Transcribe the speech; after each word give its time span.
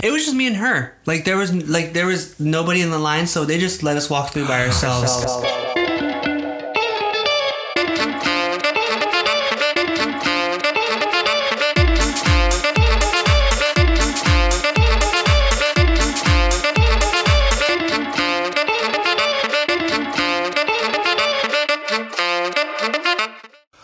It 0.00 0.12
was 0.12 0.24
just 0.24 0.36
me 0.36 0.46
and 0.46 0.54
her. 0.54 0.94
Like 1.06 1.24
there 1.24 1.36
was 1.36 1.52
like 1.68 1.92
there 1.92 2.06
was 2.06 2.38
nobody 2.38 2.82
in 2.82 2.90
the 2.92 3.00
line, 3.00 3.26
so 3.26 3.44
they 3.44 3.58
just 3.58 3.82
let 3.82 3.96
us 3.96 4.08
walk 4.08 4.32
through 4.32 4.46
by 4.46 4.64
ourselves. 4.66 5.10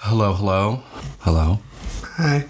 Hello, 0.06 0.32
hello, 0.34 0.82
hello. 1.20 1.58
Hi, 2.18 2.46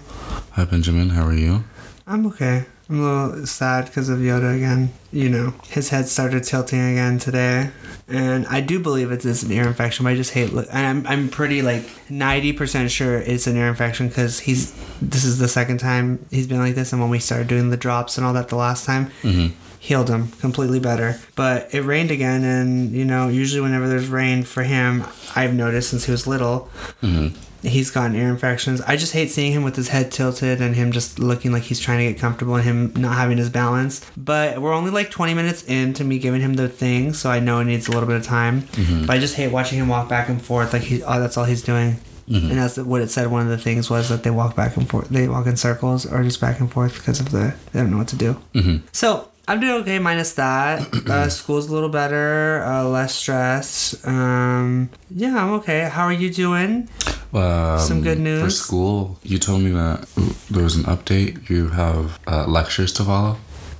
Hi, 0.51 0.65
Benjamin. 0.65 1.09
How 1.09 1.25
are 1.25 1.33
you? 1.33 1.63
I'm 2.07 2.27
okay. 2.27 2.65
I'm 2.87 3.01
a 3.01 3.25
little 3.27 3.47
sad 3.47 3.85
because 3.85 4.09
of 4.09 4.19
Yoda 4.19 4.55
again. 4.55 4.91
You 5.11 5.29
know, 5.29 5.53
his 5.69 5.89
head 5.89 6.07
started 6.07 6.43
tilting 6.43 6.79
again 6.79 7.17
today, 7.17 7.71
and 8.07 8.45
I 8.45 8.61
do 8.61 8.79
believe 8.79 9.11
it's, 9.11 9.25
it's 9.25 9.41
an 9.41 9.51
ear 9.51 9.67
infection. 9.67 10.03
But 10.03 10.11
I 10.11 10.15
just 10.15 10.31
hate. 10.31 10.53
Look, 10.53 10.67
and 10.71 10.85
I'm 10.85 11.07
I'm 11.07 11.29
pretty 11.29 11.63
like 11.63 11.83
ninety 12.09 12.53
percent 12.53 12.91
sure 12.91 13.17
it's 13.17 13.47
an 13.47 13.57
ear 13.57 13.67
infection 13.67 14.07
because 14.07 14.39
he's. 14.39 14.73
This 15.01 15.25
is 15.25 15.39
the 15.39 15.47
second 15.47 15.79
time 15.79 16.23
he's 16.29 16.45
been 16.45 16.59
like 16.59 16.75
this, 16.75 16.93
and 16.93 17.01
when 17.01 17.09
we 17.09 17.17
started 17.17 17.47
doing 17.47 17.71
the 17.71 17.77
drops 17.77 18.17
and 18.17 18.25
all 18.25 18.33
that 18.33 18.49
the 18.49 18.55
last 18.55 18.85
time. 18.85 19.07
Mm-hmm. 19.23 19.55
Healed 19.79 20.09
him 20.09 20.29
completely 20.39 20.79
better, 20.79 21.19
but 21.35 21.71
it 21.71 21.81
rained 21.81 22.09
again, 22.09 22.43
and 22.43 22.89
you 22.89 23.05
know, 23.05 23.27
usually 23.27 23.61
whenever 23.61 23.87
there's 23.87 24.07
rain 24.07 24.41
for 24.41 24.63
him, 24.63 25.03
I've 25.35 25.53
noticed 25.53 25.91
since 25.91 26.05
he 26.05 26.11
was 26.11 26.25
little, 26.25 26.71
mm-hmm. 27.03 27.35
He's 27.65 27.91
gotten 27.91 28.15
ear 28.15 28.29
infections. 28.29 28.81
I 28.81 28.95
just 28.95 29.13
hate 29.13 29.29
seeing 29.29 29.51
him 29.51 29.63
with 29.63 29.75
his 29.75 29.89
head 29.89 30.11
tilted 30.11 30.61
and 30.61 30.75
him 30.75 30.91
just 30.91 31.19
looking 31.19 31.51
like 31.51 31.63
he's 31.63 31.79
trying 31.79 31.99
to 31.99 32.11
get 32.11 32.19
comfortable 32.19 32.55
and 32.55 32.63
him 32.63 32.93
not 32.95 33.15
having 33.15 33.37
his 33.37 33.49
balance. 33.49 34.05
But 34.15 34.61
we're 34.61 34.73
only 34.73 34.91
like 34.91 35.11
20 35.11 35.33
minutes 35.33 35.63
into 35.63 36.03
me 36.03 36.19
giving 36.19 36.41
him 36.41 36.53
the 36.55 36.69
thing, 36.69 37.13
so 37.13 37.29
I 37.29 37.39
know 37.39 37.59
it 37.59 37.65
needs 37.65 37.87
a 37.87 37.91
little 37.91 38.07
bit 38.07 38.17
of 38.17 38.23
time. 38.23 38.63
Mm-hmm. 38.63 39.05
But 39.05 39.15
I 39.15 39.19
just 39.19 39.35
hate 39.35 39.51
watching 39.51 39.79
him 39.79 39.87
walk 39.87 40.09
back 40.09 40.29
and 40.29 40.41
forth 40.41 40.73
like 40.73 40.83
he 40.83 41.03
oh 41.03 41.19
that's 41.19 41.37
all 41.37 41.45
he's 41.45 41.61
doing. 41.63 41.97
Mm-hmm. 42.27 42.49
And 42.49 42.57
that's 42.57 42.77
what 42.77 43.01
it 43.01 43.11
said. 43.11 43.27
One 43.27 43.41
of 43.41 43.49
the 43.49 43.57
things 43.57 43.89
was 43.89 44.09
that 44.09 44.23
they 44.23 44.31
walk 44.31 44.55
back 44.55 44.77
and 44.77 44.89
forth. 44.89 45.09
They 45.09 45.27
walk 45.27 45.45
in 45.45 45.57
circles 45.57 46.05
or 46.11 46.23
just 46.23 46.41
back 46.41 46.59
and 46.59 46.71
forth 46.71 46.95
because 46.95 47.19
of 47.19 47.31
the 47.31 47.55
they 47.71 47.81
don't 47.81 47.91
know 47.91 47.97
what 47.97 48.07
to 48.09 48.15
do. 48.15 48.41
Mm-hmm. 48.53 48.87
So 48.91 49.29
I'm 49.47 49.59
doing 49.59 49.81
okay 49.81 49.99
minus 49.99 50.33
that. 50.33 50.87
uh, 51.09 51.29
school's 51.29 51.67
a 51.69 51.73
little 51.73 51.89
better, 51.89 52.63
uh, 52.63 52.83
less 52.83 53.13
stress. 53.13 53.95
Um, 54.05 54.89
yeah, 55.09 55.37
I'm 55.37 55.53
okay. 55.53 55.81
How 55.81 56.03
are 56.05 56.13
you 56.13 56.31
doing? 56.31 56.89
Um, 57.33 57.79
Some 57.79 58.01
good 58.01 58.19
news 58.19 58.41
For 58.41 58.49
school, 58.49 59.19
you 59.23 59.37
told 59.37 59.61
me 59.61 59.71
that 59.71 60.07
there 60.49 60.63
was 60.63 60.75
an 60.75 60.83
update. 60.83 61.49
You 61.49 61.67
have 61.67 62.19
uh, 62.27 62.45
lectures 62.47 62.91
to 62.93 63.03
follow, 63.03 63.37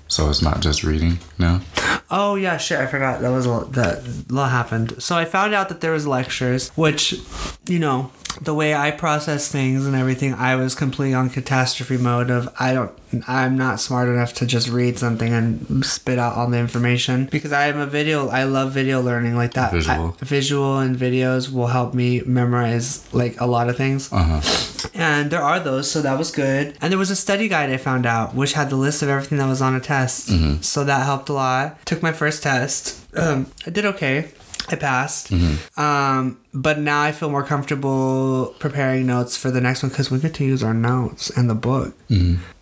so 0.07 0.29
it's 0.29 0.41
not 0.41 0.59
just 0.59 0.83
reading 0.83 1.19
now. 1.39 1.61
Oh 2.11 2.35
yeah, 2.35 2.57
shit! 2.57 2.79
I 2.79 2.85
forgot 2.85 3.21
that 3.21 3.31
was 3.31 3.47
a, 3.47 3.65
that 3.71 4.03
a 4.29 4.33
lot 4.33 4.51
happened. 4.51 5.01
So 5.01 5.15
I 5.15 5.25
found 5.25 5.53
out 5.53 5.69
that 5.69 5.81
there 5.81 5.93
was 5.93 6.05
lectures, 6.05 6.69
which, 6.75 7.15
you 7.67 7.79
know, 7.79 8.11
the 8.41 8.53
way 8.53 8.73
I 8.75 8.91
process 8.91 9.51
things 9.51 9.85
and 9.85 9.95
everything, 9.95 10.33
I 10.33 10.55
was 10.55 10.75
completely 10.75 11.13
on 11.13 11.29
catastrophe 11.29 11.97
mode 11.97 12.29
of 12.29 12.53
I 12.59 12.73
don't, 12.73 12.91
I'm 13.27 13.57
not 13.57 13.79
smart 13.79 14.09
enough 14.09 14.33
to 14.35 14.45
just 14.45 14.67
read 14.69 14.97
something 14.99 15.31
and 15.33 15.85
spit 15.85 16.19
out 16.19 16.35
all 16.35 16.47
the 16.49 16.57
information 16.59 17.25
because 17.31 17.51
I 17.53 17.67
am 17.67 17.79
a 17.79 17.85
video. 17.85 18.27
I 18.29 18.43
love 18.43 18.71
video 18.71 19.01
learning 19.01 19.35
like 19.35 19.53
that. 19.53 19.71
Visual. 19.71 20.15
I- 20.21 20.25
visual 20.25 20.79
and 20.79 20.95
videos 20.97 21.51
will 21.51 21.67
help 21.67 21.93
me 21.93 22.21
memorize 22.25 23.11
like 23.13 23.39
a 23.39 23.45
lot 23.45 23.69
of 23.69 23.77
things. 23.77 24.11
Uh 24.11 24.39
huh. 24.39 24.89
And 24.93 25.31
there 25.31 25.41
are 25.41 25.59
those, 25.59 25.89
so 25.89 26.01
that 26.01 26.17
was 26.17 26.31
good. 26.31 26.77
And 26.81 26.91
there 26.91 26.99
was 26.99 27.09
a 27.11 27.15
study 27.15 27.47
guide 27.47 27.69
I 27.69 27.77
found 27.77 28.05
out, 28.05 28.35
which 28.35 28.53
had 28.53 28.69
the 28.69 28.75
list 28.75 29.01
of 29.01 29.09
everything 29.09 29.37
that 29.39 29.47
was 29.47 29.61
on 29.61 29.75
a 29.75 29.79
test. 29.79 30.29
mm-hmm. 30.29 30.61
So 30.61 30.83
that 30.83 31.05
helped 31.05 31.29
a 31.29 31.33
lot. 31.33 31.85
Took 31.85 32.01
my 32.01 32.11
first 32.11 32.43
test. 32.43 33.01
Um, 33.17 33.51
I 33.65 33.69
did 33.69 33.85
okay. 33.85 34.29
I 34.71 34.75
passed. 34.75 35.31
Um, 35.77 36.39
but 36.53 36.79
now 36.79 37.01
I 37.01 37.11
feel 37.11 37.29
more 37.29 37.43
comfortable 37.43 38.55
preparing 38.59 39.05
notes 39.07 39.35
for 39.37 39.51
the 39.51 39.59
next 39.61 39.83
one 39.83 39.89
because 39.89 40.09
we 40.09 40.19
get 40.19 40.33
to 40.35 40.45
use 40.45 40.63
our 40.63 40.73
notes 40.73 41.29
and 41.31 41.49
the 41.49 41.55
book. 41.55 41.95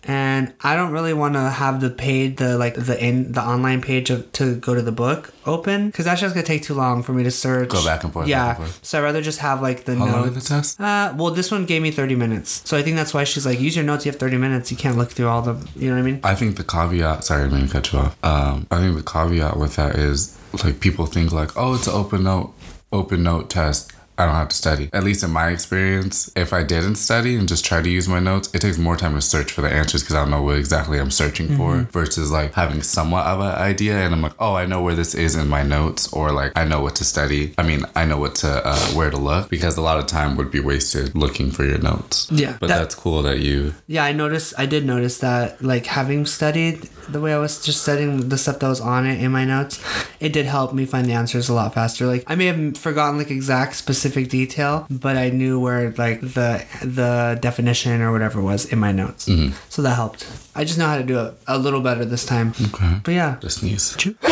And 0.06 0.52
I 0.60 0.76
don't 0.76 0.92
really 0.92 1.14
want 1.14 1.32
to 1.34 1.40
have 1.48 1.80
the 1.80 1.88
page, 1.88 2.36
the 2.36 2.58
like 2.58 2.74
the 2.74 3.02
in 3.02 3.32
the 3.32 3.40
online 3.42 3.80
page 3.80 4.10
of, 4.10 4.30
to 4.32 4.56
go 4.56 4.74
to 4.74 4.82
the 4.82 4.92
book 4.92 5.32
open 5.46 5.86
because 5.86 6.04
that's 6.04 6.20
just 6.20 6.34
gonna 6.34 6.46
take 6.46 6.62
too 6.62 6.74
long 6.74 7.02
for 7.02 7.12
me 7.14 7.22
to 7.22 7.30
search. 7.30 7.70
Go 7.70 7.82
back 7.84 8.04
and 8.04 8.12
forth, 8.12 8.28
Yeah. 8.28 8.48
and 8.50 8.56
forth. 8.58 8.80
So 8.82 8.98
I'd 8.98 9.02
rather 9.02 9.22
just 9.22 9.38
have 9.38 9.62
like 9.62 9.84
the 9.84 9.94
How 9.96 10.04
notes. 10.04 10.12
long 10.16 10.24
did 10.24 10.34
the 10.34 10.40
test? 10.42 10.78
Uh, 10.80 11.14
well, 11.16 11.30
this 11.30 11.50
one 11.50 11.64
gave 11.64 11.80
me 11.80 11.90
30 11.90 12.16
minutes. 12.16 12.60
So 12.66 12.76
I 12.76 12.82
think 12.82 12.96
that's 12.96 13.14
why 13.14 13.24
she's 13.24 13.46
like, 13.46 13.58
use 13.60 13.76
your 13.76 13.84
notes. 13.84 14.04
You 14.04 14.12
have 14.12 14.20
30 14.20 14.36
minutes. 14.36 14.70
You 14.70 14.76
can't 14.76 14.98
look 14.98 15.10
through 15.10 15.28
all 15.28 15.40
the, 15.40 15.54
you 15.76 15.88
know 15.88 15.94
what 15.96 16.02
I 16.02 16.04
mean? 16.04 16.20
I 16.22 16.34
think 16.34 16.56
the 16.56 16.64
caveat. 16.64 17.24
Sorry, 17.24 17.40
I 17.42 17.44
didn't 17.44 17.58
mean 17.60 17.66
to 17.68 17.72
cut 17.72 17.92
you 17.92 17.98
off. 18.00 18.16
Um, 18.22 18.66
I 18.70 18.80
think 18.80 18.96
the 18.96 19.02
caveat 19.10 19.56
with 19.56 19.76
that 19.76 19.94
is 19.96 20.36
like 20.62 20.78
people 20.80 21.06
think 21.06 21.32
like, 21.32 21.56
oh, 21.56 21.74
it's 21.74 21.86
an 21.86 21.94
open 21.94 22.24
note, 22.24 22.52
open 22.92 23.22
note 23.22 23.48
test. 23.48 23.93
I 24.18 24.26
don't 24.26 24.34
have 24.34 24.48
to 24.48 24.56
study. 24.56 24.88
At 24.92 25.04
least 25.04 25.22
in 25.24 25.30
my 25.30 25.48
experience, 25.48 26.30
if 26.36 26.52
I 26.52 26.62
didn't 26.62 26.96
study 26.96 27.36
and 27.36 27.48
just 27.48 27.64
try 27.64 27.82
to 27.82 27.88
use 27.88 28.08
my 28.08 28.20
notes, 28.20 28.48
it 28.54 28.60
takes 28.60 28.78
more 28.78 28.96
time 28.96 29.14
to 29.14 29.20
search 29.20 29.50
for 29.50 29.60
the 29.62 29.68
answers 29.68 30.02
because 30.02 30.14
I 30.16 30.20
don't 30.20 30.30
know 30.30 30.42
what 30.42 30.56
exactly 30.56 30.98
I'm 31.00 31.10
searching 31.10 31.56
for 31.56 31.78
versus 31.90 32.30
like 32.30 32.54
having 32.54 32.82
somewhat 32.82 33.26
of 33.26 33.40
an 33.40 33.46
idea 33.54 33.96
and 33.98 34.14
I'm 34.14 34.22
like, 34.22 34.34
oh, 34.38 34.54
I 34.54 34.66
know 34.66 34.82
where 34.82 34.94
this 34.94 35.14
is 35.14 35.34
in 35.34 35.48
my 35.48 35.62
notes 35.62 36.12
or 36.12 36.30
like 36.32 36.52
I 36.56 36.64
know 36.64 36.80
what 36.80 36.94
to 36.96 37.04
study. 37.04 37.54
I 37.58 37.62
mean, 37.64 37.84
I 37.96 38.04
know 38.04 38.18
what 38.18 38.34
to 38.36 38.48
uh, 38.64 38.76
where 38.94 39.10
to 39.10 39.16
look 39.16 39.48
because 39.50 39.76
a 39.76 39.82
lot 39.82 39.98
of 39.98 40.06
time 40.06 40.36
would 40.36 40.50
be 40.50 40.60
wasted 40.60 41.14
looking 41.16 41.50
for 41.50 41.64
your 41.64 41.78
notes. 41.78 42.28
Yeah, 42.30 42.56
but 42.60 42.68
that- 42.68 42.78
that's 42.78 42.94
cool 42.94 43.22
that 43.22 43.40
you. 43.40 43.74
Yeah, 43.86 44.04
I 44.04 44.12
noticed, 44.12 44.54
I 44.58 44.66
did 44.66 44.84
notice 44.84 45.18
that, 45.18 45.62
like, 45.62 45.86
having 45.86 46.26
studied 46.26 46.82
the 47.08 47.20
way 47.20 47.32
I 47.32 47.38
was 47.38 47.62
just 47.64 47.82
studying 47.82 48.28
the 48.28 48.36
stuff 48.38 48.58
that 48.58 48.68
was 48.68 48.80
on 48.80 49.06
it 49.06 49.20
in 49.22 49.30
my 49.32 49.44
notes, 49.44 49.80
it 50.20 50.32
did 50.32 50.44
help 50.46 50.72
me 50.74 50.84
find 50.86 51.06
the 51.06 51.12
answers 51.12 51.48
a 51.48 51.54
lot 51.54 51.72
faster. 51.74 52.06
Like, 52.06 52.24
I 52.26 52.34
may 52.34 52.46
have 52.46 52.76
forgotten, 52.76 53.16
like, 53.18 53.30
exact 53.30 53.76
specific 53.76 54.03
detail, 54.10 54.86
but 54.90 55.16
I 55.16 55.30
knew 55.30 55.60
where, 55.60 55.92
like, 55.92 56.20
the 56.20 56.64
the 56.82 57.38
definition 57.40 58.02
or 58.02 58.12
whatever 58.12 58.40
was 58.40 58.66
in 58.66 58.78
my 58.78 58.92
notes. 58.92 59.28
So 59.68 59.82
that 59.82 59.94
helped. 59.94 60.26
I 60.56 60.64
just 60.64 60.78
know 60.78 60.86
how 60.86 60.96
to 60.98 61.02
do 61.02 61.18
it 61.18 61.34
a 61.48 61.58
little 61.58 61.80
better 61.80 62.04
this 62.04 62.24
time. 62.24 62.54
Okay. 62.68 63.00
But 63.02 63.14
yeah. 63.14 63.36
Just 63.40 63.58
sneeze. 63.58 63.94
Choo. 63.96 64.14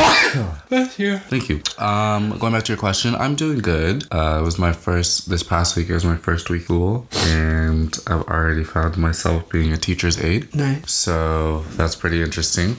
Thank 1.31 1.49
you. 1.49 1.61
Um, 1.79 2.39
going 2.39 2.53
back 2.53 2.63
to 2.65 2.73
your 2.73 2.79
question, 2.79 3.15
I'm 3.15 3.35
doing 3.35 3.59
good. 3.59 4.05
Uh, 4.11 4.39
it 4.41 4.45
was 4.45 4.59
my 4.59 4.73
first 4.73 5.29
this 5.29 5.43
past 5.43 5.77
week. 5.77 5.91
It 5.91 5.95
was 5.95 6.05
my 6.05 6.17
first 6.17 6.49
week 6.49 6.69
school, 6.73 7.07
and 7.27 7.99
I've 8.07 8.23
already 8.23 8.65
found 8.65 8.97
myself 8.97 9.49
being 9.51 9.73
a 9.73 9.77
teacher's 9.77 10.19
aide. 10.23 10.55
Nice. 10.55 10.91
So 10.91 11.65
that's 11.77 11.97
pretty 11.97 12.23
interesting. 12.23 12.77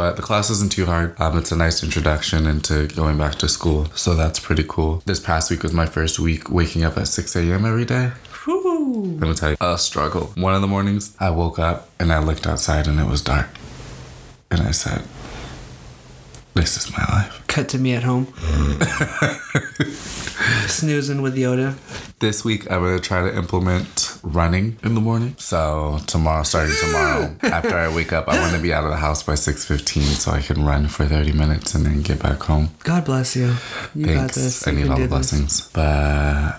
But 0.00 0.16
the 0.16 0.22
class 0.22 0.48
isn't 0.48 0.72
too 0.72 0.86
hard. 0.86 1.14
Um, 1.20 1.36
it's 1.36 1.52
a 1.52 1.56
nice 1.56 1.84
introduction 1.84 2.46
into 2.46 2.86
going 2.86 3.18
back 3.18 3.34
to 3.34 3.48
school. 3.50 3.84
So 3.94 4.14
that's 4.14 4.40
pretty 4.40 4.64
cool. 4.66 5.02
This 5.04 5.20
past 5.20 5.50
week 5.50 5.62
was 5.62 5.74
my 5.74 5.84
first 5.84 6.18
week 6.18 6.48
waking 6.50 6.84
up 6.84 6.96
at 6.96 7.06
6 7.06 7.36
a.m. 7.36 7.66
every 7.66 7.84
day. 7.84 8.12
Whew. 8.46 9.18
Let 9.20 9.28
me 9.28 9.34
tell 9.34 9.50
you, 9.50 9.56
a 9.60 9.76
struggle. 9.76 10.32
One 10.36 10.54
of 10.54 10.62
the 10.62 10.66
mornings, 10.66 11.14
I 11.20 11.28
woke 11.28 11.58
up 11.58 11.90
and 12.00 12.14
I 12.14 12.18
looked 12.18 12.46
outside 12.46 12.86
and 12.86 12.98
it 12.98 13.04
was 13.10 13.20
dark. 13.20 13.50
And 14.50 14.62
I 14.62 14.70
said, 14.70 15.02
This 16.54 16.76
is 16.76 16.90
my 16.92 17.04
life. 17.04 17.44
Cut 17.46 17.68
to 17.70 17.78
me 17.78 17.94
at 17.94 18.02
home. 18.02 18.26
Snoozing 20.66 21.22
with 21.22 21.36
Yoda. 21.36 21.74
This 22.18 22.44
week, 22.44 22.70
I'm 22.70 22.82
gonna 22.82 22.98
try 22.98 23.22
to 23.28 23.36
implement 23.36 24.18
running 24.22 24.76
in 24.82 24.94
the 24.94 25.00
morning. 25.00 25.34
So 25.38 25.98
tomorrow, 26.06 26.42
starting 26.42 26.74
tomorrow, 26.80 27.34
after 27.42 27.76
I 27.76 27.94
wake 27.94 28.12
up, 28.12 28.28
I 28.28 28.38
want 28.40 28.54
to 28.54 28.60
be 28.60 28.72
out 28.72 28.84
of 28.84 28.90
the 28.90 28.96
house 28.96 29.22
by 29.22 29.34
6:15 29.34 30.02
so 30.02 30.32
I 30.32 30.40
can 30.42 30.64
run 30.64 30.88
for 30.88 31.06
30 31.06 31.32
minutes 31.32 31.74
and 31.74 31.86
then 31.86 32.02
get 32.02 32.20
back 32.22 32.40
home. 32.42 32.70
God 32.84 33.04
bless 33.04 33.36
you. 33.36 33.54
You 33.94 34.06
got 34.06 34.16
Thanks. 34.32 34.34
this. 34.34 34.66
I 34.68 34.72
need 34.72 34.88
all 34.88 34.96
the 34.96 35.02
this. 35.02 35.08
blessings. 35.10 35.70
But 35.72 36.58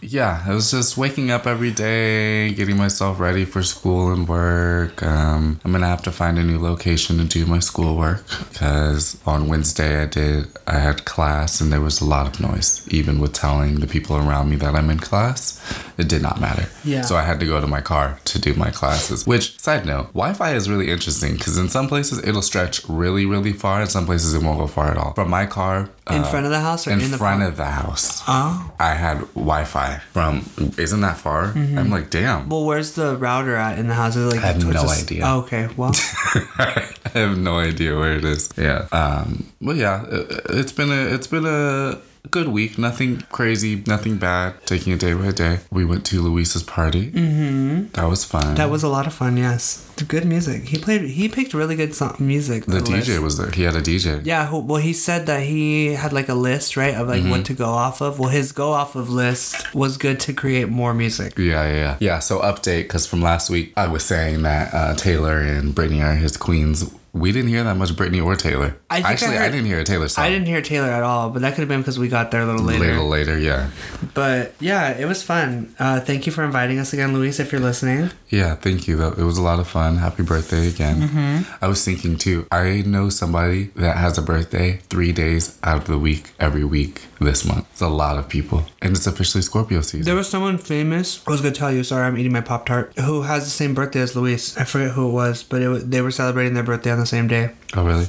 yeah, 0.00 0.48
it 0.48 0.54
was 0.54 0.70
just 0.70 0.96
waking 0.96 1.30
up 1.30 1.46
every 1.46 1.70
day, 1.70 2.52
getting 2.52 2.76
myself 2.76 3.18
ready 3.18 3.44
for 3.44 3.62
school 3.62 4.12
and 4.12 4.28
work. 4.28 5.02
Um, 5.02 5.60
I'm 5.64 5.72
gonna 5.72 5.86
have 5.86 6.02
to 6.02 6.12
find 6.12 6.38
a 6.38 6.42
new 6.42 6.58
location 6.58 7.18
to 7.18 7.24
do 7.24 7.46
my 7.46 7.58
schoolwork 7.58 8.24
because 8.50 9.18
on 9.26 9.48
Wednesday 9.48 10.02
I 10.02 10.06
did 10.06 10.46
I 10.66 10.78
had 10.78 11.04
class 11.04 11.60
and 11.60 11.72
there 11.72 11.80
was 11.80 12.00
a 12.00 12.04
lot 12.04 12.26
of 12.26 12.40
noise. 12.40 12.86
Even 12.90 13.18
with 13.18 13.32
telling 13.32 13.80
the 13.80 13.86
people 13.86 14.16
around 14.16 14.50
me 14.50 14.56
that 14.56 14.74
I'm 14.74 14.90
in 14.90 14.98
class, 14.98 15.60
it 15.98 16.08
did 16.08 16.22
not 16.22 16.40
matter. 16.40 16.68
Yeah. 16.84 17.02
So 17.02 17.16
I 17.16 17.22
had 17.22 17.40
to 17.40 17.46
go 17.46 17.60
to 17.60 17.66
my 17.66 17.80
car 17.80 18.18
to 18.26 18.38
do 18.38 18.54
my 18.54 18.70
classes. 18.70 19.26
Which 19.26 19.58
side 19.58 19.84
note, 19.84 20.08
Wi-Fi 20.08 20.54
is 20.54 20.70
really 20.70 20.90
interesting 20.90 21.34
because 21.34 21.58
in 21.58 21.68
some 21.68 21.88
places 21.88 22.22
it'll 22.24 22.42
stretch 22.42 22.86
really 22.88 23.26
really 23.26 23.52
far, 23.52 23.80
and 23.80 23.90
some 23.90 24.06
places 24.06 24.34
it 24.34 24.42
won't 24.42 24.58
go 24.58 24.66
far 24.66 24.90
at 24.90 24.96
all. 24.96 25.14
From 25.14 25.30
my 25.30 25.46
car. 25.46 25.90
In 26.10 26.22
uh, 26.22 26.24
front 26.24 26.46
of 26.46 26.50
the 26.50 26.60
house 26.60 26.86
or 26.86 26.92
in, 26.92 27.02
in, 27.02 27.10
the 27.10 27.18
front 27.18 27.42
of 27.42 27.58
the 27.58 27.66
house. 27.66 28.22
Oh. 28.26 28.72
I 28.80 28.94
had 28.94 29.18
Wi-Fi 29.34 29.87
from. 30.12 30.44
Isn't 30.76 31.00
that 31.00 31.18
far? 31.18 31.48
Mm-hmm. 31.48 31.78
I'm 31.78 31.90
like, 31.90 32.10
damn. 32.10 32.48
Well, 32.48 32.64
where's 32.64 32.94
the 32.94 33.16
router 33.16 33.56
at 33.56 33.78
in 33.78 33.88
the 33.88 33.94
house? 33.94 34.16
Is 34.16 34.32
like 34.32 34.42
I 34.44 34.48
have 34.48 34.64
no 34.64 34.88
idea. 34.88 35.22
Oh, 35.24 35.40
okay. 35.40 35.68
Well, 35.76 35.92
I 36.58 36.94
have 37.14 37.38
no 37.38 37.58
idea 37.58 37.96
where 37.96 38.16
it 38.16 38.24
is. 38.24 38.50
Yeah. 38.56 38.86
Um. 38.92 39.46
Well, 39.60 39.76
yeah. 39.76 40.04
It, 40.08 40.40
it's 40.50 40.72
been 40.72 40.90
a. 40.90 41.14
It's 41.14 41.26
been 41.26 41.46
a 41.46 41.98
good 42.30 42.48
week. 42.48 42.78
Nothing 42.78 43.20
crazy, 43.30 43.82
nothing 43.86 44.16
bad. 44.18 44.54
Taking 44.66 44.92
it 44.94 45.00
day 45.00 45.12
by 45.14 45.30
day. 45.30 45.60
We 45.70 45.84
went 45.84 46.04
to 46.06 46.20
Luis's 46.22 46.62
party. 46.62 47.10
Mm-hmm. 47.10 47.86
That 47.92 48.04
was 48.08 48.24
fun. 48.24 48.54
That 48.56 48.70
was 48.70 48.82
a 48.82 48.88
lot 48.88 49.06
of 49.06 49.14
fun. 49.14 49.36
Yes, 49.36 49.90
good 50.08 50.24
music. 50.24 50.64
He 50.64 50.78
played. 50.78 51.02
He 51.02 51.28
picked 51.28 51.54
really 51.54 51.76
good 51.76 51.94
song, 51.94 52.16
music. 52.18 52.64
the 52.66 52.78
DJ 52.80 53.08
list. 53.08 53.22
was 53.22 53.38
there. 53.38 53.50
He 53.50 53.62
had 53.62 53.74
a 53.76 53.82
DJ. 53.82 54.24
Yeah, 54.24 54.50
well, 54.52 54.80
he 54.80 54.92
said 54.92 55.26
that 55.26 55.42
he 55.42 55.94
had 55.94 56.12
like 56.12 56.28
a 56.28 56.34
list, 56.34 56.76
right, 56.76 56.94
of 56.94 57.08
like 57.08 57.18
Mm-hmm. 57.22 57.30
what 57.30 57.44
to 57.46 57.54
go 57.54 57.66
off 57.70 58.00
of. 58.00 58.18
Well, 58.18 58.28
his 58.30 58.52
go 58.52 58.72
off 58.72 58.94
of 58.94 59.10
list 59.10 59.74
was 59.74 59.96
good 59.96 60.20
to 60.20 60.32
create 60.32 60.68
more 60.68 60.94
music. 60.94 61.36
Yeah, 61.38 61.66
yeah, 61.68 61.74
yeah. 61.74 61.96
Yeah, 62.00 62.18
so 62.20 62.38
update, 62.40 62.82
because 62.84 63.06
from 63.06 63.22
last 63.22 63.50
week, 63.50 63.72
I 63.76 63.88
was 63.88 64.04
saying 64.04 64.42
that 64.42 64.72
uh, 64.72 64.94
Taylor 64.94 65.40
and 65.40 65.74
Britney 65.74 66.02
are 66.04 66.14
his 66.14 66.36
queens. 66.36 66.92
We 67.18 67.32
didn't 67.32 67.48
hear 67.50 67.64
that 67.64 67.76
much 67.76 67.90
Britney 67.90 68.24
or 68.24 68.36
Taylor. 68.36 68.76
I 68.90 68.98
I 68.98 69.12
Actually, 69.12 69.36
I, 69.36 69.40
heard- 69.40 69.52
didn't 69.52 69.66
hear 69.66 69.80
a 69.80 69.84
Taylor 69.84 70.08
song. 70.08 70.24
I 70.24 70.30
didn't 70.30 70.46
hear 70.46 70.62
Taylor 70.62 70.88
at 70.88 71.02
all, 71.02 71.30
but 71.30 71.42
that 71.42 71.54
could 71.54 71.60
have 71.60 71.68
been 71.68 71.80
because 71.80 71.98
we 71.98 72.08
got 72.08 72.30
there 72.30 72.42
a 72.42 72.46
little 72.46 72.62
later. 72.62 72.84
A 72.84 72.88
little 72.88 73.08
later, 73.08 73.38
yeah. 73.38 73.70
But 74.14 74.54
yeah, 74.60 74.90
it 74.96 75.06
was 75.06 75.22
fun. 75.22 75.74
Uh, 75.78 76.00
thank 76.00 76.26
you 76.26 76.32
for 76.32 76.44
inviting 76.44 76.78
us 76.78 76.92
again, 76.92 77.12
Luis, 77.12 77.40
if 77.40 77.52
you're 77.52 77.60
listening. 77.60 78.10
Yeah, 78.28 78.54
thank 78.54 78.86
you. 78.88 78.96
Though 78.96 79.12
It 79.12 79.22
was 79.24 79.38
a 79.38 79.42
lot 79.42 79.58
of 79.58 79.68
fun. 79.68 79.96
Happy 79.96 80.22
birthday 80.22 80.68
again. 80.68 81.02
Mm-hmm. 81.08 81.64
I 81.64 81.68
was 81.68 81.84
thinking 81.84 82.16
too, 82.16 82.46
I 82.52 82.82
know 82.86 83.08
somebody 83.08 83.64
that 83.76 83.96
has 83.96 84.18
a 84.18 84.22
birthday 84.22 84.76
three 84.88 85.12
days 85.12 85.58
out 85.62 85.78
of 85.78 85.86
the 85.86 85.98
week, 85.98 86.32
every 86.38 86.64
week 86.64 87.02
this 87.20 87.44
month. 87.44 87.66
It's 87.72 87.80
a 87.80 87.88
lot 87.88 88.18
of 88.18 88.28
people. 88.28 88.64
And 88.82 88.94
it's 88.96 89.06
officially 89.06 89.42
Scorpio 89.42 89.80
season. 89.80 90.02
There 90.04 90.14
was 90.14 90.28
someone 90.28 90.58
famous. 90.58 91.22
I 91.26 91.30
was 91.30 91.40
gonna 91.40 91.54
tell 91.54 91.72
you. 91.72 91.82
Sorry, 91.84 92.04
I'm 92.06 92.16
eating 92.18 92.32
my 92.32 92.40
pop 92.40 92.66
tart. 92.66 92.92
Who 92.98 93.22
has 93.22 93.44
the 93.44 93.50
same 93.50 93.74
birthday 93.74 94.00
as 94.00 94.14
Luis? 94.16 94.56
I 94.56 94.64
forget 94.64 94.92
who 94.92 95.08
it 95.08 95.12
was, 95.12 95.42
but 95.42 95.62
it 95.62 95.68
was, 95.68 95.86
they 95.88 96.00
were 96.00 96.10
celebrating 96.10 96.54
their 96.54 96.62
birthday 96.62 96.90
on 96.92 96.98
the 97.00 97.06
same 97.06 97.28
day. 97.28 97.50
oh, 97.76 97.84
really? 97.84 98.06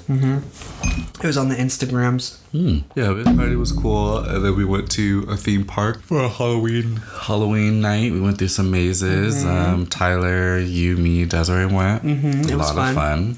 It 1.21 1.25
was 1.27 1.37
on 1.37 1.49
the 1.49 1.55
Instagrams. 1.55 2.37
Hmm. 2.51 2.79
Yeah, 2.95 3.11
this 3.13 3.25
party 3.35 3.55
was 3.55 3.71
cool. 3.71 4.19
And 4.19 4.43
then 4.45 4.55
we 4.55 4.63
went 4.65 4.89
to 4.91 5.25
a 5.29 5.35
theme 5.35 5.65
park 5.65 6.01
for 6.01 6.23
a 6.23 6.29
Halloween 6.29 6.97
Halloween 7.21 7.81
night. 7.81 8.11
We 8.11 8.21
went 8.21 8.37
through 8.37 8.47
some 8.49 8.71
mazes. 8.71 9.43
Um, 9.45 9.85
Tyler, 9.85 10.57
you, 10.59 10.95
me, 10.97 11.25
Desiree 11.25 11.65
went. 11.65 12.03
Mm-hmm. 12.03 12.27
A 12.49 12.53
It 12.53 12.55
was 12.55 12.73
lot 12.75 12.93
fun. 12.95 13.29
of 13.29 13.37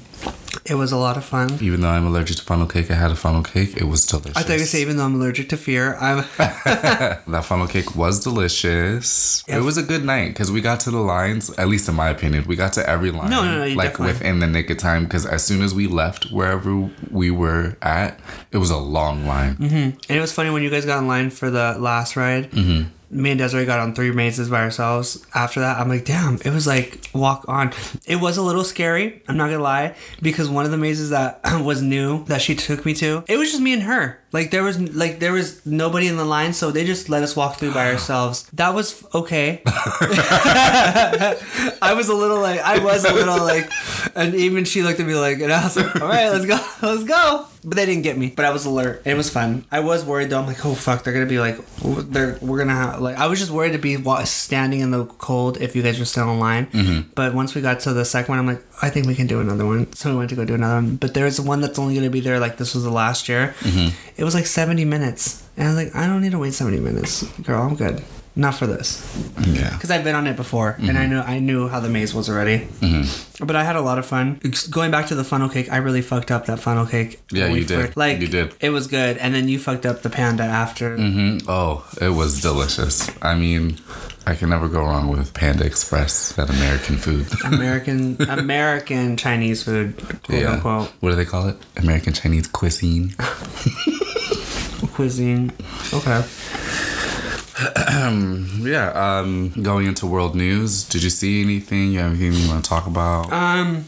It 0.64 0.74
was 0.74 0.92
a 0.92 0.96
lot 0.96 1.16
of 1.16 1.24
fun. 1.24 1.58
Even 1.60 1.80
though 1.80 1.88
I'm 1.88 2.06
allergic 2.06 2.36
to 2.36 2.42
funnel 2.42 2.66
cake, 2.66 2.90
I 2.90 2.94
had 2.94 3.10
a 3.10 3.16
funnel 3.16 3.42
cake. 3.42 3.76
It 3.76 3.84
was 3.84 4.06
delicious. 4.06 4.36
I 4.36 4.42
thought 4.42 4.54
you 4.54 4.60
were 4.60 4.64
say 4.66 4.80
even 4.82 4.96
though 4.96 5.04
I'm 5.04 5.14
allergic 5.14 5.48
to 5.50 5.56
fear, 5.56 5.96
I'm. 5.96 6.24
that 6.38 7.44
funnel 7.44 7.66
cake 7.66 7.96
was 7.96 8.22
delicious. 8.22 9.44
Yeah. 9.48 9.58
It 9.58 9.62
was 9.62 9.76
a 9.76 9.82
good 9.82 10.04
night 10.04 10.28
because 10.28 10.50
we 10.52 10.60
got 10.60 10.80
to 10.80 10.90
the 10.90 10.98
lines. 10.98 11.50
At 11.58 11.68
least 11.68 11.88
in 11.88 11.94
my 11.94 12.08
opinion, 12.10 12.44
we 12.46 12.56
got 12.56 12.72
to 12.74 12.88
every 12.88 13.10
line. 13.10 13.30
No, 13.30 13.44
no, 13.44 13.58
no, 13.58 13.64
you 13.64 13.74
like 13.76 13.90
definitely- 13.92 14.12
within 14.14 14.38
the 14.40 14.46
nick 14.46 14.70
of 14.70 14.78
time. 14.78 15.04
Because 15.04 15.26
as 15.26 15.44
soon 15.44 15.62
as 15.62 15.74
we 15.74 15.86
left 15.86 16.30
wherever 16.30 16.90
we 17.10 17.30
were 17.30 17.76
at, 17.82 18.20
it 18.50 18.58
was 18.58 18.70
a 18.70 18.76
long 18.78 19.26
line. 19.26 19.56
And 19.60 19.96
it 20.08 20.20
was 20.20 20.32
funny 20.32 20.50
when 20.50 20.62
you 20.62 20.70
guys 20.70 20.84
got 20.86 20.98
in 20.98 21.08
line 21.08 21.30
for 21.30 21.50
the 21.50 21.76
last 21.78 22.16
ride. 22.16 22.50
Mm-hmm. 22.50 22.88
Me 23.12 23.30
and 23.30 23.38
Desiree 23.38 23.66
got 23.66 23.78
on 23.78 23.94
three 23.94 24.10
mazes 24.10 24.48
by 24.48 24.62
ourselves. 24.62 25.24
After 25.34 25.60
that, 25.60 25.78
I'm 25.78 25.88
like, 25.88 26.06
damn, 26.06 26.36
it 26.36 26.50
was 26.50 26.66
like 26.66 27.08
walk 27.14 27.44
on. 27.46 27.72
It 28.06 28.16
was 28.16 28.38
a 28.38 28.42
little 28.42 28.64
scary. 28.64 29.22
I'm 29.28 29.36
not 29.36 29.50
gonna 29.50 29.62
lie, 29.62 29.94
because 30.22 30.48
one 30.48 30.64
of 30.64 30.70
the 30.70 30.78
mazes 30.78 31.10
that 31.10 31.40
was 31.62 31.82
new 31.82 32.24
that 32.24 32.40
she 32.40 32.54
took 32.54 32.86
me 32.86 32.94
to, 32.94 33.22
it 33.28 33.36
was 33.36 33.50
just 33.50 33.62
me 33.62 33.74
and 33.74 33.82
her. 33.82 34.18
Like 34.32 34.50
there 34.50 34.62
was 34.62 34.78
like 34.94 35.20
there 35.20 35.32
was 35.32 35.64
nobody 35.66 36.08
in 36.08 36.16
the 36.16 36.24
line, 36.24 36.54
so 36.54 36.70
they 36.70 36.86
just 36.86 37.10
let 37.10 37.22
us 37.22 37.36
walk 37.36 37.56
through 37.56 37.74
by 37.74 37.86
ourselves. 37.92 38.48
That 38.54 38.74
was 38.74 39.04
okay. 39.14 39.60
I 39.66 41.36
was 41.94 42.08
a 42.08 42.14
little 42.14 42.40
like 42.40 42.60
I 42.60 42.82
was 42.82 43.04
a 43.04 43.12
little 43.12 43.44
like, 43.44 43.70
and 44.14 44.34
even 44.34 44.64
she 44.64 44.82
looked 44.82 45.00
at 45.00 45.06
me 45.06 45.14
like, 45.14 45.40
and 45.40 45.52
I 45.52 45.64
was 45.64 45.76
like, 45.76 46.00
all 46.00 46.08
right, 46.08 46.30
let's 46.30 46.46
go, 46.46 46.58
let's 46.82 47.04
go. 47.04 47.46
But 47.64 47.76
they 47.76 47.86
didn't 47.86 48.02
get 48.02 48.18
me. 48.18 48.32
But 48.34 48.44
I 48.44 48.50
was 48.50 48.64
alert. 48.64 49.02
It 49.04 49.16
was 49.16 49.30
fun. 49.30 49.64
I 49.70 49.80
was 49.80 50.04
worried 50.04 50.30
though. 50.30 50.40
I'm 50.40 50.46
like, 50.46 50.64
oh 50.66 50.74
fuck, 50.74 51.04
they're 51.04 51.12
gonna 51.12 51.26
be 51.26 51.38
like, 51.38 51.58
they're 51.82 52.36
we're 52.40 52.58
gonna 52.58 52.74
have 52.74 53.00
like. 53.00 53.16
I 53.16 53.26
was 53.26 53.38
just 53.38 53.52
worried 53.52 53.72
to 53.72 53.78
be 53.78 53.96
standing 54.24 54.80
in 54.80 54.90
the 54.90 55.04
cold 55.04 55.60
if 55.60 55.76
you 55.76 55.82
guys 55.82 55.98
were 55.98 56.04
still 56.04 56.30
in 56.32 56.40
line. 56.40 56.66
Mm-hmm. 56.66 57.10
But 57.14 57.34
once 57.34 57.54
we 57.54 57.60
got 57.60 57.80
to 57.80 57.92
the 57.92 58.04
second 58.04 58.32
one, 58.32 58.38
I'm 58.38 58.46
like, 58.46 58.62
I 58.82 58.90
think 58.90 59.06
we 59.06 59.14
can 59.14 59.26
do 59.26 59.40
another 59.40 59.64
one. 59.64 59.92
So 59.92 60.10
we 60.10 60.16
went 60.16 60.30
to 60.30 60.36
go 60.36 60.44
do 60.44 60.54
another 60.54 60.74
one. 60.74 60.96
But 60.96 61.14
there's 61.14 61.40
one 61.40 61.60
that's 61.60 61.78
only 61.78 61.94
gonna 61.94 62.10
be 62.10 62.20
there 62.20 62.40
like 62.40 62.56
this 62.56 62.74
was 62.74 62.82
the 62.82 62.90
last 62.90 63.28
year. 63.28 63.54
Mm-hmm. 63.60 63.94
It 64.16 64.24
was 64.24 64.34
like 64.34 64.46
70 64.46 64.84
minutes, 64.84 65.46
and 65.56 65.68
I 65.68 65.74
was 65.74 65.84
like, 65.84 65.94
I 65.94 66.06
don't 66.06 66.20
need 66.20 66.32
to 66.32 66.38
wait 66.38 66.54
70 66.54 66.80
minutes, 66.80 67.22
girl. 67.42 67.62
I'm 67.62 67.76
good. 67.76 68.02
Not 68.34 68.54
for 68.54 68.66
this 68.66 69.02
Yeah. 69.46 69.70
because 69.74 69.90
I've 69.90 70.04
been 70.04 70.14
on 70.14 70.26
it 70.26 70.36
before 70.36 70.76
and 70.80 70.96
I 70.96 71.04
know 71.06 71.20
I 71.20 71.38
knew 71.38 71.68
how 71.68 71.80
the 71.80 71.90
maze 71.90 72.14
was 72.14 72.30
already. 72.30 72.66
But 73.40 73.56
I 73.56 73.64
had 73.64 73.76
a 73.76 73.80
lot 73.82 73.98
of 73.98 74.06
fun. 74.06 74.40
Going 74.70 74.90
back 74.90 75.06
to 75.08 75.14
the 75.14 75.24
funnel 75.24 75.48
cake, 75.50 75.70
I 75.70 75.76
really 75.78 76.00
fucked 76.00 76.30
up 76.30 76.46
that 76.46 76.58
funnel 76.58 76.86
cake. 76.86 77.20
Yeah, 77.30 77.48
you 77.48 77.64
did. 77.64 77.94
Like 77.96 78.20
You 78.20 78.28
did. 78.28 78.54
It 78.60 78.70
was 78.70 78.86
good, 78.86 79.18
and 79.18 79.34
then 79.34 79.48
you 79.48 79.58
fucked 79.58 79.84
up 79.84 80.00
the 80.02 80.08
panda 80.10 80.44
after. 80.44 80.96
hmm 80.96 81.38
Oh, 81.46 81.84
it 82.00 82.10
was 82.10 82.40
delicious. 82.40 83.10
I 83.20 83.34
mean, 83.34 83.76
I 84.26 84.34
can 84.34 84.48
never 84.48 84.68
go 84.68 84.80
wrong 84.80 85.08
with 85.08 85.34
Panda 85.34 85.64
Express, 85.66 86.32
that 86.36 86.48
American 86.48 86.96
food. 86.96 87.26
American 87.44 88.16
American 88.28 89.16
Chinese 89.18 89.62
food, 89.64 89.94
quote 90.22 90.44
unquote 90.46 90.88
What 91.00 91.10
do 91.10 91.16
they 91.16 91.26
call 91.26 91.48
it? 91.48 91.56
American 91.76 92.12
Chinese 92.14 92.46
cuisine. 92.46 93.14
cuisine. 94.94 95.52
Okay. 95.92 96.22
Yeah, 98.62 98.90
um, 98.94 99.50
going 99.62 99.86
into 99.86 100.06
world 100.06 100.34
news, 100.34 100.84
did 100.88 101.02
you 101.02 101.10
see 101.10 101.42
anything? 101.42 101.92
You 101.92 101.98
have 102.00 102.10
anything 102.12 102.32
you 102.32 102.48
want 102.48 102.64
to 102.64 102.68
talk 102.68 102.86
about? 102.86 103.32
Um, 103.32 103.84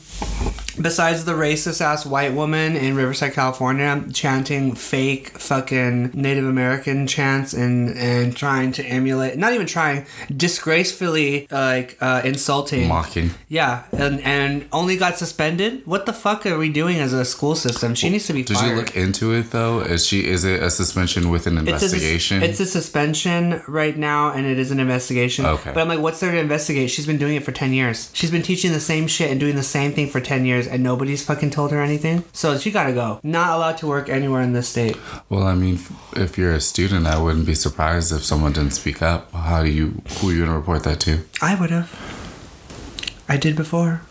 besides 0.80 1.24
the 1.24 1.32
racist 1.32 1.80
ass 1.80 2.04
white 2.06 2.32
woman 2.34 2.76
in 2.76 2.94
Riverside, 2.96 3.32
California, 3.32 4.04
chanting 4.12 4.74
fake 4.74 5.38
fucking 5.38 6.10
Native 6.14 6.46
American 6.46 7.06
chants 7.06 7.52
and 7.52 7.90
and 7.96 8.36
trying 8.36 8.72
to 8.72 8.84
emulate, 8.84 9.38
not 9.38 9.52
even 9.52 9.66
trying, 9.66 10.06
disgracefully 10.34 11.46
like 11.50 11.96
uh, 12.00 12.22
insulting. 12.24 12.88
Mocking. 12.88 13.30
Yeah, 13.48 13.84
and 13.92 14.20
and 14.22 14.66
only 14.72 14.96
got 14.96 15.18
suspended. 15.18 15.86
What 15.86 16.06
the 16.06 16.12
fuck 16.12 16.46
are 16.46 16.56
we 16.58 16.68
doing 16.70 16.98
as 16.98 17.12
a 17.12 17.24
school 17.24 17.54
system? 17.54 17.94
She 17.94 18.08
needs 18.10 18.26
to 18.26 18.32
be 18.32 18.42
Did 18.42 18.56
fired. 18.56 18.70
you 18.70 18.76
look 18.76 18.96
into 18.96 19.32
it 19.32 19.50
though? 19.50 19.80
Is 19.80 20.06
she? 20.06 20.26
Is 20.26 20.44
it 20.44 20.62
a 20.62 20.70
suspension 20.70 21.30
with 21.30 21.46
an 21.46 21.58
It's 21.58 21.68
a, 21.68 21.70
investigation? 21.72 22.42
it's 22.42 22.60
a 22.60 22.66
suspension 22.66 23.62
right 23.68 23.96
now, 23.96 24.30
and 24.32 24.46
it 24.46 24.58
is 24.58 24.70
an 24.70 24.80
investigation. 24.80 25.44
Okay. 25.46 25.72
But 25.72 25.80
I'm 25.82 25.88
like, 25.88 26.00
what's 26.00 26.20
there 26.20 26.32
to 26.32 26.38
investigate? 26.38 26.90
She's 26.90 27.06
been 27.06 27.18
doing 27.18 27.36
it 27.36 27.44
for 27.44 27.52
10 27.52 27.72
years. 27.72 28.10
She's 28.12 28.30
been 28.30 28.42
teaching 28.42 28.72
the 28.72 28.80
same 28.80 29.06
shit 29.06 29.30
and 29.30 29.38
doing 29.38 29.56
the 29.56 29.62
same 29.62 29.92
thing 29.92 30.08
for 30.08 30.20
10 30.20 30.44
years, 30.44 30.63
and 30.66 30.82
nobody's 30.82 31.24
fucking 31.24 31.50
told 31.50 31.70
her 31.70 31.80
anything. 31.82 32.24
So 32.32 32.56
she 32.58 32.70
gotta 32.70 32.92
go. 32.92 33.20
Not 33.22 33.56
allowed 33.56 33.78
to 33.78 33.86
work 33.86 34.08
anywhere 34.08 34.42
in 34.42 34.52
this 34.52 34.68
state. 34.68 34.96
well, 35.28 35.44
I 35.44 35.54
mean, 35.54 35.78
if 36.16 36.36
you're 36.38 36.52
a 36.52 36.60
student, 36.60 37.06
I 37.06 37.18
wouldn't 37.20 37.46
be 37.46 37.54
surprised 37.54 38.12
if 38.12 38.24
someone 38.24 38.52
didn't 38.52 38.72
speak 38.72 39.02
up. 39.02 39.32
How 39.32 39.62
do 39.62 39.70
you? 39.70 40.02
Who 40.18 40.30
are 40.30 40.32
you 40.32 40.44
gonna 40.44 40.56
report 40.58 40.84
that 40.84 41.00
to? 41.00 41.20
I 41.42 41.54
would 41.54 41.70
have. 41.70 41.90
I 43.28 43.36
did 43.36 43.56
before. 43.56 44.02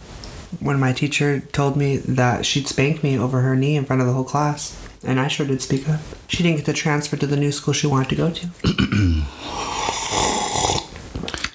When 0.60 0.80
my 0.80 0.94
teacher 0.94 1.40
told 1.40 1.76
me 1.76 1.98
that 1.98 2.46
she'd 2.46 2.68
spank 2.68 3.04
me 3.04 3.18
over 3.18 3.42
her 3.42 3.56
knee 3.56 3.76
in 3.76 3.86
front 3.86 4.02
of 4.02 4.08
the 4.08 4.14
whole 4.14 4.24
class. 4.24 4.80
And 5.06 5.20
I 5.20 5.28
sure 5.28 5.46
did 5.46 5.62
speak 5.62 5.90
up. 5.90 6.00
She 6.28 6.44
didn't 6.44 6.58
get 6.58 6.66
to 6.66 6.74
transfer 6.74 7.18
to 7.18 7.28
the 7.28 7.36
new 7.36 7.52
school 7.52 7.74
she 7.74 7.88
wanted 7.88 8.10
to 8.10 8.16
go 8.16 8.32
to. 8.32 8.48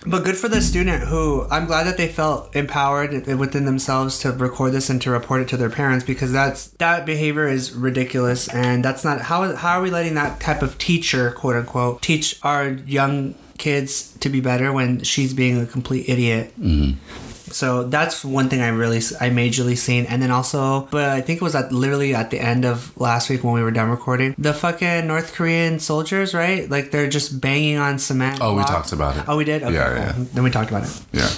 But 0.08 0.24
good 0.24 0.38
for 0.38 0.48
the 0.48 0.62
student 0.62 1.04
who 1.04 1.46
I'm 1.50 1.66
glad 1.66 1.86
that 1.86 1.98
they 1.98 2.08
felt 2.08 2.54
empowered 2.56 3.26
within 3.26 3.66
themselves 3.66 4.18
to 4.20 4.32
record 4.32 4.72
this 4.72 4.88
and 4.88 5.02
to 5.02 5.10
report 5.10 5.42
it 5.42 5.48
to 5.48 5.58
their 5.58 5.68
parents 5.68 6.04
because 6.04 6.32
that's 6.32 6.68
that 6.78 7.04
behavior 7.04 7.46
is 7.46 7.72
ridiculous 7.72 8.48
and 8.48 8.82
that's 8.82 9.04
not 9.04 9.20
how 9.20 9.54
how 9.54 9.78
are 9.78 9.82
we 9.82 9.90
letting 9.90 10.14
that 10.14 10.40
type 10.40 10.62
of 10.62 10.78
teacher 10.78 11.32
quote 11.32 11.56
unquote 11.56 12.00
teach 12.00 12.38
our 12.42 12.70
young 12.70 13.34
kids 13.58 14.16
to 14.20 14.30
be 14.30 14.40
better 14.40 14.72
when 14.72 15.02
she's 15.02 15.34
being 15.34 15.60
a 15.60 15.66
complete 15.66 16.08
idiot. 16.08 16.54
Mm-hmm. 16.58 17.27
So 17.52 17.84
that's 17.84 18.24
one 18.24 18.48
thing 18.48 18.60
I 18.60 18.68
really 18.68 18.98
I 19.20 19.30
majorly 19.30 19.76
seen, 19.76 20.06
and 20.06 20.22
then 20.22 20.30
also, 20.30 20.88
but 20.90 21.08
I 21.10 21.20
think 21.20 21.40
it 21.40 21.44
was 21.44 21.54
at 21.54 21.72
literally 21.72 22.14
at 22.14 22.30
the 22.30 22.40
end 22.40 22.64
of 22.64 22.96
last 22.98 23.30
week 23.30 23.42
when 23.44 23.52
we 23.54 23.62
were 23.62 23.70
done 23.70 23.90
recording. 23.90 24.34
The 24.38 24.52
fucking 24.54 25.06
North 25.06 25.34
Korean 25.34 25.78
soldiers, 25.78 26.34
right? 26.34 26.68
Like 26.68 26.90
they're 26.90 27.08
just 27.08 27.40
banging 27.40 27.76
on 27.78 27.98
cement. 27.98 28.38
Oh, 28.40 28.54
we 28.54 28.62
talked 28.64 28.92
about 28.92 29.16
it. 29.16 29.24
Oh, 29.28 29.36
we 29.36 29.44
did. 29.44 29.62
Okay, 29.62 29.74
Yeah, 29.74 30.12
cool. 30.12 30.22
yeah. 30.24 30.28
Then 30.34 30.44
we 30.44 30.50
talked 30.50 30.70
about 30.70 30.84
it. 30.84 31.00
Yeah. 31.12 31.28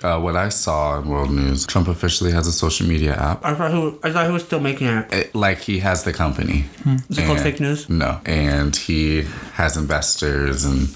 Uh, 0.00 0.16
what 0.20 0.36
I 0.36 0.48
saw 0.48 1.00
in 1.00 1.08
world 1.08 1.32
news, 1.32 1.66
Trump 1.66 1.88
officially 1.88 2.30
has 2.30 2.46
a 2.46 2.52
social 2.52 2.86
media 2.86 3.16
app. 3.16 3.44
I 3.44 3.54
thought 3.54 3.72
who 3.72 3.98
I 4.04 4.12
thought 4.12 4.26
he 4.26 4.32
was 4.32 4.44
still 4.44 4.60
making 4.60 4.86
it. 4.86 5.12
It, 5.12 5.34
like 5.34 5.58
he 5.58 5.80
has 5.80 6.04
the 6.04 6.12
company. 6.12 6.66
Is 7.10 7.18
it 7.18 7.26
called 7.26 7.40
fake 7.40 7.58
news? 7.58 7.88
No, 7.88 8.20
and 8.24 8.76
he 8.76 9.22
has 9.54 9.76
investors, 9.76 10.64
and 10.64 10.94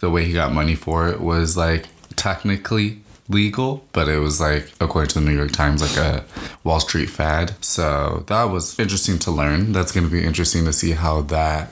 the 0.00 0.10
way 0.10 0.26
he 0.26 0.34
got 0.34 0.52
money 0.52 0.74
for 0.74 1.08
it 1.08 1.22
was 1.22 1.56
like 1.56 1.86
technically 2.16 3.00
legal, 3.28 3.84
but 3.92 4.08
it 4.08 4.18
was 4.18 4.40
like 4.40 4.70
according 4.80 5.08
to 5.10 5.20
the 5.20 5.26
New 5.26 5.36
York 5.36 5.52
Times, 5.52 5.82
like 5.82 5.96
a 5.96 6.24
Wall 6.64 6.80
Street 6.80 7.10
fad. 7.10 7.52
So 7.64 8.24
that 8.28 8.44
was 8.44 8.78
interesting 8.78 9.18
to 9.20 9.30
learn. 9.30 9.72
That's 9.72 9.92
going 9.92 10.04
to 10.06 10.12
be 10.12 10.24
interesting 10.24 10.64
to 10.64 10.72
see 10.72 10.92
how 10.92 11.22
that 11.22 11.70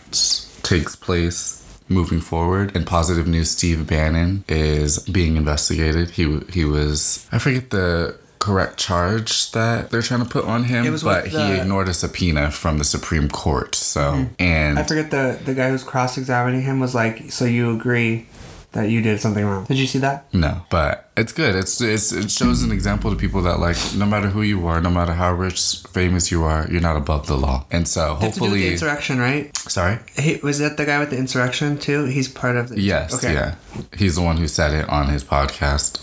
takes 0.62 0.96
place 0.96 1.62
moving 1.88 2.20
forward. 2.20 2.74
And 2.76 2.86
positive 2.86 3.26
news, 3.26 3.50
Steve 3.50 3.86
Bannon 3.86 4.44
is 4.48 4.98
being 5.00 5.36
investigated. 5.36 6.10
He 6.10 6.40
he 6.50 6.64
was 6.64 7.26
I 7.32 7.38
forget 7.38 7.70
the 7.70 8.18
correct 8.38 8.76
charge 8.78 9.50
that 9.52 9.90
they're 9.90 10.02
trying 10.02 10.22
to 10.22 10.28
put 10.28 10.44
on 10.44 10.64
him, 10.64 10.84
It 10.84 10.90
was 10.90 11.02
but 11.02 11.24
with 11.24 11.32
he 11.32 11.38
Mm-hmm. 11.38 11.62
ignored 11.62 11.88
a 11.88 11.94
subpoena 11.94 12.50
from 12.50 12.78
the 12.78 12.84
Supreme 12.84 13.28
Court. 13.30 13.74
So, 13.74 14.26
and 14.38 14.78
I 14.78 14.82
forget 14.82 15.10
the 15.10 15.38
the 15.44 15.54
guy 15.54 15.70
who's 15.70 15.82
cross 15.82 16.18
examining 16.18 16.62
him 16.62 16.78
was 16.80 16.94
like, 16.94 17.30
"So 17.32 17.44
you 17.44 17.70
agree 17.74 18.26
that 18.72 18.90
you 18.90 19.02
did 19.02 19.20
something 19.20 19.44
wrong?" 19.44 19.64
Did 19.64 19.78
you 19.78 19.86
see 19.86 19.98
that? 20.00 20.32
No, 20.32 20.62
but 20.70 21.10
it's 21.16 21.32
good. 21.32 21.54
It's, 21.54 21.80
it's 21.80 22.12
it 22.12 22.30
shows 22.30 22.62
an 22.62 22.72
example 22.72 23.10
to 23.10 23.16
people 23.16 23.42
that 23.42 23.58
like 23.60 23.76
no 23.96 24.06
matter 24.06 24.28
who 24.28 24.42
you 24.42 24.66
are, 24.66 24.80
no 24.80 24.90
matter 24.90 25.12
how 25.12 25.32
rich, 25.32 25.82
famous 25.90 26.30
you 26.30 26.44
are, 26.44 26.66
you're 26.70 26.80
not 26.80 26.96
above 26.96 27.26
the 27.26 27.36
law. 27.36 27.66
And 27.70 27.88
so 27.88 28.14
hopefully 28.14 28.60
the 28.60 28.72
insurrection, 28.72 29.18
right? 29.18 29.56
sorry. 29.56 29.98
He, 30.16 30.36
was 30.42 30.58
that 30.58 30.76
the 30.76 30.84
guy 30.84 30.98
with 30.98 31.10
the 31.10 31.18
insurrection 31.18 31.78
too? 31.78 32.04
He's 32.04 32.28
part 32.28 32.56
of 32.56 32.68
the. 32.68 32.80
Yes, 32.80 33.22
yeah. 33.22 33.56
He's 33.96 34.16
the 34.16 34.22
one 34.22 34.36
who 34.36 34.48
said 34.48 34.72
it 34.72 34.88
on 34.88 35.08
his 35.08 35.24
podcast, 35.24 36.00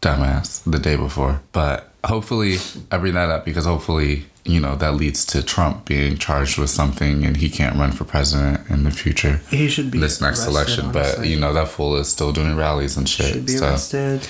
dumbass, 0.00 0.62
the 0.70 0.78
day 0.78 0.96
before. 0.96 1.40
But 1.52 1.90
hopefully, 2.04 2.58
I 2.90 2.98
bring 2.98 3.14
that 3.14 3.30
up 3.30 3.44
because 3.44 3.64
hopefully, 3.64 4.26
you 4.44 4.60
know, 4.60 4.76
that 4.76 4.94
leads 4.94 5.24
to 5.26 5.42
Trump 5.42 5.86
being 5.86 6.18
charged 6.18 6.58
with 6.58 6.68
something 6.70 7.24
and 7.24 7.36
he 7.38 7.48
can't 7.48 7.76
run 7.76 7.92
for 7.92 8.04
president 8.04 8.68
in 8.68 8.84
the 8.84 8.90
future. 8.90 9.40
He 9.48 9.68
should 9.68 9.90
be 9.90 9.98
This 9.98 10.20
next 10.20 10.46
election, 10.46 10.92
but 10.92 11.26
you 11.26 11.38
know 11.40 11.52
that 11.54 11.68
fool 11.68 11.96
is 11.96 12.08
still 12.08 12.32
doing 12.32 12.54
rallies 12.56 12.96
and 12.96 13.08
shit. 13.08 13.32
should 13.32 13.46
be 13.46 13.52
so 13.52 13.68
arrested. 13.68 14.26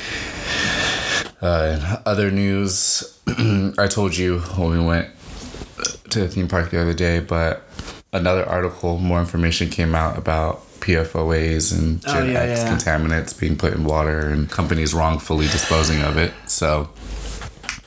Uh, 1.40 2.00
other 2.06 2.30
news, 2.30 3.18
I 3.78 3.86
told 3.88 4.16
you 4.16 4.38
when 4.40 4.70
we 4.70 4.80
went 4.84 5.08
to 6.10 6.20
the 6.20 6.28
theme 6.28 6.48
park 6.48 6.70
the 6.70 6.80
other 6.80 6.94
day, 6.94 7.18
but 7.20 7.62
another 8.12 8.46
article, 8.46 8.98
more 8.98 9.20
information 9.20 9.68
came 9.68 9.94
out 9.94 10.16
about 10.16 10.62
PFOAs 10.80 11.76
and 11.76 12.02
Oh, 12.06 12.12
Gen 12.14 12.30
yeah, 12.32 12.40
X 12.40 12.60
yeah. 12.60 12.76
contaminants 12.76 13.38
being 13.38 13.56
put 13.56 13.72
in 13.74 13.84
water 13.84 14.20
and 14.28 14.50
companies 14.50 14.94
wrongfully 14.94 15.46
disposing 15.46 16.00
of 16.02 16.16
it. 16.16 16.32
So 16.46 16.88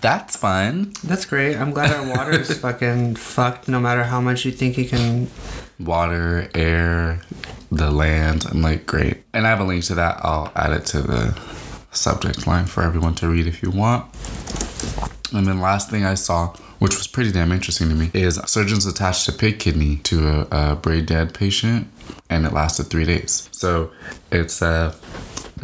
that's 0.07 0.37
fun. 0.37 0.93
That's 1.03 1.25
great. 1.25 1.57
I'm 1.57 1.71
glad 1.71 1.91
our 1.91 2.15
water 2.15 2.39
is 2.39 2.57
fucking 2.65 3.15
fucked. 3.15 3.67
No 3.67 3.77
matter 3.81 4.03
how 4.05 4.21
much 4.21 4.45
you 4.45 4.53
think 4.53 4.77
you 4.77 4.87
can. 4.87 5.27
Water, 5.81 6.49
air, 6.55 7.19
the 7.71 7.91
land. 7.91 8.45
I'm 8.49 8.61
like, 8.61 8.85
great. 8.85 9.23
And 9.33 9.45
I 9.45 9.49
have 9.49 9.59
a 9.59 9.65
link 9.65 9.83
to 9.85 9.95
that. 9.95 10.21
I'll 10.23 10.49
add 10.55 10.71
it 10.71 10.85
to 10.87 11.01
the 11.01 11.37
subject 11.91 12.47
line 12.47 12.67
for 12.67 12.83
everyone 12.83 13.15
to 13.15 13.27
read 13.27 13.47
if 13.47 13.61
you 13.61 13.69
want. 13.69 14.05
And 15.33 15.45
then 15.45 15.59
last 15.59 15.89
thing 15.89 16.05
I 16.05 16.13
saw, 16.13 16.53
which 16.79 16.95
was 16.95 17.07
pretty 17.07 17.33
damn 17.33 17.51
interesting 17.51 17.89
to 17.89 17.95
me, 17.95 18.09
is 18.13 18.35
surgeons 18.45 18.85
attached 18.85 19.27
a 19.27 19.33
pig 19.33 19.59
kidney 19.59 19.97
to 20.03 20.29
a, 20.29 20.71
a 20.71 20.75
brain 20.77 21.03
dead 21.03 21.33
patient, 21.33 21.89
and 22.29 22.45
it 22.45 22.53
lasted 22.53 22.85
three 22.85 23.05
days. 23.05 23.49
So 23.51 23.91
it's 24.31 24.61
a 24.61 24.95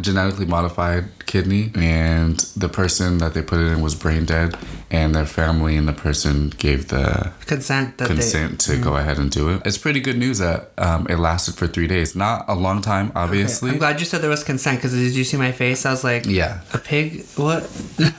genetically 0.02 0.46
modified 0.46 1.06
kidney, 1.26 1.72
and 1.76 2.38
the 2.56 2.70
person 2.70 3.18
that 3.20 3.34
they 3.34 3.42
put 3.42 3.60
it 3.60 3.68
in 3.68 3.82
was 3.82 3.96
brain 3.96 4.26
dead, 4.26 4.56
and 4.92 5.14
their 5.16 5.26
family 5.26 5.76
and 5.78 5.88
the 5.88 5.94
person 5.94 6.50
gave 6.58 6.90
the 6.90 7.32
Consent 7.46 7.98
that 7.98 8.08
consent 8.08 8.60
to 8.62 8.74
Mm-hmm. 8.74 8.84
go 8.84 8.96
ahead 8.98 9.18
and 9.18 9.30
do 9.32 9.50
it. 9.50 9.62
It's 9.66 9.78
pretty 9.78 10.00
good 10.00 10.18
news 10.18 10.38
that 10.40 10.72
um, 10.78 11.06
it 11.10 11.18
lasted 11.18 11.56
for 11.56 11.68
three 11.68 11.88
days. 11.88 12.16
Not 12.16 12.46
a 12.48 12.56
long 12.56 12.82
time, 12.82 13.08
they. 13.10 13.20
obviously. 13.20 13.72
I'm 13.72 13.78
glad 13.78 14.00
you 14.00 14.06
said 14.06 14.22
there 14.22 14.30
was 14.30 14.44
consent 14.44 14.80
because 14.80 14.94
did 14.94 15.16
you 15.16 15.24
see 15.24 15.38
my 15.38 15.52
face? 15.52 15.86
I 15.86 15.92
was 15.92 16.04
like, 16.04 16.26
yeah, 16.26 16.62
a 16.74 16.78
pig? 16.78 17.26
What? 17.36 17.70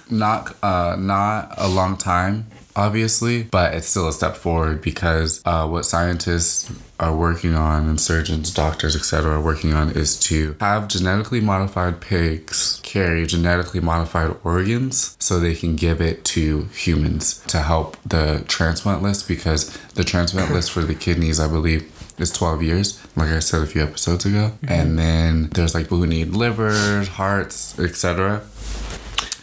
not 0.11 0.55
uh, 0.63 0.97
not 0.99 1.55
a 1.57 1.69
long 1.69 1.97
time, 1.97 2.47
obviously, 2.77 3.43
but 3.45 3.75
it's 3.75 3.87
still 3.87 4.09
a 4.09 4.13
step 4.13 4.37
forward 4.37 4.83
because 4.83 5.41
uh, 5.45 5.67
what 5.67 5.85
scientists 5.85 6.73
are 7.01 7.15
working 7.15 7.55
on 7.55 7.89
and 7.89 8.01
surgeons, 8.01 8.53
doctors, 8.53 8.95
etc. 8.95 9.33
are 9.33 9.41
working 9.41 9.73
on 9.73 9.91
is 9.91 10.19
to 10.19 10.57
have 10.61 10.89
genetically 10.89 11.41
modified 11.41 12.01
pigs 12.01 12.81
carry 12.83 13.27
genetically 13.27 13.81
modified 13.81 14.35
organs 14.45 15.17
so 15.19 15.41
they 15.41 15.55
can 15.55 15.75
give 15.75 16.01
it 16.01 16.25
to 16.25 16.63
humans 16.75 17.41
to 17.47 17.59
help 17.59 17.97
the 18.07 18.45
transplant 18.47 19.03
list 19.03 19.27
because 19.27 19.77
the 19.95 20.05
transplant 20.05 20.53
list 20.53 20.71
for 20.71 20.83
the 20.83 20.95
kidneys, 20.95 21.41
I 21.41 21.49
believe, 21.49 21.91
is 22.19 22.31
12 22.31 22.63
years, 22.63 23.07
like 23.17 23.29
I 23.29 23.41
said 23.41 23.63
a 23.63 23.67
few 23.67 23.83
episodes 23.83 24.25
ago. 24.25 24.53
And 24.69 24.99
then 24.99 25.49
there's 25.51 25.75
like 25.75 25.87
people 25.87 25.99
who 25.99 26.07
need 26.07 26.31
livers, 26.31 27.09
hearts, 27.09 27.79
etc. 27.79 28.43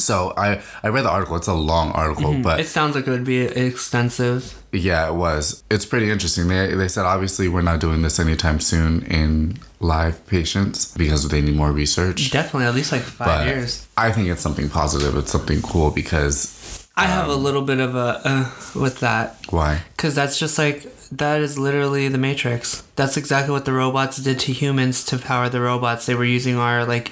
So 0.01 0.33
I 0.37 0.61
I 0.83 0.87
read 0.89 1.03
the 1.03 1.09
article. 1.11 1.35
It's 1.37 1.47
a 1.47 1.53
long 1.53 1.91
article, 1.91 2.33
but 2.41 2.59
It 2.59 2.67
sounds 2.67 2.95
like 2.95 3.07
it 3.07 3.11
would 3.11 3.23
be 3.25 3.41
extensive. 3.41 4.57
yeah, 4.71 5.07
it 5.09 5.15
was. 5.15 5.63
It's 5.69 5.85
pretty 5.85 6.09
interesting. 6.09 6.47
They 6.47 6.73
they 6.75 6.87
said 6.87 7.05
obviously 7.05 7.47
we're 7.47 7.61
not 7.71 7.79
doing 7.79 8.01
this 8.01 8.19
anytime 8.19 8.59
soon 8.59 9.03
in 9.03 9.57
live 9.79 10.25
patients 10.27 10.93
because 10.97 11.27
they 11.29 11.41
need 11.41 11.55
more 11.55 11.71
research. 11.71 12.31
Definitely, 12.31 12.67
at 12.67 12.75
least 12.75 12.91
like 12.91 13.01
five 13.01 13.27
But 13.27 13.47
years. 13.47 13.87
I 13.97 14.11
think 14.11 14.27
it's 14.29 14.41
something 14.41 14.69
positive. 14.69 15.15
It's 15.17 15.31
something 15.31 15.61
cool 15.61 15.91
because 15.91 16.87
I 16.95 17.05
have 17.05 17.25
Um, 17.25 17.31
a 17.31 17.35
little 17.47 17.61
bit 17.63 17.79
of 17.79 17.95
a 17.95 18.21
uh, 18.23 18.49
with 18.79 18.99
that 18.99 19.37
why? 19.49 19.81
because 19.95 20.13
that's 20.15 20.37
just 20.39 20.57
like 20.57 20.87
that 21.11 21.41
is 21.41 21.57
literally 21.57 22.07
the 22.07 22.17
Matrix. 22.17 22.83
That's 22.95 23.17
exactly 23.17 23.51
what 23.51 23.65
the 23.65 23.73
robots 23.73 24.17
did 24.17 24.39
to 24.45 24.53
humans 24.53 25.03
to 25.05 25.17
power 25.17 25.49
the 25.49 25.59
robots. 25.61 26.05
They 26.05 26.15
were 26.15 26.23
using 26.37 26.55
our 26.57 26.85
like 26.85 27.11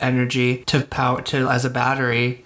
energy 0.00 0.64
to 0.66 0.80
power 0.82 1.22
to 1.22 1.48
as 1.48 1.64
a 1.64 1.70
battery, 1.70 2.44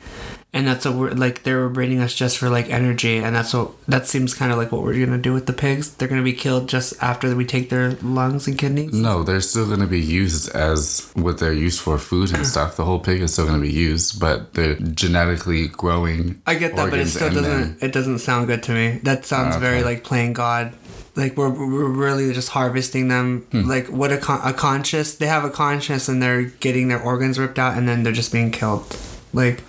and 0.52 0.66
that's 0.66 0.86
a 0.86 0.90
like. 0.90 1.42
They 1.42 1.54
were 1.54 1.68
breeding 1.68 2.00
us 2.00 2.14
just 2.14 2.38
for 2.38 2.48
like 2.48 2.70
energy, 2.70 3.18
and 3.18 3.34
that's 3.36 3.52
what 3.52 3.72
that 3.86 4.06
seems 4.06 4.32
kind 4.34 4.52
of 4.52 4.58
like 4.58 4.72
what 4.72 4.82
we're 4.82 5.04
gonna 5.04 5.18
do 5.18 5.32
with 5.34 5.46
the 5.46 5.52
pigs. 5.52 5.90
They're 5.90 6.08
gonna 6.08 6.22
be 6.22 6.32
killed 6.32 6.68
just 6.68 6.94
after 7.02 7.34
we 7.36 7.44
take 7.44 7.68
their 7.68 7.92
lungs 8.02 8.46
and 8.46 8.56
kidneys. 8.58 8.92
No, 8.94 9.22
they're 9.22 9.40
still 9.42 9.68
to 9.76 9.86
be 9.86 10.00
used 10.00 10.48
as 10.54 11.10
what 11.14 11.38
they're 11.38 11.52
used 11.52 11.80
for 11.80 11.98
food 11.98 12.32
and 12.34 12.46
stuff. 12.54 12.76
The 12.76 12.84
whole 12.84 13.00
pig 13.00 13.20
is 13.20 13.32
still 13.34 13.46
to 13.48 13.58
be 13.58 13.70
used, 13.72 14.18
but 14.18 14.54
they're 14.54 14.76
genetically 14.76 15.68
growing. 15.68 16.40
I 16.46 16.54
get 16.54 16.74
that, 16.76 16.90
but 16.90 17.00
it 17.00 17.08
still 17.08 17.28
doesn't. 17.28 17.42
then- 17.42 17.76
It 17.80 17.92
doesn't 17.92 18.20
sound 18.20 18.46
good 18.46 18.62
to 18.64 18.72
me. 18.72 19.00
That 19.02 19.24
sounds 19.26 19.56
very 19.56 19.82
like 19.82 20.04
playing 20.04 20.32
God. 20.32 20.72
Like 21.16 21.36
we're, 21.36 21.48
we're 21.48 21.88
really 21.88 22.32
just 22.34 22.50
harvesting 22.50 23.08
them. 23.08 23.46
Hmm. 23.50 23.62
Like 23.62 23.88
what 23.88 24.12
a, 24.12 24.18
con- 24.18 24.42
a 24.44 24.52
conscious. 24.52 25.14
They 25.14 25.26
have 25.26 25.44
a 25.44 25.50
conscience 25.50 26.08
and 26.08 26.22
they're 26.22 26.42
getting 26.44 26.88
their 26.88 27.00
organs 27.00 27.38
ripped 27.38 27.58
out 27.58 27.76
and 27.76 27.88
then 27.88 28.02
they're 28.02 28.12
just 28.12 28.32
being 28.32 28.50
killed. 28.50 28.96
Like 29.32 29.62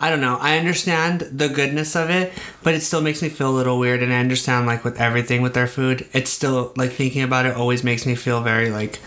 I 0.00 0.10
don't 0.10 0.20
know. 0.20 0.36
I 0.40 0.58
understand 0.58 1.20
the 1.20 1.48
goodness 1.48 1.94
of 1.94 2.10
it, 2.10 2.32
but 2.62 2.74
it 2.74 2.80
still 2.80 3.02
makes 3.02 3.22
me 3.22 3.28
feel 3.28 3.50
a 3.50 3.56
little 3.56 3.78
weird. 3.78 4.02
And 4.02 4.12
I 4.12 4.18
understand 4.18 4.66
like 4.66 4.82
with 4.84 4.98
everything 5.00 5.42
with 5.42 5.54
their 5.54 5.66
food, 5.66 6.08
it's 6.12 6.30
still 6.30 6.72
like 6.76 6.92
thinking 6.92 7.22
about 7.22 7.46
it 7.46 7.54
always 7.54 7.84
makes 7.84 8.06
me 8.06 8.14
feel 8.14 8.40
very 8.40 8.70
like 8.70 9.00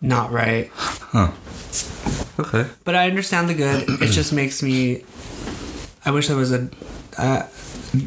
not 0.00 0.32
right. 0.32 0.70
Huh. 0.74 1.30
Okay. 2.38 2.68
But 2.84 2.96
I 2.96 3.08
understand 3.08 3.48
the 3.48 3.54
good. 3.54 3.88
it 4.02 4.10
just 4.10 4.32
makes 4.32 4.62
me. 4.62 5.04
I 6.04 6.10
wish 6.10 6.26
there 6.26 6.36
was 6.36 6.52
a 6.52 6.68
uh, 7.16 7.46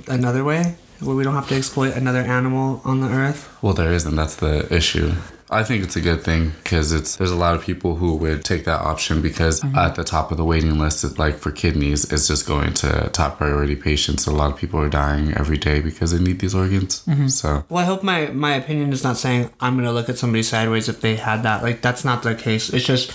another 0.07 0.43
way 0.43 0.75
where 1.05 1.15
we 1.15 1.23
don't 1.23 1.35
have 1.35 1.47
to 1.49 1.55
exploit 1.55 1.95
another 1.95 2.19
animal 2.21 2.81
on 2.83 2.99
the 3.01 3.09
earth. 3.09 3.47
Well, 3.61 3.73
there 3.73 3.91
isn't. 3.93 4.15
That's 4.15 4.35
the 4.37 4.67
issue. 4.73 5.13
I 5.51 5.63
think 5.63 5.83
it's 5.83 5.95
a 5.95 6.01
good 6.01 6.23
thing 6.23 6.53
because 6.63 6.91
it's 6.91 7.17
there's 7.17 7.29
a 7.29 7.35
lot 7.35 7.55
of 7.55 7.61
people 7.63 7.95
who 7.97 8.15
would 8.15 8.43
take 8.43 8.65
that 8.65 8.81
option 8.81 9.21
because 9.21 9.61
Mm-hmm. 9.61 9.77
at 9.77 9.93
the 9.95 10.03
top 10.03 10.31
of 10.31 10.37
the 10.37 10.43
waiting 10.43 10.79
list, 10.79 11.03
it- 11.03 11.19
like 11.19 11.35
for 11.37 11.51
kidneys, 11.51 12.11
it's 12.11 12.27
just 12.27 12.47
going 12.47 12.73
to 12.81 13.09
top 13.13 13.37
priority 13.37 13.75
patients. 13.75 14.25
A 14.25 14.31
lot 14.31 14.51
of 14.51 14.57
people 14.57 14.79
are 14.81 14.89
dying 14.89 15.33
every 15.37 15.57
day 15.57 15.81
because 15.81 16.11
they 16.11 16.19
need 16.19 16.39
these 16.39 16.55
organs. 16.55 17.03
Mm-hmm. 17.05 17.27
So 17.27 17.63
Well, 17.69 17.83
I 17.83 17.85
hope 17.85 18.01
my 18.01 18.27
my 18.31 18.53
opinion 18.55 18.91
is 18.91 19.03
not 19.03 19.17
saying 19.17 19.51
I'm 19.61 19.75
gonna 19.77 19.93
look 19.93 20.09
at 20.09 20.17
somebody 20.17 20.41
sideways 20.43 20.89
if 20.89 20.99
they 21.01 21.15
had 21.15 21.43
that. 21.43 21.61
Like 21.61 21.79
that's 21.81 22.03
not 22.03 22.23
the 22.23 22.33
case. 22.33 22.73
It's 22.73 22.85
just 22.85 23.11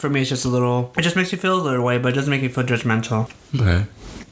for 0.00 0.08
me, 0.08 0.22
it's 0.22 0.30
just 0.30 0.46
a 0.46 0.48
little. 0.48 0.92
It 0.96 1.02
just 1.02 1.14
makes 1.16 1.30
me 1.30 1.38
feel 1.38 1.60
a 1.60 1.62
little 1.62 1.84
way, 1.84 1.98
but 1.98 2.08
it 2.08 2.14
doesn't 2.16 2.30
make 2.30 2.42
me 2.42 2.48
feel 2.48 2.64
judgmental. 2.64 3.30
okay. 3.54 3.84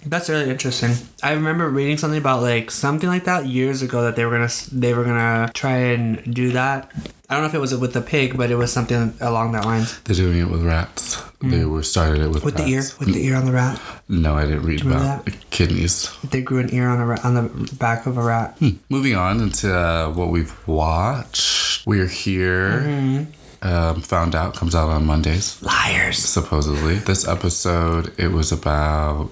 That's 0.07 0.29
really 0.29 0.51
interesting. 0.51 0.93
I 1.23 1.33
remember 1.33 1.69
reading 1.69 1.97
something 1.97 2.19
about 2.19 2.43
like 2.43 2.71
something 2.71 3.09
like 3.09 3.25
that 3.25 3.47
years 3.47 3.83
ago 3.83 4.03
that 4.03 4.17
they 4.17 4.25
were 4.25 4.33
gonna 4.33 4.51
they 4.73 4.95
were 4.95 5.05
gonna 5.05 5.51
try 5.55 5.77
and 5.77 6.35
do 6.35 6.53
that. 6.53 6.91
I 7.29 7.35
don't 7.35 7.43
know 7.43 7.49
if 7.49 7.55
it 7.55 7.59
was 7.61 7.75
with 7.75 7.95
the 7.95 8.03
pig, 8.03 8.37
but 8.37 8.51
it 8.51 8.57
was 8.57 8.71
something 8.73 9.15
along 9.21 9.53
that 9.53 9.65
lines. 9.65 9.99
They're 10.03 10.15
doing 10.15 10.39
it 10.41 10.51
with 10.51 10.63
rats. 10.63 11.23
They 11.41 11.65
were 11.65 11.83
started 11.83 12.21
it 12.23 12.29
with 12.29 12.43
Mm. 12.43 12.45
With 12.45 12.57
the 12.57 12.67
ear, 12.67 12.83
with 12.99 13.13
the 13.13 13.27
ear 13.27 13.37
on 13.37 13.45
the 13.45 13.53
rat. 13.53 13.81
No, 14.09 14.35
I 14.35 14.45
didn't 14.47 14.63
read 14.63 14.83
about 14.85 15.29
kidneys. 15.51 16.11
They 16.31 16.41
grew 16.43 16.59
an 16.59 16.73
ear 16.75 16.89
on 16.89 17.01
a 17.01 17.07
rat, 17.07 17.25
on 17.25 17.35
the 17.35 17.75
back 17.75 18.07
of 18.07 18.17
a 18.17 18.23
rat. 18.23 18.59
Moving 18.89 19.15
on 19.15 19.41
into 19.41 19.75
uh, 19.75 20.11
what 20.11 20.29
we've 20.29 20.55
watched, 20.67 21.87
we're 21.87 22.07
here. 22.09 22.81
Mm-hmm. 22.81 23.67
Um, 23.67 24.03
found 24.03 24.35
out 24.35 24.55
comes 24.55 24.75
out 24.75 24.91
on 24.91 25.07
Mondays. 25.07 25.63
Liars. 25.63 26.19
supposedly. 26.19 26.97
This 26.97 27.27
episode, 27.27 28.13
it 28.19 28.29
was 28.29 28.53
about 28.53 29.31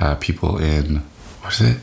uh, 0.00 0.16
people 0.16 0.58
in, 0.58 0.98
what 1.42 1.52
is 1.54 1.60
it? 1.60 1.76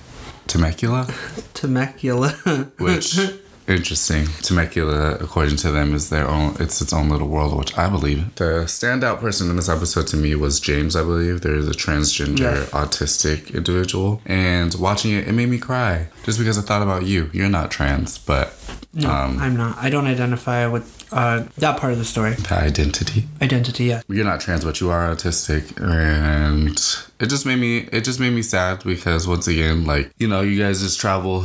Temecula? 0.48 1.08
Temecula. 1.54 2.30
Which, 2.78 3.20
interesting. 3.68 4.28
Temecula, 4.42 5.16
according 5.16 5.58
to 5.58 5.72
them, 5.72 5.94
is 5.94 6.10
their 6.10 6.28
own, 6.28 6.56
it's 6.60 6.82
its 6.82 6.94
own 6.94 7.10
little 7.10 7.28
world, 7.28 7.58
which 7.58 7.78
I 7.78 7.90
believe. 7.90 8.34
The 8.36 8.64
standout 8.66 9.20
person 9.20 9.50
in 9.50 9.56
this 9.58 9.68
episode 9.70 10.08
to 10.08 10.18
me 10.18 10.36
was 10.36 10.60
James, 10.60 10.96
I 10.96 11.04
believe. 11.04 11.42
There's 11.42 11.68
a 11.68 11.72
transgender, 11.72 12.40
Yeah. 12.40 12.64
autistic 12.72 13.54
individual. 13.54 14.22
And 14.26 14.74
watching 14.76 15.12
it, 15.12 15.28
it 15.28 15.34
made 15.34 15.50
me 15.50 15.58
cry. 15.58 16.08
Just 16.24 16.40
because 16.40 16.58
I 16.58 16.62
thought 16.62 16.82
about 16.82 17.06
you. 17.06 17.30
You're 17.34 17.50
not 17.50 17.70
trans, 17.72 18.18
but 18.18 18.54
no, 18.94 19.10
um, 19.12 19.38
I'm 19.40 19.58
not. 19.58 19.78
I 19.78 19.90
don't 19.90 20.08
identify 20.08 20.66
with 20.68 20.97
uh, 21.12 21.46
that 21.58 21.80
part 21.80 21.94
of 21.94 22.00
the 22.00 22.06
story. 22.06 22.34
The 22.34 22.56
identity. 22.56 23.26
Identity, 23.42 23.86
yeah. 23.86 24.02
You're 24.08 24.26
not 24.26 24.42
trans, 24.42 24.66
but 24.66 24.82
you 24.82 24.90
are 24.90 25.14
autistic, 25.14 25.80
and 25.82 26.78
it 27.20 27.30
just 27.30 27.46
made 27.46 27.60
me 27.60 27.88
it 27.92 28.02
just 28.02 28.20
made 28.20 28.34
me 28.34 28.42
sad 28.42 28.84
because 28.84 29.28
once 29.28 29.48
again, 29.48 29.86
like 29.86 30.12
you 30.18 30.28
know, 30.28 30.42
you 30.42 30.62
guys 30.62 30.82
just 30.82 31.00
travel 31.00 31.44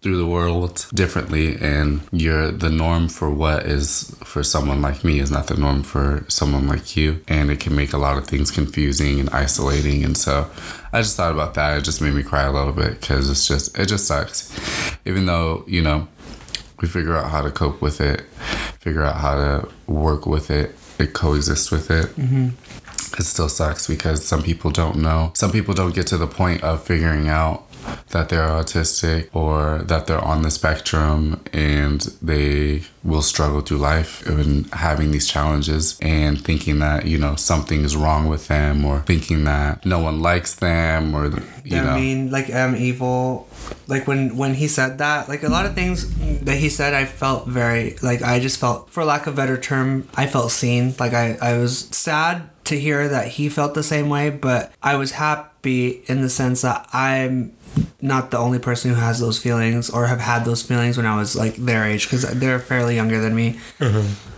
through 0.00 0.16
the 0.16 0.26
world 0.26 0.86
differently, 0.94 1.56
and 1.56 2.00
you're 2.12 2.50
the 2.50 2.70
norm 2.70 3.08
for 3.08 3.30
what 3.30 3.66
is 3.66 4.14
for 4.24 4.42
someone 4.42 4.80
like 4.80 5.04
me 5.04 5.18
is 5.18 5.30
not 5.30 5.48
the 5.48 5.56
norm 5.56 5.82
for 5.82 6.24
someone 6.28 6.68
like 6.68 6.96
you, 6.96 7.22
and 7.28 7.50
it 7.50 7.60
can 7.60 7.74
make 7.74 7.92
a 7.92 7.98
lot 7.98 8.16
of 8.16 8.26
things 8.26 8.50
confusing 8.50 9.18
and 9.20 9.30
isolating, 9.30 10.04
and 10.04 10.16
so 10.16 10.50
I 10.92 11.00
just 11.00 11.16
thought 11.16 11.32
about 11.32 11.54
that. 11.54 11.78
It 11.78 11.84
just 11.84 12.00
made 12.00 12.14
me 12.14 12.22
cry 12.22 12.42
a 12.42 12.52
little 12.52 12.72
bit 12.72 13.00
because 13.00 13.28
it's 13.28 13.48
just 13.48 13.76
it 13.78 13.86
just 13.86 14.06
sucks, 14.06 14.52
even 15.04 15.26
though 15.26 15.64
you 15.66 15.82
know 15.82 16.06
we 16.84 16.90
figure 16.90 17.16
out 17.16 17.30
how 17.30 17.40
to 17.40 17.50
cope 17.50 17.80
with 17.80 17.98
it, 18.02 18.20
figure 18.78 19.02
out 19.02 19.16
how 19.16 19.34
to 19.34 19.68
work 19.86 20.26
with 20.26 20.50
it, 20.50 20.76
it 20.98 21.14
coexist 21.14 21.72
with 21.72 21.90
it. 21.90 22.06
Mm-hmm. 22.16 22.48
It 23.18 23.24
still 23.24 23.48
sucks 23.48 23.86
because 23.86 24.26
some 24.26 24.42
people 24.42 24.70
don't 24.70 24.96
know. 24.96 25.32
Some 25.34 25.50
people 25.50 25.72
don't 25.72 25.94
get 25.94 26.06
to 26.08 26.18
the 26.18 26.26
point 26.26 26.62
of 26.62 26.84
figuring 26.84 27.28
out 27.28 27.64
that 28.10 28.28
they're 28.28 28.48
autistic 28.48 29.28
or 29.34 29.82
that 29.84 30.06
they're 30.06 30.20
on 30.20 30.42
the 30.42 30.50
spectrum 30.50 31.42
and 31.52 32.00
they 32.20 32.82
will 33.02 33.22
struggle 33.22 33.60
through 33.60 33.78
life 33.78 34.26
and 34.26 34.66
having 34.74 35.10
these 35.10 35.26
challenges 35.26 35.98
and 36.00 36.42
thinking 36.42 36.78
that 36.80 37.06
you 37.06 37.18
know 37.18 37.34
something 37.36 37.82
is 37.82 37.94
wrong 37.94 38.26
with 38.26 38.48
them 38.48 38.84
or 38.84 39.00
thinking 39.00 39.44
that 39.44 39.84
no 39.84 39.98
one 39.98 40.22
likes 40.22 40.54
them 40.56 41.14
or 41.14 41.26
you 41.64 41.78
I 41.78 41.84
know 41.84 41.94
mean, 41.96 42.30
like 42.30 42.50
I'm 42.52 42.74
evil. 42.76 43.48
Like 43.86 44.06
when 44.06 44.36
when 44.36 44.54
he 44.54 44.68
said 44.68 44.98
that, 44.98 45.28
like 45.28 45.42
a 45.42 45.48
lot 45.48 45.66
of 45.66 45.74
things 45.74 46.08
that 46.40 46.56
he 46.56 46.68
said, 46.68 46.94
I 46.94 47.04
felt 47.04 47.46
very 47.46 47.96
like 48.02 48.22
I 48.22 48.40
just 48.40 48.58
felt, 48.58 48.90
for 48.90 49.04
lack 49.04 49.26
of 49.26 49.34
a 49.34 49.36
better 49.36 49.58
term, 49.58 50.08
I 50.14 50.26
felt 50.26 50.50
seen. 50.52 50.94
Like 50.98 51.12
I 51.12 51.36
I 51.40 51.58
was 51.58 51.78
sad 51.90 52.48
to 52.64 52.80
hear 52.80 53.08
that 53.08 53.28
he 53.28 53.48
felt 53.48 53.74
the 53.74 53.82
same 53.82 54.08
way, 54.08 54.30
but 54.30 54.72
I 54.82 54.96
was 54.96 55.12
happy 55.12 56.02
in 56.06 56.22
the 56.22 56.30
sense 56.30 56.62
that 56.62 56.88
I'm 56.92 57.52
not 58.00 58.30
the 58.30 58.38
only 58.38 58.58
person 58.58 58.90
who 58.90 58.96
has 58.96 59.18
those 59.18 59.38
feelings 59.38 59.90
or 59.90 60.06
have 60.06 60.20
had 60.20 60.44
those 60.44 60.62
feelings 60.62 60.96
when 60.96 61.06
I 61.06 61.16
was 61.16 61.34
like 61.34 61.56
their 61.56 61.84
age 61.84 62.04
because 62.04 62.22
they're 62.38 62.60
fairly 62.60 62.94
younger 62.94 63.20
than 63.20 63.34
me. 63.34 63.58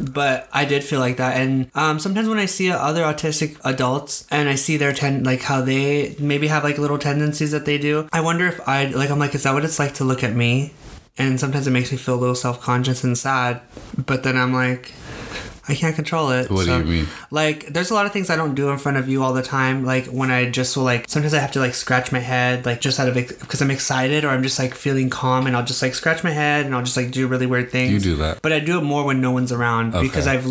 But 0.01 0.49
I 0.53 0.65
did 0.65 0.83
feel 0.85 1.01
like 1.01 1.17
that, 1.19 1.37
and 1.37 1.71
um, 1.75 1.99
sometimes 1.99 2.29
when 2.29 2.39
I 2.39 2.47
see 2.47 2.71
other 2.71 3.03
autistic 3.03 3.59
adults 3.65 4.27
and 4.31 4.49
I 4.49 4.55
see 4.55 4.77
their 4.77 4.93
ten 4.93 5.25
like 5.25 5.43
how 5.43 5.61
they 5.61 6.17
maybe 6.19 6.49
have 6.49 6.65
like 6.65 6.79
little 6.79 6.99
tendencies 6.99 7.51
that 7.53 7.65
they 7.65 7.79
do, 7.79 8.09
I 8.13 8.21
wonder 8.21 8.47
if 8.47 8.61
I 8.67 8.87
like 8.87 9.11
I'm 9.17 9.21
like 9.21 9.35
is 9.35 9.45
that 9.45 9.55
what 9.55 9.65
it's 9.65 9.79
like 9.79 9.95
to 9.95 10.05
look 10.05 10.23
at 10.23 10.35
me? 10.35 10.75
And 11.19 11.41
sometimes 11.41 11.67
it 11.67 11.71
makes 11.71 11.91
me 11.91 11.97
feel 11.97 12.15
a 12.15 12.21
little 12.21 12.35
self 12.35 12.61
conscious 12.61 13.03
and 13.03 13.17
sad, 13.17 13.63
but 13.97 14.23
then 14.23 14.37
I'm 14.37 14.53
like. 14.53 14.93
I 15.69 15.75
can't 15.75 15.97
control 15.97 16.31
it. 16.31 16.49
What 16.49 16.67
do 16.67 16.79
you 16.79 16.85
mean? 16.85 17.07
Like, 17.33 17.67
there's 17.67 17.91
a 17.91 17.95
lot 17.95 18.07
of 18.07 18.13
things 18.13 18.31
I 18.31 18.37
don't 18.37 18.55
do 18.55 18.69
in 18.71 18.79
front 18.79 18.99
of 18.99 19.09
you 19.09 19.25
all 19.25 19.33
the 19.33 19.43
time. 19.43 19.85
Like 19.85 20.07
when 20.07 20.31
I 20.31 20.49
just 20.49 20.77
will 20.77 20.85
like 20.85 21.09
sometimes 21.09 21.35
I 21.35 21.41
have 21.41 21.51
to 21.53 21.59
like 21.59 21.75
scratch 21.75 22.13
my 22.13 22.21
head, 22.21 22.65
like 22.65 22.81
just 22.81 23.01
out 23.01 23.09
of 23.09 23.15
because 23.15 23.61
I'm 23.61 23.73
excited 23.73 24.25
or 24.25 24.29
I'm 24.29 24.45
just 24.45 24.61
like 24.61 24.77
feeling 24.77 25.11
calm, 25.11 25.45
and 25.49 25.57
I'll 25.57 25.65
just 25.65 25.83
like 25.83 25.95
scratch 25.97 26.23
my 26.23 26.31
head 26.31 26.67
and 26.67 26.73
I'll 26.73 26.85
just 26.85 26.97
like 26.97 27.11
do 27.11 27.27
really 27.27 27.47
weird 27.47 27.73
things. 27.73 27.91
You 27.91 27.99
do 27.99 28.15
that. 28.23 28.43
but 28.43 28.53
I 28.53 28.61
do 28.61 28.79
it 28.79 28.83
more 28.83 29.05
when 29.05 29.21
no 29.21 29.33
one's 29.33 29.51
around 29.51 29.91
because 29.91 30.29
I've 30.29 30.47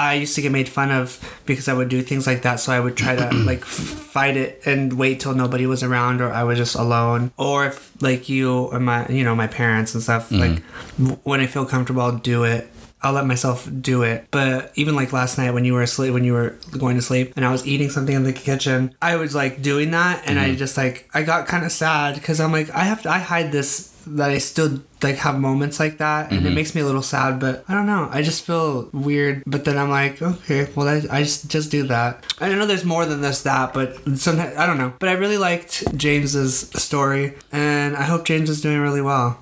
I 0.00 0.14
used 0.14 0.34
to 0.36 0.42
get 0.42 0.52
made 0.52 0.68
fun 0.68 0.90
of 0.90 1.18
because 1.46 1.68
I 1.68 1.74
would 1.74 1.88
do 1.88 2.02
things 2.02 2.26
like 2.26 2.42
that. 2.42 2.60
So 2.60 2.72
I 2.72 2.80
would 2.80 2.96
try 2.96 3.16
to 3.16 3.30
like 3.50 3.64
fight 3.64 4.36
it 4.36 4.62
and 4.64 4.94
wait 4.94 5.20
till 5.20 5.34
nobody 5.34 5.66
was 5.66 5.82
around 5.82 6.20
or 6.20 6.32
I 6.32 6.44
was 6.44 6.58
just 6.58 6.74
alone. 6.74 7.32
Or 7.36 7.66
if 7.66 7.92
like 8.02 8.28
you 8.28 8.52
or 8.52 8.80
my 8.80 9.06
you 9.08 9.24
know 9.24 9.34
my 9.34 9.46
parents 9.46 9.94
and 9.94 10.02
stuff 10.02 10.30
like 10.32 10.52
mm-hmm. 10.52 11.04
w- 11.04 11.20
when 11.24 11.40
I 11.40 11.46
feel 11.46 11.66
comfortable, 11.66 12.02
I'll 12.02 12.16
do 12.16 12.44
it. 12.44 12.70
I'll 13.02 13.12
let 13.12 13.26
myself 13.26 13.68
do 13.80 14.02
it. 14.02 14.26
But 14.30 14.72
even 14.74 14.94
like 14.94 15.12
last 15.12 15.38
night 15.38 15.52
when 15.52 15.64
you 15.64 15.72
were 15.72 15.82
asleep, 15.82 16.12
when 16.12 16.24
you 16.24 16.34
were 16.34 16.56
going 16.78 16.96
to 16.96 17.02
sleep, 17.02 17.32
and 17.36 17.44
I 17.44 17.50
was 17.50 17.66
eating 17.66 17.88
something 17.88 18.14
in 18.14 18.24
the 18.24 18.32
kitchen, 18.32 18.94
I 19.00 19.16
was 19.16 19.34
like 19.34 19.62
doing 19.62 19.90
that, 19.92 20.22
and 20.26 20.38
I 20.38 20.48
mm-hmm. 20.48 20.58
just 20.58 20.76
like 20.76 21.08
I 21.14 21.22
got 21.22 21.46
kind 21.46 21.64
of 21.64 21.72
sad 21.72 22.14
because 22.14 22.40
I'm 22.40 22.52
like 22.52 22.70
I 22.70 22.84
have 22.84 23.02
to 23.02 23.10
I 23.10 23.18
hide 23.18 23.52
this 23.52 23.94
that 24.06 24.30
I 24.30 24.38
still 24.38 24.82
like 25.02 25.16
have 25.16 25.38
moments 25.38 25.80
like 25.80 25.98
that, 25.98 26.30
and 26.30 26.40
it 26.40 26.44
mm-hmm. 26.44 26.54
makes 26.54 26.74
me 26.74 26.80
a 26.80 26.86
little 26.86 27.02
sad. 27.02 27.40
But 27.40 27.64
I 27.68 27.74
don't 27.74 27.86
know, 27.86 28.08
I 28.10 28.22
just 28.22 28.44
feel 28.44 28.88
weird. 28.92 29.42
But 29.46 29.64
then 29.64 29.78
I'm 29.78 29.90
like, 29.90 30.20
okay, 30.20 30.68
well 30.74 30.88
I, 30.88 31.02
I 31.10 31.22
just 31.22 31.48
just 31.48 31.70
do 31.70 31.84
that. 31.84 32.24
I 32.40 32.48
know 32.54 32.66
there's 32.66 32.84
more 32.84 33.06
than 33.06 33.20
this 33.20 33.42
that, 33.42 33.72
but 33.74 33.96
sometimes 34.18 34.56
I 34.56 34.66
don't 34.66 34.78
know. 34.78 34.92
But 34.98 35.08
I 35.08 35.12
really 35.12 35.38
liked 35.38 35.96
James's 35.96 36.70
story, 36.70 37.34
and 37.52 37.96
I 37.96 38.02
hope 38.02 38.24
James 38.24 38.50
is 38.50 38.60
doing 38.60 38.78
really 38.78 39.02
well. 39.02 39.40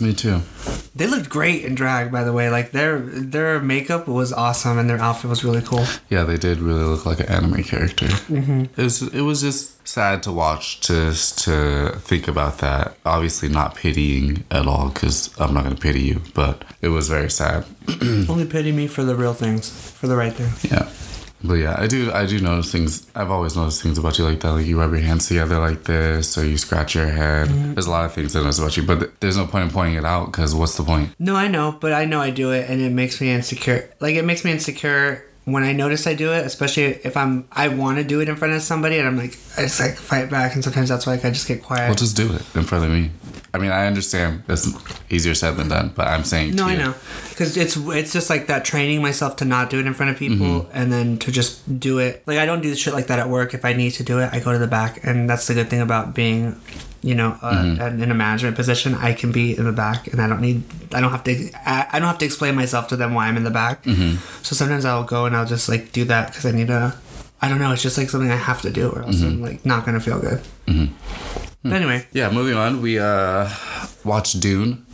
Me 0.00 0.14
too. 0.14 0.40
They 0.94 1.08
looked 1.08 1.28
great 1.28 1.64
in 1.64 1.74
drag, 1.74 2.12
by 2.12 2.22
the 2.22 2.32
way. 2.32 2.50
Like 2.50 2.70
their 2.70 3.00
their 3.00 3.60
makeup 3.60 4.06
was 4.06 4.32
awesome, 4.32 4.78
and 4.78 4.88
their 4.88 4.98
outfit 4.98 5.28
was 5.28 5.42
really 5.42 5.62
cool. 5.62 5.84
Yeah, 6.08 6.22
they 6.22 6.36
did 6.36 6.58
really 6.60 6.84
look 6.84 7.04
like 7.04 7.18
an 7.18 7.26
anime 7.26 7.64
character. 7.64 8.06
Mm-hmm. 8.06 8.64
It 8.76 8.82
was 8.82 9.02
it 9.02 9.22
was 9.22 9.40
just 9.40 9.86
sad 9.86 10.22
to 10.24 10.32
watch, 10.32 10.80
just 10.80 11.40
to 11.44 11.96
think 11.98 12.28
about 12.28 12.58
that. 12.58 12.96
Obviously, 13.04 13.48
not 13.48 13.74
pitying 13.74 14.44
at 14.52 14.66
all, 14.66 14.90
because 14.90 15.34
I'm 15.40 15.52
not 15.52 15.64
gonna 15.64 15.76
pity 15.76 16.02
you, 16.02 16.22
but 16.32 16.64
it 16.80 16.88
was 16.88 17.08
very 17.08 17.30
sad. 17.30 17.64
Only 18.02 18.46
pity 18.46 18.70
me 18.70 18.86
for 18.86 19.02
the 19.02 19.16
real 19.16 19.34
things, 19.34 19.68
for 19.70 20.06
the 20.06 20.16
right 20.16 20.32
things. 20.32 20.64
Yeah. 20.70 20.88
But 21.42 21.54
yeah, 21.54 21.76
I 21.78 21.86
do 21.86 22.10
I 22.12 22.26
do 22.26 22.40
notice 22.40 22.72
things. 22.72 23.06
I've 23.14 23.30
always 23.30 23.56
noticed 23.56 23.82
things 23.82 23.96
about 23.98 24.18
you 24.18 24.24
like 24.24 24.40
that. 24.40 24.50
Like 24.50 24.66
you 24.66 24.78
rub 24.78 24.90
your 24.90 25.00
hands 25.00 25.28
together 25.28 25.58
like 25.58 25.84
this, 25.84 26.36
or 26.36 26.44
you 26.44 26.58
scratch 26.58 26.94
your 26.94 27.06
head. 27.06 27.48
There's 27.48 27.86
a 27.86 27.90
lot 27.90 28.04
of 28.04 28.12
things 28.12 28.32
that 28.32 28.40
I 28.40 28.42
notice 28.42 28.58
about 28.58 28.76
you, 28.76 28.82
but 28.82 28.98
th- 28.98 29.10
there's 29.20 29.36
no 29.36 29.46
point 29.46 29.64
in 29.64 29.70
pointing 29.70 29.94
it 29.96 30.04
out 30.04 30.26
because 30.26 30.54
what's 30.54 30.76
the 30.76 30.82
point? 30.82 31.10
No, 31.18 31.36
I 31.36 31.48
know, 31.48 31.76
but 31.80 31.92
I 31.92 32.04
know 32.06 32.20
I 32.20 32.30
do 32.30 32.50
it, 32.52 32.68
and 32.68 32.80
it 32.80 32.90
makes 32.90 33.20
me 33.20 33.30
insecure. 33.30 33.88
Like 34.00 34.16
it 34.16 34.24
makes 34.24 34.44
me 34.44 34.50
insecure 34.50 35.24
when 35.44 35.62
I 35.62 35.72
notice 35.72 36.06
I 36.06 36.14
do 36.14 36.32
it, 36.32 36.44
especially 36.44 36.84
if 36.84 37.16
I'm 37.16 37.48
I 37.52 37.68
want 37.68 37.98
to 37.98 38.04
do 38.04 38.20
it 38.20 38.28
in 38.28 38.36
front 38.36 38.54
of 38.54 38.62
somebody, 38.62 38.98
and 38.98 39.06
I'm 39.06 39.16
like 39.16 39.38
I 39.56 39.62
just 39.62 39.80
like 39.80 39.94
fight 39.94 40.30
back, 40.30 40.54
and 40.54 40.64
sometimes 40.64 40.88
that's 40.88 41.06
why 41.06 41.14
like, 41.14 41.24
I 41.24 41.30
just 41.30 41.46
get 41.46 41.62
quiet. 41.62 41.86
Well, 41.86 41.94
just 41.94 42.16
do 42.16 42.32
it 42.32 42.42
in 42.56 42.64
front 42.64 42.84
of 42.84 42.90
me. 42.90 43.10
I 43.58 43.62
mean, 43.62 43.72
I 43.72 43.86
understand 43.86 44.44
it's 44.48 44.68
easier 45.10 45.34
said 45.34 45.56
than 45.56 45.68
done, 45.68 45.92
but 45.94 46.06
I'm 46.06 46.24
saying 46.24 46.54
no, 46.54 46.66
I 46.66 46.72
you, 46.72 46.78
know, 46.78 46.94
because 47.30 47.56
it's 47.56 47.76
it's 47.76 48.12
just 48.12 48.30
like 48.30 48.46
that 48.46 48.64
training 48.64 49.02
myself 49.02 49.36
to 49.36 49.44
not 49.44 49.68
do 49.68 49.80
it 49.80 49.86
in 49.86 49.94
front 49.94 50.10
of 50.10 50.18
mm-hmm. 50.18 50.38
people, 50.38 50.70
and 50.72 50.92
then 50.92 51.18
to 51.18 51.32
just 51.32 51.80
do 51.80 51.98
it. 51.98 52.22
Like 52.26 52.38
I 52.38 52.46
don't 52.46 52.60
do 52.60 52.70
the 52.70 52.76
shit 52.76 52.94
like 52.94 53.08
that 53.08 53.18
at 53.18 53.28
work. 53.28 53.54
If 53.54 53.64
I 53.64 53.72
need 53.72 53.90
to 53.92 54.04
do 54.04 54.20
it, 54.20 54.30
I 54.32 54.38
go 54.38 54.52
to 54.52 54.58
the 54.58 54.68
back, 54.68 55.00
and 55.02 55.28
that's 55.28 55.48
the 55.48 55.54
good 55.54 55.68
thing 55.68 55.80
about 55.80 56.14
being, 56.14 56.60
you 57.02 57.14
know, 57.16 57.36
uh, 57.42 57.62
mm-hmm. 57.64 58.02
in 58.02 58.10
a 58.10 58.14
management 58.14 58.54
position. 58.54 58.94
I 58.94 59.12
can 59.12 59.32
be 59.32 59.56
in 59.56 59.64
the 59.64 59.72
back, 59.72 60.06
and 60.06 60.22
I 60.22 60.28
don't 60.28 60.40
need, 60.40 60.62
I 60.94 61.00
don't 61.00 61.10
have 61.10 61.24
to, 61.24 61.50
I, 61.66 61.88
I 61.92 61.98
don't 61.98 62.08
have 62.08 62.18
to 62.18 62.26
explain 62.26 62.54
myself 62.54 62.86
to 62.88 62.96
them 62.96 63.14
why 63.14 63.26
I'm 63.26 63.36
in 63.36 63.44
the 63.44 63.50
back. 63.50 63.82
Mm-hmm. 63.82 64.16
So 64.44 64.54
sometimes 64.54 64.84
I'll 64.84 65.04
go 65.04 65.26
and 65.26 65.36
I'll 65.36 65.46
just 65.46 65.68
like 65.68 65.90
do 65.92 66.04
that 66.04 66.28
because 66.28 66.46
I 66.46 66.52
need 66.52 66.68
to. 66.68 66.94
I 67.40 67.48
don't 67.48 67.60
know. 67.60 67.72
It's 67.72 67.82
just 67.82 67.96
like 67.98 68.10
something 68.10 68.30
I 68.30 68.36
have 68.36 68.62
to 68.62 68.70
do, 68.70 68.90
or 68.90 69.02
else 69.02 69.22
I'm 69.22 69.42
like 69.42 69.64
not 69.64 69.84
gonna 69.84 70.00
feel 70.00 70.20
good. 70.20 70.40
But 71.68 71.76
anyway, 71.76 72.06
Yeah, 72.12 72.30
moving 72.30 72.54
on. 72.56 72.80
We 72.82 72.98
uh 72.98 73.48
watched 74.04 74.40
Dune. 74.40 74.86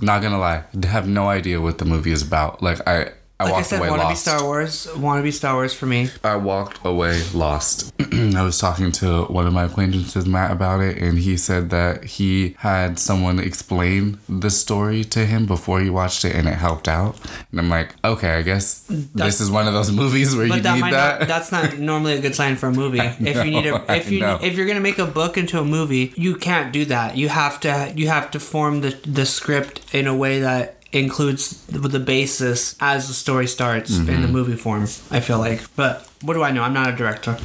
Not 0.00 0.22
gonna 0.22 0.38
lie, 0.38 0.64
I 0.82 0.86
have 0.86 1.06
no 1.08 1.28
idea 1.28 1.60
what 1.60 1.76
the 1.78 1.84
movie 1.84 2.12
is 2.12 2.22
about. 2.22 2.62
Like 2.62 2.80
I, 2.88 3.12
I 3.40 3.44
like 3.44 3.54
I 3.54 3.62
said, 3.62 3.78
away 3.78 3.88
want 3.88 4.02
to 4.02 4.08
be 4.08 4.10
lost. 4.10 4.22
Star 4.22 4.44
Wars. 4.44 4.86
Want 4.96 5.18
to 5.18 5.22
be 5.22 5.30
Star 5.30 5.54
Wars 5.54 5.72
for 5.72 5.86
me. 5.86 6.10
I 6.22 6.36
walked 6.36 6.84
away 6.84 7.22
lost. 7.32 7.90
I 8.12 8.42
was 8.42 8.58
talking 8.58 8.92
to 8.92 9.24
one 9.24 9.46
of 9.46 9.54
my 9.54 9.64
acquaintances, 9.64 10.26
Matt, 10.26 10.50
about 10.50 10.82
it, 10.82 10.98
and 10.98 11.18
he 11.18 11.38
said 11.38 11.70
that 11.70 12.04
he 12.04 12.54
had 12.58 12.98
someone 12.98 13.38
explain 13.38 14.18
the 14.28 14.50
story 14.50 15.04
to 15.04 15.24
him 15.24 15.46
before 15.46 15.80
he 15.80 15.88
watched 15.88 16.22
it, 16.26 16.36
and 16.36 16.46
it 16.46 16.56
helped 16.56 16.86
out. 16.86 17.16
And 17.50 17.58
I'm 17.58 17.70
like, 17.70 17.94
okay, 18.04 18.34
I 18.34 18.42
guess 18.42 18.84
this 18.88 19.40
is 19.40 19.50
one 19.50 19.66
of 19.66 19.72
those 19.72 19.90
movies 20.02 20.36
where 20.36 20.44
you 20.44 20.60
that 20.60 20.74
need 20.74 20.92
that. 20.92 21.20
not. 21.20 21.28
That's 21.28 21.50
not 21.50 21.78
normally 21.78 22.14
a 22.14 22.20
good 22.20 22.34
sign 22.34 22.56
for 22.56 22.66
a 22.66 22.72
movie. 22.72 23.00
if 23.00 23.36
you 23.42 23.50
need 23.50 23.66
a, 23.66 23.84
if 23.96 24.10
you 24.10 24.22
if 24.22 24.54
you're 24.54 24.66
gonna 24.66 24.80
make 24.80 24.98
a 24.98 25.06
book 25.06 25.38
into 25.38 25.58
a 25.58 25.64
movie, 25.64 26.12
you 26.14 26.36
can't 26.36 26.74
do 26.74 26.84
that. 26.84 27.16
You 27.16 27.30
have 27.30 27.58
to 27.60 27.92
you 27.96 28.08
have 28.08 28.30
to 28.32 28.38
form 28.40 28.82
the 28.82 28.90
the 29.06 29.24
script 29.24 29.94
in 29.94 30.06
a 30.06 30.14
way 30.14 30.40
that 30.40 30.76
includes 30.92 31.64
the, 31.66 31.78
the 31.78 32.00
basis 32.00 32.76
as 32.80 33.08
the 33.08 33.14
story 33.14 33.46
starts 33.46 33.96
in 33.96 34.06
the 34.06 34.12
Mm-hmm. 34.12 34.32
movie 34.32 34.56
form. 34.56 34.82
I 35.10 35.20
feel 35.20 35.38
like, 35.38 35.62
but 35.76 36.08
what 36.22 36.34
do 36.34 36.42
I 36.42 36.50
know? 36.50 36.62
I'm 36.62 36.72
not 36.74 36.92
a 36.92 36.96
director. 36.96 37.36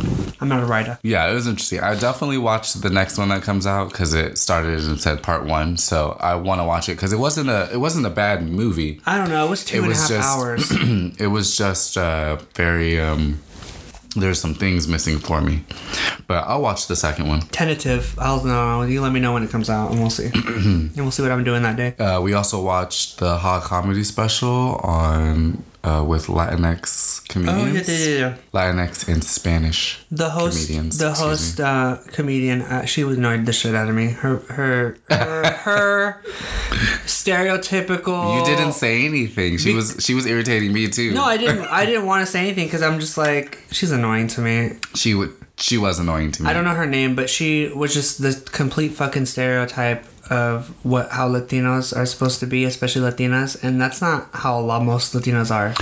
I'm 0.42 0.50
not 0.50 0.62
a 0.64 0.66
writer. 0.66 1.00
Yeah, 1.04 1.30
it 1.30 1.34
was 1.34 1.48
interesting. 1.48 1.80
I 1.80 1.96
definitely 1.98 2.38
watched 2.38 2.82
the 2.82 2.90
next 2.90 3.18
one 3.18 3.30
that 3.30 3.42
comes 3.44 3.66
out 3.66 3.90
because 3.92 4.14
it 4.14 4.38
started 4.38 4.80
and 4.84 5.00
said 5.00 5.24
part 5.24 5.46
one. 5.46 5.78
So 5.78 6.18
I 6.20 6.36
want 6.36 6.60
to 6.60 6.66
watch 6.66 6.90
it 6.90 6.94
because 6.96 7.14
it 7.14 7.20
wasn't 7.20 7.50
a 7.50 7.70
it 7.72 7.78
wasn't 7.78 8.06
a 8.06 8.10
bad 8.10 8.44
movie. 8.48 9.00
I 9.06 9.18
don't 9.18 9.30
know. 9.30 9.46
It 9.46 9.50
was 9.50 9.64
two 9.64 9.78
It 9.78 9.84
and 9.86 9.94
a 9.94 9.96
half 9.96 10.10
just- 10.10 10.28
hours. 10.38 10.72
it 11.20 11.28
was 11.28 11.56
just 11.58 11.98
uh, 11.98 12.38
very. 12.56 13.00
Um, 13.00 13.40
there's 14.16 14.40
some 14.40 14.54
things 14.54 14.88
missing 14.88 15.20
for 15.20 15.42
me, 15.42 15.64
but 16.28 16.44
I'll 16.48 16.62
watch 16.62 16.88
the 16.88 16.96
second 16.96 17.28
one. 17.28 17.42
Tentative. 17.42 18.18
I'll 18.18 18.44
know. 18.44 18.82
You 18.84 19.02
let 19.02 19.12
me 19.12 19.20
know 19.20 19.34
when 19.34 19.44
it 19.44 19.50
comes 19.50 19.70
out, 19.70 19.92
and 19.92 20.00
we'll 20.00 20.10
see. 20.10 20.32
and 20.34 20.96
we'll 20.96 21.12
see 21.12 21.24
what 21.24 21.32
I'm 21.32 21.44
doing 21.44 21.64
that 21.64 21.76
day. 21.76 21.96
Uh, 21.98 22.22
we 22.22 22.34
also 22.34 22.62
watched 22.62 23.18
the 23.20 23.38
hot 23.38 23.64
comedy 23.64 24.04
special 24.04 24.76
on 24.84 25.64
uh, 25.86 26.04
with 26.04 26.26
Latinx 26.26 27.28
comedians. 27.28 27.88
Oh, 27.88 27.92
yeah, 27.92 28.00
yeah, 28.00 28.20
yeah. 28.20 28.38
Latinx 28.54 29.08
and 29.08 29.24
Spanish. 29.24 30.04
The 30.10 30.32
host, 30.32 30.68
Comedians, 30.68 30.98
the 30.98 31.14
host, 31.14 31.60
uh, 31.60 31.98
comedian, 32.08 32.64
uh, 32.64 32.86
she 32.86 33.04
was 33.04 33.18
annoyed 33.18 33.46
the 33.46 33.54
shit 33.54 33.76
out 33.76 33.88
of 33.88 33.96
me. 33.96 34.10
Her, 34.10 34.38
her, 34.38 34.98
her, 35.10 35.44
her 35.52 36.22
stereotypical. 37.06 38.40
You 38.40 38.46
didn't 38.46 38.74
say 38.74 39.06
anything. 39.06 39.58
She 39.58 39.70
Be- 39.70 39.76
was 39.76 39.98
she 40.00 40.16
was 40.16 40.26
irritating 40.26 40.74
me 40.74 40.88
too. 40.88 41.14
No, 41.14 41.24
I 41.24 41.38
didn't. 41.38 41.66
I 41.66 41.86
didn't 41.86 42.06
want 42.06 42.26
to 42.26 42.32
say 42.32 42.40
anything 42.40 42.66
because 42.66 42.82
I'm 42.82 43.00
just 43.00 43.18
like 43.18 43.64
she's 43.72 43.92
annoying 43.92 44.28
to 44.30 44.42
me. 44.42 44.72
She 44.96 45.14
would. 45.14 45.34
She 45.58 45.78
was 45.78 46.00
annoying 46.00 46.32
to 46.34 46.44
me. 46.44 46.50
I 46.50 46.54
don't 46.54 46.66
know 46.66 46.74
her 46.74 46.86
name, 46.86 47.16
but 47.16 47.30
she 47.30 47.70
was 47.70 47.94
just 47.94 48.22
the 48.22 48.34
complete 48.52 48.90
fucking 48.90 49.26
stereotype 49.26 50.04
of 50.30 50.70
what 50.84 51.10
how 51.12 51.30
Latinos 51.30 51.96
are 51.96 52.06
supposed 52.06 52.40
to 52.40 52.48
be, 52.48 52.66
especially 52.66 53.10
Latinas, 53.10 53.62
and 53.64 53.80
that's 53.80 54.02
not 54.02 54.30
how 54.34 54.60
a 54.60 54.62
lot 54.62 54.84
most 54.84 55.14
Latinos 55.14 55.52
are. 55.52 55.74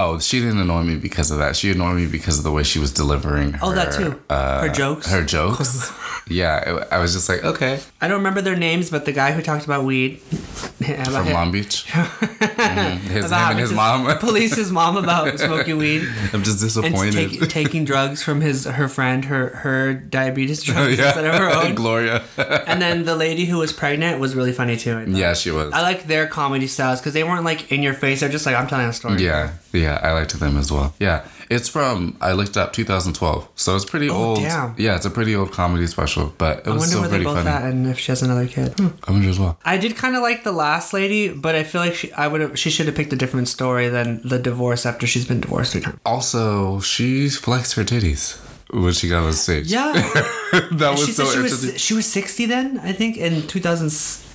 Oh, 0.00 0.18
she 0.20 0.38
didn't 0.40 0.58
annoy 0.60 0.82
me 0.84 0.96
because 0.96 1.30
of 1.32 1.38
that. 1.38 1.56
She 1.56 1.70
annoyed 1.72 1.96
me 1.96 2.06
because 2.06 2.38
of 2.38 2.44
the 2.44 2.52
way 2.52 2.62
she 2.62 2.78
was 2.78 2.92
delivering. 2.92 3.54
Her, 3.54 3.58
Oh, 3.62 3.72
that 3.72 3.92
too. 3.92 4.20
Uh, 4.30 4.60
Her 4.62 4.68
jokes? 4.68 5.10
Her 5.10 5.24
jokes. 5.24 5.90
yeah, 6.28 6.76
it, 6.76 6.88
I 6.92 6.98
was 6.98 7.12
just 7.14 7.28
like, 7.28 7.42
okay, 7.42 7.80
I 8.00 8.06
don't 8.06 8.18
remember 8.18 8.40
their 8.40 8.54
names, 8.56 8.90
but 8.90 9.06
the 9.06 9.12
guy 9.12 9.32
who 9.32 9.42
talked 9.42 9.64
about 9.64 9.82
weed 9.84 10.20
about 10.80 11.24
from 11.24 11.32
Long 11.32 11.50
Beach. 11.50 11.84
Mhm. 11.88 12.98
His 13.16 13.24
about 13.32 13.56
his 13.56 13.72
mom. 13.72 14.06
police 14.18 14.54
his 14.56 14.70
mom 14.70 14.96
about 14.96 15.38
smoking 15.38 15.76
weed 15.78 16.08
I'm 16.32 16.42
just 16.42 16.60
disappointed. 16.60 17.12
take, 17.40 17.48
taking 17.48 17.84
drugs 17.84 18.22
from 18.22 18.40
his 18.40 18.64
her 18.64 18.88
friend 18.88 19.24
her 19.26 19.48
her 19.64 19.94
diabetes 19.94 20.62
drugs 20.62 20.98
Oh, 21.00 21.04
instead 21.04 21.24
of 21.24 21.34
her 21.34 21.50
own. 21.50 21.74
Gloria. 21.74 22.22
and 22.66 22.80
then 22.80 23.04
the 23.04 23.16
lady 23.16 23.44
who 23.46 23.58
was 23.58 23.72
pregnant 23.72 24.20
was 24.20 24.34
really 24.34 24.52
funny 24.52 24.76
too. 24.76 25.04
Yeah, 25.08 25.34
she 25.34 25.50
was. 25.50 25.72
I 25.72 25.82
like 25.82 26.04
their 26.06 26.26
comedy 26.26 26.66
styles 26.66 27.00
because 27.00 27.14
they 27.14 27.24
weren't 27.24 27.44
like 27.44 27.72
in 27.72 27.82
your 27.82 27.94
face. 27.94 28.20
They're 28.20 28.28
just 28.28 28.46
like 28.46 28.54
I'm 28.56 28.66
telling 28.68 28.86
a 28.86 28.92
story. 28.92 29.22
Yeah, 29.24 29.52
yeah, 29.72 30.00
I 30.02 30.12
liked 30.12 30.38
them 30.38 30.56
as 30.56 30.70
well. 30.72 30.94
Yeah, 30.98 31.26
it's 31.50 31.68
from 31.68 32.16
I 32.20 32.32
looked 32.32 32.56
up 32.56 32.72
2012, 32.72 33.48
so 33.54 33.76
it's 33.76 33.84
pretty 33.84 34.08
Oh, 34.10 34.14
old. 34.16 34.38
damn. 34.40 34.74
Yeah, 34.78 34.96
it's 34.96 35.06
a 35.06 35.10
pretty 35.10 35.34
old 35.36 35.52
comedy 35.52 35.86
special, 35.86 36.32
but 36.38 36.58
it 36.60 36.66
I 36.68 36.70
was 36.70 36.80
wonder 36.80 36.86
still 36.86 37.00
where 37.02 37.08
pretty 37.10 37.24
both 37.24 37.36
funny. 37.38 37.48
at 37.50 37.62
and 37.64 37.86
if 37.86 37.98
she 37.98 38.12
has 38.12 38.22
another 38.22 38.46
kid. 38.46 38.72
Hmm. 38.78 38.88
I 39.06 39.12
wonder 39.12 39.28
as 39.28 39.38
well. 39.38 39.58
I 39.64 39.76
did 39.78 39.96
kind 39.96 40.16
of 40.16 40.22
like 40.22 40.44
the 40.44 40.52
last 40.52 40.92
lady, 40.92 41.28
but 41.28 41.54
I 41.54 41.64
feel 41.64 41.80
like 41.80 41.94
she, 41.94 42.12
I 42.12 42.28
would 42.28 42.58
she 42.58 42.70
should 42.70 42.86
have 42.86 42.94
picked 42.96 43.12
a 43.12 43.16
different 43.16 43.48
story 43.48 43.88
than 43.88 44.20
the 44.26 44.38
divorce 44.38 44.86
after 44.86 45.06
she's 45.06 45.26
been 45.26 45.40
divorced 45.40 45.72
three 45.72 45.80
times. 45.82 45.98
Also, 46.04 46.80
she 46.80 47.28
flexed 47.28 47.74
her 47.74 47.84
titties 47.84 48.36
when 48.70 48.92
she 48.92 49.08
got 49.08 49.22
on 49.24 49.32
stage. 49.32 49.66
Yeah, 49.66 49.92
that 50.72 50.90
was 50.92 51.06
she 51.06 51.12
so 51.12 51.24
said 51.24 51.32
she 51.32 51.38
interesting. 51.38 51.72
was 51.72 51.80
she 51.80 51.94
was 51.94 52.06
sixty 52.06 52.46
then. 52.46 52.78
I 52.80 52.92
think 52.92 53.16
in 53.16 53.46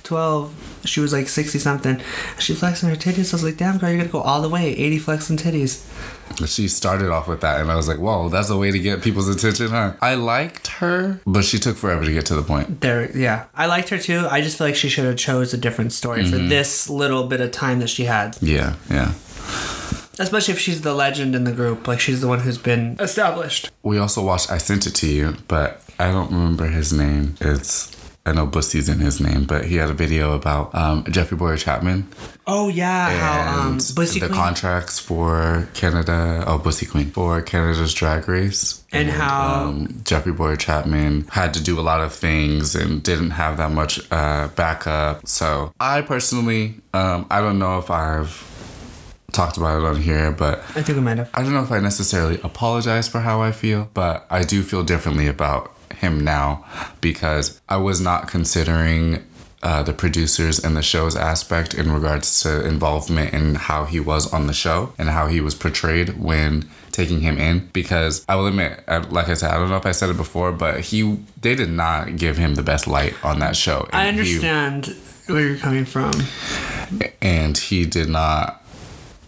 2012 0.04 0.80
she 0.84 1.00
was 1.00 1.12
like 1.14 1.28
sixty 1.28 1.58
something. 1.58 1.98
She 2.38 2.54
flexing 2.54 2.90
her 2.90 2.94
titties. 2.96 3.32
I 3.32 3.36
was 3.36 3.42
like, 3.44 3.56
damn 3.56 3.78
girl, 3.78 3.88
you're 3.88 3.98
gonna 3.98 4.10
go 4.10 4.20
all 4.20 4.42
the 4.42 4.50
way, 4.50 4.68
eighty 4.76 4.98
flexing 4.98 5.38
titties. 5.38 5.82
She 6.46 6.68
started 6.68 7.10
off 7.10 7.26
with 7.26 7.40
that, 7.40 7.60
and 7.60 7.70
I 7.70 7.76
was 7.76 7.88
like, 7.88 7.98
"Whoa, 7.98 8.28
that's 8.28 8.50
a 8.50 8.56
way 8.56 8.70
to 8.70 8.78
get 8.78 9.02
people's 9.02 9.28
attention, 9.28 9.68
huh?" 9.68 9.94
I 10.02 10.14
liked 10.14 10.66
her, 10.68 11.20
but 11.26 11.44
she 11.44 11.58
took 11.58 11.76
forever 11.78 12.04
to 12.04 12.12
get 12.12 12.26
to 12.26 12.34
the 12.34 12.42
point. 12.42 12.82
There, 12.82 13.16
yeah, 13.16 13.46
I 13.54 13.64
liked 13.66 13.88
her 13.90 13.98
too. 13.98 14.26
I 14.30 14.42
just 14.42 14.58
feel 14.58 14.66
like 14.66 14.76
she 14.76 14.88
should 14.90 15.04
have 15.06 15.16
chose 15.16 15.54
a 15.54 15.56
different 15.56 15.92
story 15.92 16.22
Mm-hmm. 16.22 16.30
for 16.32 16.38
this 16.48 16.90
little 16.90 17.24
bit 17.26 17.40
of 17.40 17.50
time 17.52 17.78
that 17.78 17.88
she 17.88 18.04
had. 18.04 18.36
Yeah, 18.42 18.76
yeah. 18.90 19.12
Especially 20.18 20.52
if 20.54 20.60
she's 20.60 20.82
the 20.82 20.94
legend 20.94 21.34
in 21.34 21.44
the 21.44 21.52
group, 21.52 21.88
like 21.88 21.98
she's 22.00 22.20
the 22.20 22.28
one 22.28 22.40
who's 22.40 22.58
been 22.58 22.96
established. 23.00 23.70
We 23.82 23.98
also 23.98 24.22
watched 24.22 24.50
I 24.50 24.58
Sent 24.58 24.86
It 24.86 24.94
to 24.96 25.06
You, 25.08 25.36
but 25.48 25.82
I 25.98 26.10
don't 26.12 26.30
remember 26.30 26.66
his 26.66 26.92
name. 26.92 27.34
It's 27.40 27.90
I 28.26 28.32
know 28.32 28.46
Bussy's 28.46 28.88
in 28.88 29.00
his 29.00 29.20
name, 29.20 29.44
but 29.44 29.66
he 29.66 29.76
had 29.76 29.90
a 29.90 29.92
video 29.92 30.32
about 30.34 30.74
um, 30.74 31.04
Jeffrey 31.10 31.36
Bowyer-Chapman 31.36 32.08
Oh 32.46 32.68
yeah, 32.68 33.10
how 33.18 33.62
um, 33.68 33.74
Bussy 33.94 34.18
the 34.18 34.28
Queen 34.28 34.38
contracts 34.38 34.98
for 34.98 35.68
Canada. 35.74 36.42
Oh, 36.46 36.56
Bussy 36.58 36.86
Queen 36.86 37.10
for 37.10 37.42
Canada's 37.42 37.92
Drag 37.92 38.26
Race, 38.26 38.82
And 38.92 39.10
how- 39.10 39.66
um, 39.66 40.00
Jeffrey 40.04 40.32
Bowyer-Chapman 40.32 41.26
had 41.32 41.52
to 41.54 41.62
do 41.62 41.78
a 41.78 41.82
lot 41.82 42.00
of 42.00 42.14
things 42.14 42.74
and 42.74 43.02
didn't 43.02 43.30
have 43.32 43.58
that 43.58 43.72
much 43.72 44.00
uh, 44.10 44.48
backup. 44.56 45.26
So 45.28 45.72
I 45.78 46.00
personally, 46.00 46.76
um, 46.94 47.26
I 47.30 47.40
don't 47.42 47.58
know 47.58 47.78
if 47.78 47.90
I've 47.90 48.50
talked 49.32 49.56
about 49.58 49.82
it 49.82 49.84
on 49.86 49.96
here, 50.00 50.32
but 50.32 50.60
I 50.76 50.82
think 50.82 50.96
we 50.96 51.00
might 51.00 51.18
have. 51.18 51.28
I 51.34 51.42
don't 51.42 51.52
know 51.52 51.62
if 51.62 51.72
I 51.72 51.80
necessarily 51.80 52.40
apologize 52.42 53.06
for 53.08 53.20
how 53.20 53.42
I 53.42 53.52
feel, 53.52 53.90
but 53.92 54.26
I 54.30 54.44
do 54.44 54.62
feel 54.62 54.82
differently 54.82 55.26
about 55.26 55.72
him 55.96 56.20
now 56.24 56.64
because 57.00 57.60
I 57.68 57.76
was 57.78 58.00
not 58.00 58.28
considering 58.28 59.22
uh, 59.62 59.82
the 59.82 59.94
producers 59.94 60.62
and 60.62 60.76
the 60.76 60.82
show's 60.82 61.16
aspect 61.16 61.72
in 61.72 61.90
regards 61.90 62.42
to 62.42 62.66
involvement 62.66 63.32
in 63.32 63.54
how 63.54 63.84
he 63.86 63.98
was 63.98 64.30
on 64.32 64.46
the 64.46 64.52
show 64.52 64.92
and 64.98 65.08
how 65.08 65.26
he 65.26 65.40
was 65.40 65.54
portrayed 65.54 66.18
when 66.20 66.68
taking 66.92 67.20
him 67.20 67.38
in 67.38 67.68
because 67.72 68.24
I 68.28 68.34
will 68.36 68.46
admit 68.46 68.84
like 69.10 69.28
I 69.28 69.34
said 69.34 69.50
I 69.50 69.54
don't 69.58 69.70
know 69.70 69.76
if 69.78 69.86
I 69.86 69.92
said 69.92 70.10
it 70.10 70.16
before 70.18 70.52
but 70.52 70.80
he 70.80 71.18
they 71.40 71.54
did 71.54 71.70
not 71.70 72.16
give 72.16 72.36
him 72.36 72.54
the 72.56 72.62
best 72.62 72.86
light 72.86 73.14
on 73.24 73.38
that 73.38 73.56
show 73.56 73.88
I 73.92 74.04
And 74.04 74.16
he- 74.20 74.36
understand 74.36 74.94
where 75.26 75.40
you're 75.48 75.56
coming 75.56 75.86
from. 75.86 76.12
and 77.22 77.56
he 77.56 77.86
did 77.86 78.08
not 78.08 78.62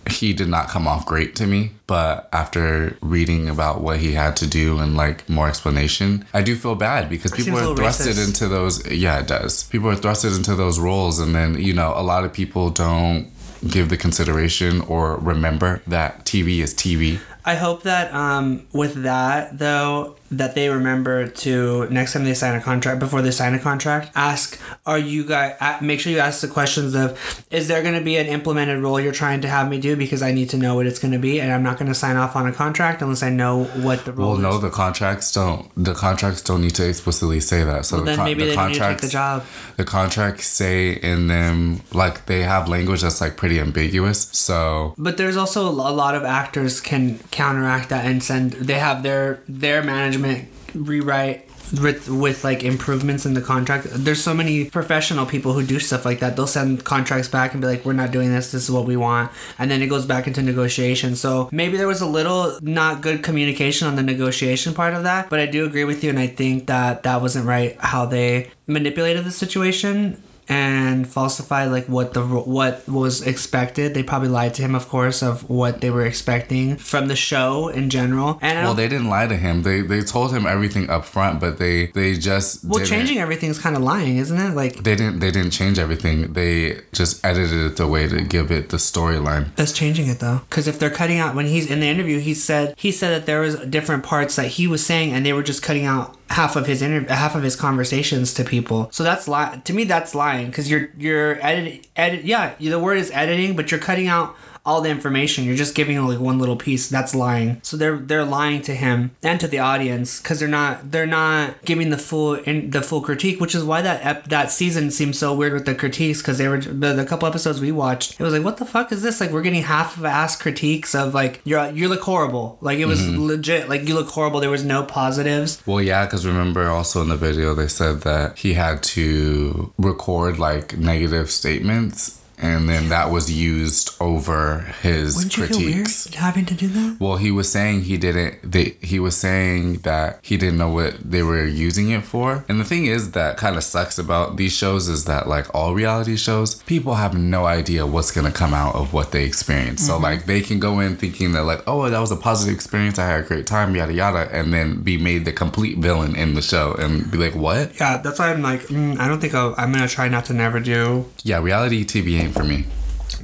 he 0.09 0.33
did 0.33 0.49
not 0.49 0.69
come 0.69 0.87
off 0.87 1.05
great 1.07 1.35
to 1.37 1.47
me 1.47 1.71
but 1.87 2.29
after 2.33 2.97
reading 3.01 3.49
about 3.49 3.81
what 3.81 3.99
he 3.99 4.13
had 4.13 4.37
to 4.37 4.47
do 4.47 4.79
and 4.79 4.97
like 4.97 5.29
more 5.29 5.49
explanation 5.49 6.25
i 6.35 6.43
do 6.43 6.57
feel 6.57 6.75
bad 6.75 7.09
because 7.09 7.33
people 7.33 7.59
are 7.59 7.75
thrusted 7.75 8.13
racist. 8.13 8.27
into 8.27 8.49
those 8.49 8.87
yeah 8.91 9.19
it 9.21 9.27
does 9.27 9.65
people 9.65 9.89
are 9.89 9.97
thrusted 9.97 10.37
into 10.37 10.55
those 10.55 10.79
roles 10.79 11.19
and 11.19 11.35
then 11.35 11.61
you 11.61 11.73
know 11.73 11.93
a 11.97 12.03
lot 12.03 12.25
of 12.25 12.33
people 12.33 12.71
don't 12.71 13.31
give 13.69 13.89
the 13.89 13.97
consideration 13.97 14.81
or 14.83 15.17
remember 15.17 15.83
that 15.87 16.25
tv 16.25 16.59
is 16.59 16.75
tv 16.75 17.19
I 17.49 17.55
hope 17.55 17.85
that 17.85 18.13
um, 18.13 18.67
with 18.73 19.05
that 19.05 19.57
though 19.57 20.17
that 20.31 20.55
they 20.55 20.69
remember 20.69 21.27
to 21.29 21.89
next 21.91 22.13
time 22.13 22.25
they 22.25 22.35
sign 22.35 22.55
a 22.55 22.61
contract 22.61 22.99
before 22.99 23.23
they 23.23 23.31
sign 23.31 23.55
a 23.55 23.59
contract 23.59 24.11
ask 24.15 24.59
are 24.85 24.99
you 24.99 25.25
guys 25.25 25.55
make 25.83 26.01
sure 26.01 26.11
you 26.13 26.19
ask 26.19 26.41
the 26.41 26.49
questions 26.49 26.95
of 26.95 27.17
is 27.51 27.69
there 27.69 27.83
going 27.83 27.95
to 27.95 28.01
be 28.01 28.17
an 28.17 28.27
implemented 28.27 28.83
role 28.83 29.01
you're 29.01 29.13
trying 29.13 29.41
to 29.41 29.49
have 29.49 29.69
me 29.69 29.79
do 29.81 29.97
because 29.97 30.23
I 30.23 30.33
need 30.33 30.51
to 30.51 30.57
know 30.57 30.75
what 30.75 30.87
it's 30.87 30.99
going 30.99 31.13
to 31.13 31.19
be 31.19 31.41
and 31.41 31.53
I'm 31.53 31.63
not 31.63 31.79
going 31.79 31.89
to 31.89 31.95
sign 31.95 32.17
off 32.17 32.35
on 32.37 32.47
a 32.47 32.53
contract 32.53 33.03
unless 33.03 33.23
I 33.23 33.31
know 33.31 33.65
what 33.65 34.05
the 34.05 34.13
role 34.13 34.31
well 34.31 34.37
is. 34.37 34.43
no 34.43 34.59
the 34.59 34.71
contracts 34.71 35.33
don't 35.33 35.71
the 35.77 35.95
contracts 35.95 36.43
don't 36.43 36.61
need 36.61 36.75
to 36.77 36.89
explicitly 36.89 37.41
say 37.41 37.65
that 37.65 37.87
so 37.87 37.97
Well, 37.97 38.05
the, 38.05 38.11
then 38.11 38.17
con- 38.17 38.25
maybe 38.25 38.45
the 38.45 38.51
they 38.51 38.57
don't 38.57 38.69
need 38.69 38.75
to 38.75 38.81
take 38.81 39.01
the 39.01 39.09
job. 39.09 39.45
the 39.77 39.85
contracts 39.85 40.47
say 40.47 40.93
in 40.93 41.29
them 41.29 41.83
like 41.93 42.27
they 42.27 42.43
have 42.43 42.69
language 42.69 43.03
that's 43.03 43.21
like 43.21 43.37
pretty 43.37 43.61
ambiguous 43.61 44.29
so 44.33 44.95
But 44.99 45.17
there's 45.17 45.37
also 45.37 45.69
a 45.69 45.71
lot 45.71 46.15
of 46.15 46.25
actors 46.25 46.81
can 46.81 47.19
counteract 47.31 47.89
that 47.91 48.05
and 48.05 48.23
send. 48.23 48.53
They 48.53 48.79
have 48.79 49.03
their 49.03 49.41
their 49.49 49.83
management 50.19 50.49
rewrite 50.75 51.49
with 51.81 52.09
with 52.09 52.45
like 52.45 52.63
improvements 52.63 53.27
in 53.27 53.35
the 53.35 53.41
contract. 53.41 53.87
There's 53.91 54.23
so 54.23 54.35
many 54.35 54.67
professional 54.67 55.27
people 55.27 55.53
who 55.53 55.65
do 55.65 55.79
stuff 55.79 56.05
like 56.05 56.21
that. 56.21 56.37
They'll 56.37 56.47
send 56.47 56.85
contracts 56.85 57.29
back 57.29 57.53
and 57.53 57.61
be 57.61 57.67
like, 57.67 57.85
"We're 57.85 57.93
not 57.93 58.13
doing 58.13 58.31
this. 58.31 58.53
This 58.53 58.65
is 58.65 58.71
what 58.71 58.87
we 58.87 58.97
want," 58.97 59.33
and 59.59 59.71
then 59.71 59.83
it 59.83 59.89
goes 59.89 60.07
back 60.07 60.27
into 60.27 60.43
negotiation. 60.43 61.17
So 61.17 61.49
maybe 61.53 61.77
there 61.77 61.89
was 61.89 62.01
a 62.01 62.07
little 62.07 62.59
not 62.63 63.01
good 63.01 63.23
communication 63.23 63.89
on 63.89 63.97
the 63.97 64.03
negotiation 64.03 64.75
part 64.75 64.95
of 64.95 65.03
that. 65.03 65.29
But 65.29 65.41
I 65.41 65.47
do 65.47 65.65
agree 65.65 65.85
with 65.85 66.05
you, 66.05 66.11
and 66.11 66.19
I 66.19 66.29
think 66.29 66.67
that 66.67 67.03
that 67.03 67.21
wasn't 67.21 67.47
right 67.47 67.77
how 67.81 68.07
they 68.07 68.51
manipulated 68.67 69.25
the 69.25 69.31
situation 69.31 70.23
and 70.49 71.07
falsified 71.09 71.71
like 71.71 71.87
what 71.87 72.15
the 72.15 72.25
what 72.25 72.87
was 72.89 73.23
expected. 73.27 73.95
They 73.95 74.03
probably 74.03 74.29
lied 74.29 74.55
to 74.55 74.63
him, 74.63 74.75
of 74.75 74.89
course, 74.89 75.23
of 75.23 75.49
what 75.49 75.81
they 75.81 75.91
were 75.91 76.05
expecting 76.05 76.77
from 76.77 77.09
the 77.09 77.17
show 77.17 77.69
in 77.69 77.91
general. 77.91 78.39
And 78.41 78.65
Well, 78.65 78.75
they 78.75 78.89
didn't 78.89 79.09
lie 79.09 79.27
to 79.27 79.37
him. 79.37 79.63
They 79.63 79.81
they 79.81 80.03
told 80.03 80.33
him 80.33 80.47
everything 80.47 80.89
up 80.91 81.05
front, 81.05 81.41
but 81.41 81.59
they 81.59 81.89
they 81.89 82.15
just 82.15 82.65
well, 82.65 82.79
didn't. 82.79 82.89
changing 82.89 83.19
everything 83.19 83.51
is 83.51 83.59
kind 83.59 83.77
of 83.77 83.83
lying, 83.83 84.19
isn't 84.19 84.39
it? 84.39 84.55
Like 84.55 84.83
They 84.83 84.95
didn't 84.95 85.21
they 85.21 85.31
didn't 85.31 85.51
change 85.51 85.79
everything. 85.79 86.33
They 86.33 86.81
just 86.93 87.25
edited 87.25 87.73
it 87.73 87.77
the 87.77 87.87
way 87.87 88.09
to 88.09 88.23
give 88.23 88.51
it 88.51 88.69
the 88.71 88.77
storyline. 88.77 89.55
that's 89.57 89.73
changing 89.73 90.09
it 90.09 90.21
though, 90.21 90.43
because 90.49 90.67
if 90.69 90.79
they're 90.79 90.91
cutting 90.91 91.19
out 91.19 91.35
when 91.35 91.47
he's 91.47 91.71
in 91.71 91.81
the 91.81 91.87
interview, 91.87 92.19
he 92.19 92.35
said 92.35 92.75
he 92.77 92.93
said 92.93 93.11
that 93.11 93.27
there 93.27 93.41
was 93.41 93.57
different 93.67 94.05
parts 94.05 94.37
that 94.37 94.49
he 94.49 94.67
was 94.67 94.85
saying, 94.85 95.13
and 95.13 95.25
they 95.27 95.33
were 95.33 95.43
just 95.43 95.63
cutting 95.63 95.85
out 95.85 96.17
half 96.31 96.57
of 96.57 96.67
his 96.67 96.83
interview, 96.83 97.09
half 97.09 97.35
of 97.35 97.43
his 97.43 97.57
conversations 97.57 98.35
to 98.35 98.45
people. 98.45 98.89
So 98.93 99.05
that's 99.05 99.29
lie. 99.29 99.61
To 99.65 99.73
me, 99.73 99.85
that's 99.85 100.15
lying 100.15 100.47
because 100.47 100.71
you're 100.71 100.91
you're 100.97 101.45
edit 101.45 101.87
edit. 101.97 102.25
Yeah, 102.25 102.55
the 102.59 102.79
word 102.79 102.99
is 102.99 103.11
editing, 103.13 103.57
but 103.57 103.71
you're 103.71 103.81
cutting 103.81 104.09
out 104.09 104.35
all 104.67 104.81
the 104.81 104.91
information. 104.91 105.45
You're 105.45 105.57
just 105.57 105.75
giving 105.75 106.05
like 106.05 106.19
one 106.19 106.39
little 106.39 106.57
piece. 106.57 106.89
That's 106.89 107.15
lying. 107.15 107.61
So 107.63 107.77
they're 107.77 107.97
they're 107.97 108.25
lying 108.25 108.61
to 108.63 108.75
him 108.75 109.13
and 109.23 109.39
to 109.41 109.47
the 109.47 109.61
audience 109.61 110.21
because 110.21 110.41
they're 110.41 110.49
not 110.49 110.91
they're 110.91 111.07
not 111.07 111.63
giving 111.65 111.91
the 111.91 111.99
full 111.99 112.35
in 112.35 112.71
the 112.71 112.83
full 112.83 113.01
critique, 113.01 113.41
which 113.41 113.55
is 113.55 113.63
why 113.65 113.81
that 113.83 114.05
ep- 114.05 114.29
that 114.29 114.51
season 114.51 114.91
seems 114.91 115.19
so 115.19 115.33
weird 115.33 115.53
with 115.53 115.65
the 115.65 115.75
critiques 115.75 116.21
because 116.21 116.39
they 116.39 116.49
were 116.49 116.59
the, 116.59 116.93
the 116.93 117.07
couple 117.07 117.29
episodes 117.29 117.61
we 117.61 117.73
watched. 117.73 118.21
It 118.21 118.23
was 118.23 118.35
like 118.35 118.45
what 118.45 118.57
the 118.57 118.67
fuck 118.67 118.91
is 118.93 119.03
this? 119.03 119.21
Like 119.21 119.31
we're 119.31 119.43
getting 119.43 119.63
half 119.63 119.97
of 119.97 120.05
ass 120.05 120.37
critiques 120.37 120.95
of 120.95 121.15
like 121.15 121.41
you're 121.45 121.71
you 121.71 121.89
look 121.89 122.03
horrible. 122.03 122.59
Like 122.61 122.79
it 122.79 122.87
was 122.87 123.01
mm-hmm. 123.01 123.23
legit. 123.23 123.69
Like 123.69 123.87
you 123.89 123.95
look 123.95 124.09
horrible. 124.09 124.41
There 124.41 124.51
was 124.51 124.65
no 124.65 124.83
positives. 124.83 125.63
Well, 125.65 125.81
yeah, 125.81 126.07
because 126.07 126.27
remember 126.27 126.69
also 126.69 127.03
in 127.03 127.09
the 127.09 127.17
video 127.17 127.55
they 127.55 127.69
said 127.69 128.01
that 128.01 128.39
he 128.39 128.55
had 128.55 128.83
to 128.83 129.73
record 129.79 130.39
like 130.39 130.77
negative 130.77 131.31
statements 131.31 132.21
and 132.39 132.69
then 132.69 132.89
that 132.91 133.11
was 133.11 133.31
used 133.33 133.91
over 134.01 134.75
his 134.83 135.17
Wouldn't 135.17 135.37
you 135.37 135.47
feel 135.47 135.59
weird 135.59 135.75
critiques. 135.87 136.15
having 136.15 136.45
to 136.47 136.55
do 136.55 136.69
that? 136.69 136.97
Well, 137.01 137.17
he 137.17 137.31
was 137.31 137.51
saying 137.51 137.83
he 137.83 137.97
didn't. 137.97 138.51
They, 138.51 138.77
he 138.81 138.99
was 139.01 139.17
saying 139.17 139.79
that 139.79 140.19
he 140.23 140.37
didn't 140.37 140.59
know 140.59 140.71
what 140.71 140.97
they 141.09 141.23
were 141.23 141.45
using 141.47 141.91
it 141.91 142.05
for. 142.05 142.45
And 142.49 142.61
the 142.61 142.65
thing 142.65 142.87
is 142.87 143.13
that 143.13 143.37
kind 143.37 143.57
of 143.57 143.65
sucks 143.65 143.99
about 143.99 144.37
these 144.37 144.53
shows 144.57 144.89
is 144.89 145.05
that 145.07 145.29
like 145.29 145.53
all 145.55 145.75
reality 145.75 146.17
shows, 146.17 146.57
people 146.65 146.95
have 146.95 147.17
no 147.17 147.47
idea 147.47 147.87
what's 147.87 148.11
gonna 148.11 148.33
come 148.33 148.53
out 148.55 148.75
of 148.75 148.93
what 148.93 149.13
they 149.13 149.25
experience. 149.25 149.87
So 149.87 149.99
like 149.99 150.27
they 150.27 150.41
can 150.41 150.59
go 150.61 150.81
in 150.81 150.97
thinking 150.97 151.33
that 151.33 151.45
like, 151.45 151.63
oh, 151.67 151.89
that 151.89 151.99
was 151.99 152.11
a 152.11 152.17
positive 152.17 152.55
experience. 152.55 152.99
I 152.99 153.07
had 153.07 153.25
a 153.25 153.27
great 153.27 153.47
time, 153.47 153.75
yada 153.75 153.93
yada, 153.93 154.29
and 154.33 154.53
then 154.53 154.83
be 154.83 154.99
made 154.99 155.25
the 155.25 155.33
complete 155.33 155.79
villain 155.79 156.15
in 156.17 156.35
the 156.35 156.43
show 156.43 156.75
and 156.75 157.11
be 157.11 157.19
like, 157.19 157.35
what? 157.35 157.79
Yeah, 157.81 157.99
that's 157.99 158.19
why 158.19 158.31
I'm 158.31 158.43
like, 158.43 158.63
mm, 158.63 158.99
I 158.99 159.09
don't 159.09 159.21
think 159.21 159.35
I'll, 159.35 159.55
I'm 159.57 159.73
gonna 159.73 159.89
try 159.89 160.09
not 160.09 160.25
to 160.27 160.33
never 160.35 160.61
do. 160.61 161.07
Yeah, 161.23 161.41
reality 161.41 161.85
TV 161.85 162.26
ain't 162.27 162.35
for 162.35 162.45
me. 162.45 162.65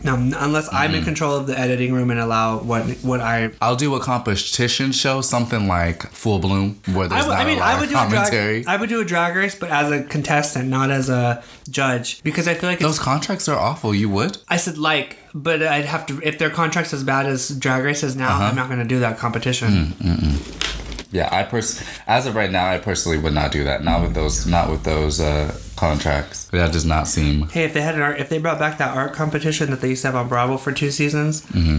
No, 0.04 0.14
unless 0.14 0.72
I'm 0.72 0.90
Mm-hmm. 0.90 0.94
in 0.98 1.04
control 1.04 1.36
of 1.36 1.46
the 1.46 1.56
editing 1.58 1.92
room 1.92 2.10
and 2.10 2.18
allow 2.18 2.58
what 2.58 2.82
what 3.02 3.20
I. 3.20 3.50
I'll 3.60 3.76
do 3.76 3.94
a 3.94 4.00
competition 4.00 4.90
show, 4.90 5.20
something 5.20 5.68
like 5.68 6.10
Full 6.10 6.38
Bloom, 6.40 6.80
where 6.92 7.04
I, 7.06 7.08
there's 7.08 7.26
w- 7.26 7.28
not 7.30 7.40
I 7.40 7.44
mean, 7.44 7.56
a 7.58 7.60
lot 7.60 7.68
I 7.68 7.74
of 7.74 7.80
would 7.80 7.88
do 7.88 7.94
a 7.94 7.98
commentary. 7.98 8.62
drag. 8.62 8.74
I 8.74 8.80
would 8.80 8.88
do 8.88 9.00
a 9.00 9.04
drag 9.04 9.36
race, 9.36 9.54
but 9.54 9.70
as 9.70 9.92
a 9.92 10.02
contestant, 10.02 10.68
not 10.68 10.90
as 10.90 11.08
a 11.08 11.42
judge, 11.70 12.22
because 12.24 12.48
I 12.48 12.54
feel 12.54 12.68
like 12.70 12.78
it's, 12.80 12.86
Those 12.86 12.98
contracts 12.98 13.48
are 13.48 13.58
awful. 13.58 13.94
You 13.94 14.08
would? 14.08 14.38
I 14.48 14.56
said 14.56 14.76
like, 14.78 15.18
but 15.34 15.62
I'd 15.62 15.84
have 15.84 16.06
to 16.06 16.20
if 16.22 16.36
their 16.38 16.50
contract's 16.50 16.92
as 16.92 17.04
bad 17.04 17.26
as 17.26 17.48
drag 17.50 17.84
race 17.84 18.02
is 18.02 18.16
now. 18.16 18.30
Uh-huh. 18.34 18.44
I'm 18.44 18.56
not 18.56 18.68
gonna 18.68 18.84
do 18.84 18.98
that 19.00 19.18
competition. 19.18 19.94
Yeah, 21.12 21.28
I 21.30 21.42
pers 21.44 21.82
as 22.06 22.26
of 22.26 22.34
right 22.34 22.50
now, 22.50 22.68
I 22.68 22.78
personally 22.78 23.18
would 23.18 23.34
not 23.34 23.52
do 23.52 23.64
that. 23.64 23.84
Not 23.84 24.00
with 24.02 24.14
those, 24.14 24.46
not 24.46 24.70
with 24.70 24.82
those 24.82 25.20
uh, 25.20 25.54
contracts. 25.76 26.44
That 26.46 26.72
does 26.72 26.84
not 26.86 27.06
seem. 27.06 27.48
Hey, 27.50 27.64
if 27.64 27.74
they 27.74 27.82
had 27.82 27.94
an 27.94 28.00
art, 28.02 28.18
if 28.18 28.28
they 28.28 28.38
brought 28.38 28.58
back 28.58 28.78
that 28.78 28.96
art 28.96 29.12
competition 29.12 29.70
that 29.70 29.80
they 29.80 29.90
used 29.90 30.02
to 30.02 30.08
have 30.08 30.16
on 30.16 30.28
Bravo 30.28 30.56
for 30.56 30.72
two 30.72 30.90
seasons, 30.90 31.42
Mm-hmm. 31.46 31.78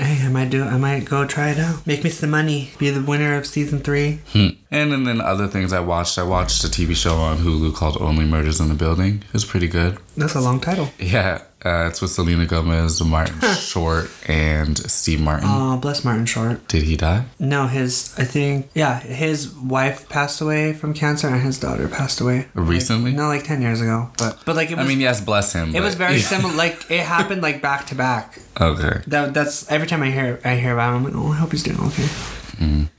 hey, 0.00 0.24
I 0.24 0.28
might 0.28 0.50
do. 0.50 0.62
I 0.64 0.76
might 0.76 1.04
go 1.04 1.26
try 1.26 1.50
it 1.50 1.58
out. 1.58 1.86
Make 1.86 2.04
me 2.04 2.10
some 2.10 2.30
money. 2.30 2.70
Be 2.78 2.90
the 2.90 3.02
winner 3.02 3.36
of 3.36 3.46
season 3.46 3.80
three. 3.80 4.20
Hmm. 4.32 4.48
And 4.70 4.90
then, 4.92 5.04
then 5.04 5.20
other 5.20 5.46
things 5.48 5.72
I 5.72 5.80
watched. 5.80 6.18
I 6.18 6.22
watched 6.24 6.62
a 6.64 6.68
TV 6.68 6.94
show 6.96 7.16
on 7.16 7.38
Hulu 7.38 7.74
called 7.74 7.96
Only 8.00 8.24
Murders 8.24 8.60
in 8.60 8.68
the 8.68 8.74
Building. 8.74 9.22
It 9.26 9.32
was 9.32 9.44
pretty 9.44 9.68
good. 9.68 9.98
That's 10.16 10.34
a 10.34 10.40
long 10.40 10.60
title. 10.60 10.90
Yeah, 10.98 11.42
uh, 11.64 11.86
it's 11.88 12.00
with 12.02 12.10
Selena 12.10 12.46
Gomez, 12.46 13.02
Martin 13.02 13.40
Short, 13.54 14.10
and 14.28 14.76
Steve 14.90 15.20
Martin. 15.20 15.48
Oh, 15.50 15.76
bless 15.78 16.04
Martin 16.04 16.26
Short. 16.26 16.66
Did 16.68 16.82
he 16.82 16.96
die? 16.96 17.24
No, 17.38 17.66
his 17.66 18.14
I 18.18 18.24
think 18.24 18.68
yeah, 18.74 19.00
his 19.00 19.50
wife 19.54 20.08
passed 20.08 20.40
away 20.40 20.72
from 20.74 20.92
cancer 20.94 21.28
and 21.28 21.42
his 21.42 21.58
daughter 21.58 21.88
passed 21.88 22.20
away 22.20 22.48
Recently? 22.54 23.12
No, 23.12 23.28
like 23.28 23.44
ten 23.44 23.62
years 23.62 23.80
ago. 23.80 24.10
But 24.18 24.40
but 24.44 24.56
like 24.56 24.70
it 24.70 24.76
was 24.76 24.84
I 24.84 24.88
mean, 24.88 25.00
yes, 25.00 25.20
bless 25.20 25.52
him. 25.52 25.70
it 25.70 25.72
but- 25.74 25.82
was 25.82 25.94
very 25.94 26.18
similar. 26.18 26.54
Like 26.54 26.90
it 26.90 27.00
happened 27.16 27.42
like 27.42 27.62
back 27.62 27.86
to 27.86 27.94
back. 27.94 28.38
Okay. 28.60 29.00
That 29.06 29.34
that's 29.34 29.70
every 29.70 29.86
time 29.86 30.02
I 30.02 30.10
hear 30.10 30.40
I 30.44 30.56
hear 30.56 30.72
about 30.74 30.90
him, 30.90 30.96
I'm 30.96 31.04
like, 31.04 31.14
oh, 31.16 31.32
I 31.32 31.36
hope 31.36 31.50
he's 31.52 31.62
doing 31.62 31.80
okay. 31.80 32.08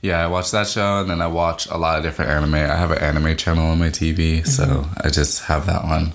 Yeah, 0.02 0.22
I 0.24 0.26
watched 0.28 0.52
that 0.52 0.66
show, 0.68 1.00
and 1.00 1.10
then 1.10 1.20
I 1.20 1.26
watch 1.26 1.66
a 1.66 1.76
lot 1.76 1.98
of 1.98 2.04
different 2.04 2.30
anime. 2.30 2.54
I 2.54 2.76
have 2.76 2.90
an 2.90 2.98
anime 2.98 3.36
channel 3.36 3.66
on 3.66 3.78
my 3.78 3.88
TV, 3.88 4.46
so 4.46 4.64
Mm-hmm. 4.66 5.06
I 5.06 5.10
just 5.10 5.44
have 5.44 5.66
that 5.66 5.84
one. 5.84 6.12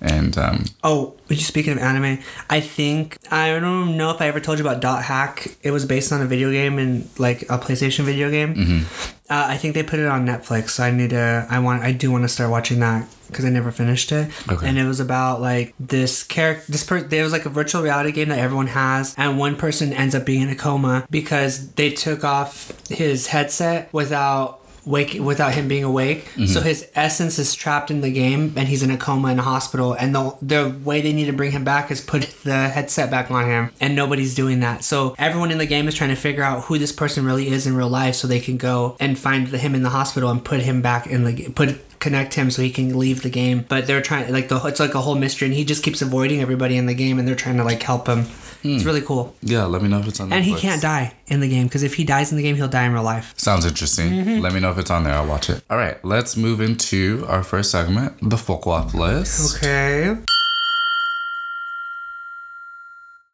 And 0.00 0.36
um, 0.38 0.64
Oh, 0.82 1.14
speaking 1.30 1.72
of 1.74 1.78
anime, 1.78 2.18
I 2.50 2.60
think 2.60 3.16
I 3.30 3.58
don't 3.58 3.96
know 3.96 4.10
if 4.10 4.20
I 4.20 4.28
ever 4.28 4.40
told 4.40 4.58
you 4.58 4.64
about 4.66 4.80
Dot 4.80 5.02
Hack. 5.02 5.48
It 5.62 5.70
was 5.70 5.84
based 5.86 6.12
on 6.12 6.22
a 6.22 6.26
video 6.26 6.50
game 6.50 6.78
and 6.78 7.08
like 7.18 7.42
a 7.42 7.58
PlayStation 7.58 8.04
video 8.04 8.30
game. 8.30 8.54
Mm-hmm. 8.54 9.13
Uh, 9.34 9.46
I 9.48 9.56
think 9.56 9.74
they 9.74 9.82
put 9.82 9.98
it 9.98 10.06
on 10.06 10.24
Netflix. 10.24 10.70
So 10.70 10.84
I 10.84 10.92
need 10.92 11.10
to. 11.10 11.44
I 11.50 11.58
want. 11.58 11.82
I 11.82 11.90
do 11.90 12.12
want 12.12 12.22
to 12.22 12.28
start 12.28 12.52
watching 12.52 12.78
that 12.80 13.08
because 13.26 13.44
I 13.44 13.48
never 13.48 13.72
finished 13.72 14.12
it. 14.12 14.30
Okay. 14.48 14.68
And 14.68 14.78
it 14.78 14.84
was 14.84 15.00
about 15.00 15.40
like 15.40 15.74
this 15.80 16.22
character. 16.22 16.70
This 16.70 16.84
per. 16.84 17.00
There 17.00 17.24
was 17.24 17.32
like 17.32 17.44
a 17.44 17.48
virtual 17.48 17.82
reality 17.82 18.12
game 18.12 18.28
that 18.28 18.38
everyone 18.38 18.68
has, 18.68 19.12
and 19.18 19.36
one 19.36 19.56
person 19.56 19.92
ends 19.92 20.14
up 20.14 20.24
being 20.24 20.42
in 20.42 20.50
a 20.50 20.54
coma 20.54 21.04
because 21.10 21.72
they 21.72 21.90
took 21.90 22.22
off 22.22 22.72
his 22.88 23.26
headset 23.26 23.92
without 23.92 24.60
wake 24.86 25.14
without 25.20 25.54
him 25.54 25.68
being 25.68 25.84
awake. 25.84 26.24
Mm-hmm. 26.24 26.46
So 26.46 26.60
his 26.60 26.88
essence 26.94 27.38
is 27.38 27.54
trapped 27.54 27.90
in 27.90 28.00
the 28.00 28.10
game, 28.10 28.52
and 28.56 28.68
he's 28.68 28.82
in 28.82 28.90
a 28.90 28.96
coma 28.96 29.28
in 29.28 29.38
a 29.38 29.42
hospital. 29.42 29.92
And 29.94 30.14
the 30.14 30.36
the 30.42 30.76
way 30.84 31.00
they 31.00 31.12
need 31.12 31.26
to 31.26 31.32
bring 31.32 31.52
him 31.52 31.64
back 31.64 31.90
is 31.90 32.00
put 32.00 32.22
the 32.44 32.68
headset 32.68 33.10
back 33.10 33.30
on 33.30 33.46
him, 33.46 33.70
and 33.80 33.94
nobody's 33.94 34.34
doing 34.34 34.60
that. 34.60 34.84
So 34.84 35.14
everyone 35.18 35.50
in 35.50 35.58
the 35.58 35.66
game 35.66 35.88
is 35.88 35.94
trying 35.94 36.10
to 36.10 36.16
figure 36.16 36.42
out 36.42 36.64
who 36.64 36.78
this 36.78 36.92
person 36.92 37.24
really 37.24 37.48
is 37.48 37.66
in 37.66 37.76
real 37.76 37.88
life, 37.88 38.14
so 38.14 38.26
they 38.26 38.40
can 38.40 38.56
go 38.56 38.96
and 39.00 39.18
find 39.18 39.48
the, 39.48 39.58
him 39.58 39.74
in 39.74 39.82
the 39.82 39.90
hospital 39.90 40.30
and 40.30 40.44
put 40.44 40.60
him 40.60 40.82
back 40.82 41.06
in 41.06 41.24
the 41.24 41.48
put 41.50 41.80
connect 42.04 42.34
him 42.34 42.50
so 42.50 42.62
he 42.62 42.70
can 42.70 42.96
leave 43.04 43.22
the 43.22 43.30
game. 43.30 43.64
But 43.68 43.86
they're 43.86 44.02
trying 44.02 44.30
like 44.32 44.48
the 44.48 44.58
it's 44.66 44.78
like 44.78 44.94
a 44.94 45.00
whole 45.00 45.16
mystery, 45.24 45.46
and 45.48 45.54
he 45.60 45.64
just 45.64 45.82
keeps 45.82 46.00
avoiding 46.02 46.40
everybody 46.46 46.76
in 46.76 46.86
the 46.86 46.94
game, 47.04 47.18
and 47.18 47.26
they're 47.26 47.42
trying 47.44 47.56
to 47.56 47.64
like 47.64 47.82
help 47.82 48.06
him. 48.06 48.26
It's 48.66 48.84
really 48.84 49.02
cool, 49.02 49.34
yeah, 49.42 49.64
let 49.64 49.82
me 49.82 49.88
know 49.90 49.98
if 49.98 50.08
it's 50.08 50.20
on. 50.20 50.32
and 50.32 50.42
he 50.42 50.54
can't 50.54 50.80
die 50.80 51.12
in 51.26 51.40
the 51.40 51.48
game 51.50 51.66
because 51.66 51.82
if 51.82 51.94
he 51.98 52.04
dies 52.04 52.30
in 52.32 52.38
the 52.38 52.42
game, 52.42 52.56
he'll 52.56 52.74
die 52.78 52.86
in 52.86 52.94
real 52.94 53.02
life. 53.02 53.34
Sounds 53.36 53.66
interesting. 53.66 54.10
Mm-hmm. 54.10 54.40
Let 54.40 54.54
me 54.54 54.60
know 54.60 54.70
if 54.70 54.78
it's 54.78 54.90
on 54.90 55.04
there. 55.04 55.12
I'll 55.12 55.26
watch 55.26 55.50
it. 55.50 55.62
All 55.68 55.76
right, 55.76 56.02
let's 56.02 56.34
move 56.34 56.62
into 56.62 57.26
our 57.28 57.42
first 57.42 57.70
segment, 57.70 58.14
the 58.22 58.38
folk 58.38 58.66
off 58.66 58.94
list. 58.94 59.56
Okay. 59.56 60.16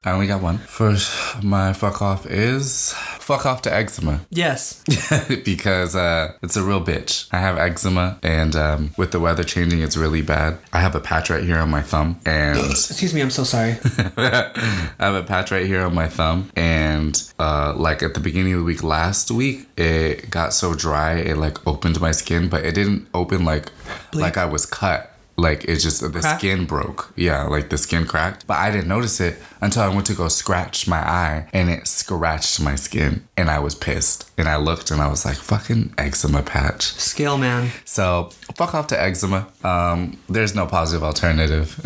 I 0.02 0.12
only 0.12 0.26
got 0.26 0.40
one. 0.40 0.56
First, 0.56 1.42
my 1.42 1.74
fuck 1.74 2.00
off 2.00 2.24
is 2.24 2.94
fuck 3.18 3.44
off 3.44 3.60
to 3.62 3.74
eczema 3.74 4.20
Yes. 4.30 4.82
because 5.44 5.94
uh, 5.94 6.32
it's 6.42 6.56
a 6.56 6.62
real 6.62 6.82
bitch. 6.82 7.28
I 7.32 7.36
have 7.36 7.58
eczema, 7.58 8.18
and 8.22 8.56
um, 8.56 8.92
with 8.96 9.10
the 9.12 9.20
weather 9.20 9.44
changing, 9.44 9.82
it's 9.82 9.98
really 9.98 10.22
bad. 10.22 10.56
I 10.72 10.80
have 10.80 10.94
a 10.94 11.00
patch 11.00 11.28
right 11.28 11.44
here 11.44 11.58
on 11.58 11.68
my 11.68 11.82
thumb, 11.82 12.18
and 12.24 12.58
Excuse 12.70 13.12
me, 13.12 13.20
I'm 13.20 13.28
so 13.28 13.44
sorry. 13.44 13.76
I 14.16 14.94
have 14.98 15.14
a 15.16 15.22
patch 15.22 15.50
right 15.50 15.66
here 15.66 15.82
on 15.82 15.94
my 15.94 16.08
thumb, 16.08 16.50
and 16.56 17.22
uh, 17.38 17.74
like 17.76 18.02
at 18.02 18.14
the 18.14 18.20
beginning 18.20 18.54
of 18.54 18.60
the 18.60 18.64
week 18.64 18.82
last 18.82 19.30
week, 19.30 19.68
it 19.76 20.30
got 20.30 20.54
so 20.54 20.72
dry 20.74 21.16
it 21.18 21.36
like 21.36 21.66
opened 21.66 22.00
my 22.00 22.12
skin, 22.12 22.48
but 22.48 22.64
it 22.64 22.74
didn't 22.74 23.06
open 23.12 23.44
like 23.44 23.70
like 24.14 24.38
I 24.38 24.46
was 24.46 24.64
cut. 24.64 25.09
Like 25.40 25.64
it 25.64 25.76
just 25.76 26.00
the 26.00 26.10
Crack? 26.10 26.38
skin 26.38 26.66
broke. 26.66 27.12
Yeah, 27.16 27.44
like 27.44 27.70
the 27.70 27.78
skin 27.78 28.06
cracked. 28.06 28.46
But 28.46 28.58
I 28.58 28.70
didn't 28.70 28.88
notice 28.88 29.20
it 29.20 29.38
until 29.60 29.82
I 29.82 29.88
went 29.88 30.06
to 30.06 30.14
go 30.14 30.28
scratch 30.28 30.86
my 30.86 30.98
eye, 30.98 31.48
and 31.52 31.70
it 31.70 31.86
scratched 31.86 32.60
my 32.60 32.74
skin, 32.76 33.26
and 33.36 33.50
I 33.50 33.58
was 33.58 33.74
pissed. 33.74 34.29
And 34.40 34.48
I 34.48 34.56
looked, 34.56 34.90
and 34.90 35.00
I 35.00 35.08
was 35.08 35.24
like, 35.24 35.36
"Fucking 35.36 35.94
eczema 35.98 36.42
patch." 36.42 36.82
Scale 36.94 37.38
man. 37.38 37.70
So 37.84 38.30
fuck 38.54 38.74
off 38.74 38.86
to 38.88 39.00
eczema. 39.00 39.46
Um, 39.62 40.18
there's 40.28 40.54
no 40.54 40.66
positive 40.66 41.04
alternative. 41.04 41.78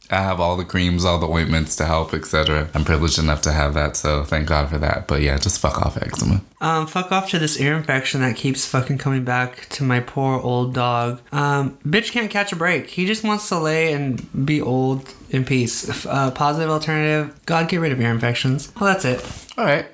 I 0.10 0.22
have 0.22 0.40
all 0.40 0.56
the 0.56 0.64
creams, 0.64 1.04
all 1.04 1.18
the 1.18 1.28
ointments 1.28 1.76
to 1.76 1.84
help, 1.84 2.14
etc. 2.14 2.68
I'm 2.74 2.84
privileged 2.84 3.18
enough 3.18 3.42
to 3.42 3.52
have 3.52 3.74
that, 3.74 3.94
so 3.96 4.24
thank 4.24 4.48
God 4.48 4.70
for 4.70 4.78
that. 4.78 5.06
But 5.06 5.20
yeah, 5.20 5.36
just 5.36 5.60
fuck 5.60 5.82
off 5.82 6.00
eczema. 6.00 6.40
Um, 6.60 6.86
fuck 6.86 7.12
off 7.12 7.30
to 7.30 7.38
this 7.38 7.60
ear 7.60 7.76
infection 7.76 8.22
that 8.22 8.36
keeps 8.36 8.66
fucking 8.66 8.98
coming 8.98 9.24
back 9.24 9.68
to 9.70 9.84
my 9.84 10.00
poor 10.00 10.40
old 10.40 10.74
dog. 10.74 11.20
Um, 11.30 11.78
bitch 11.86 12.10
can't 12.10 12.30
catch 12.30 12.52
a 12.52 12.56
break. 12.56 12.88
He 12.88 13.06
just 13.06 13.22
wants 13.22 13.48
to 13.50 13.58
lay 13.58 13.92
and 13.92 14.46
be 14.46 14.60
old 14.60 15.14
in 15.30 15.44
peace. 15.44 16.06
Uh, 16.06 16.30
positive 16.30 16.70
alternative. 16.70 17.38
God, 17.44 17.68
get 17.68 17.80
rid 17.80 17.92
of 17.92 18.00
ear 18.00 18.10
infections. 18.10 18.72
Well, 18.80 18.92
that's 18.92 19.04
it. 19.04 19.22
All 19.58 19.64
right, 19.64 19.86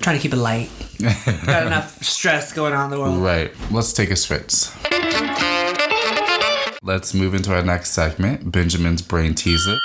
trying 0.00 0.16
to 0.16 0.22
keep 0.22 0.32
it 0.32 0.38
light. 0.38 0.70
Got 1.46 1.66
enough 1.66 2.02
stress 2.02 2.52
going 2.52 2.72
on 2.72 2.84
in 2.84 2.90
the 2.90 3.00
world. 3.00 3.18
right. 3.18 3.50
Let's 3.70 3.92
take 3.92 4.10
a 4.10 4.16
switch. 4.16 4.66
Let's 6.84 7.14
move 7.14 7.34
into 7.34 7.54
our 7.54 7.62
next 7.62 7.90
segment, 7.90 8.50
Benjamin's 8.50 9.02
brain 9.02 9.34
teaser. 9.34 9.78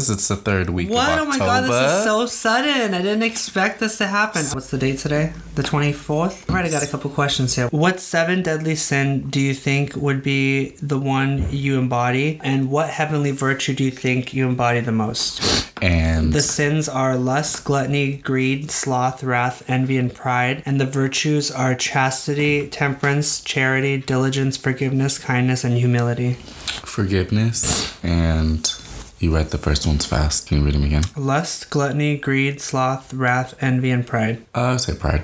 It's 0.00 0.26
the 0.26 0.34
third 0.34 0.70
week 0.70 0.90
What? 0.90 1.20
Oh 1.20 1.24
my 1.24 1.38
god, 1.38 1.70
this 1.70 1.92
is 1.98 2.02
so 2.04 2.26
sudden. 2.26 2.94
I 2.94 3.00
didn't 3.00 3.22
expect 3.22 3.78
this 3.78 3.96
to 3.98 4.08
happen. 4.08 4.44
What's 4.46 4.70
the 4.70 4.76
date 4.76 4.98
today? 4.98 5.32
The 5.54 5.62
24th? 5.62 6.50
All 6.50 6.56
right, 6.56 6.64
I 6.64 6.68
got 6.68 6.82
a 6.82 6.88
couple 6.88 7.10
questions 7.10 7.54
here. 7.54 7.68
What 7.68 8.00
seven 8.00 8.42
deadly 8.42 8.74
sin 8.74 9.30
do 9.30 9.38
you 9.40 9.54
think 9.54 9.94
would 9.94 10.24
be 10.24 10.70
the 10.82 10.98
one 10.98 11.46
you 11.50 11.78
embody? 11.78 12.40
And 12.42 12.72
what 12.72 12.90
heavenly 12.90 13.30
virtue 13.30 13.72
do 13.72 13.84
you 13.84 13.92
think 13.92 14.34
you 14.34 14.48
embody 14.48 14.80
the 14.80 14.90
most? 14.90 15.70
and 15.80 16.32
The 16.32 16.42
sins 16.42 16.88
are 16.88 17.16
lust, 17.16 17.64
gluttony, 17.64 18.16
greed, 18.16 18.72
sloth, 18.72 19.22
wrath, 19.22 19.62
envy, 19.68 19.96
and 19.96 20.12
pride. 20.12 20.64
And 20.66 20.80
the 20.80 20.86
virtues 20.86 21.52
are 21.52 21.76
chastity, 21.76 22.66
temperance, 22.68 23.40
charity, 23.42 23.98
diligence, 23.98 24.56
forgiveness, 24.56 25.18
kindness, 25.18 25.62
and 25.62 25.78
humility. 25.78 26.34
forgiveness 26.84 27.96
and 28.04 28.74
you 29.18 29.34
read 29.34 29.50
the 29.50 29.58
first 29.58 29.86
ones 29.86 30.04
fast. 30.04 30.46
Can 30.46 30.58
you 30.58 30.64
read 30.64 30.74
them 30.74 30.84
again? 30.84 31.04
Lust, 31.16 31.70
gluttony, 31.70 32.16
greed, 32.16 32.60
sloth, 32.60 33.14
wrath, 33.14 33.54
envy, 33.60 33.90
and 33.90 34.06
pride. 34.06 34.44
Uh, 34.54 34.60
I 34.60 34.70
would 34.72 34.80
say 34.80 34.94
pride. 34.94 35.22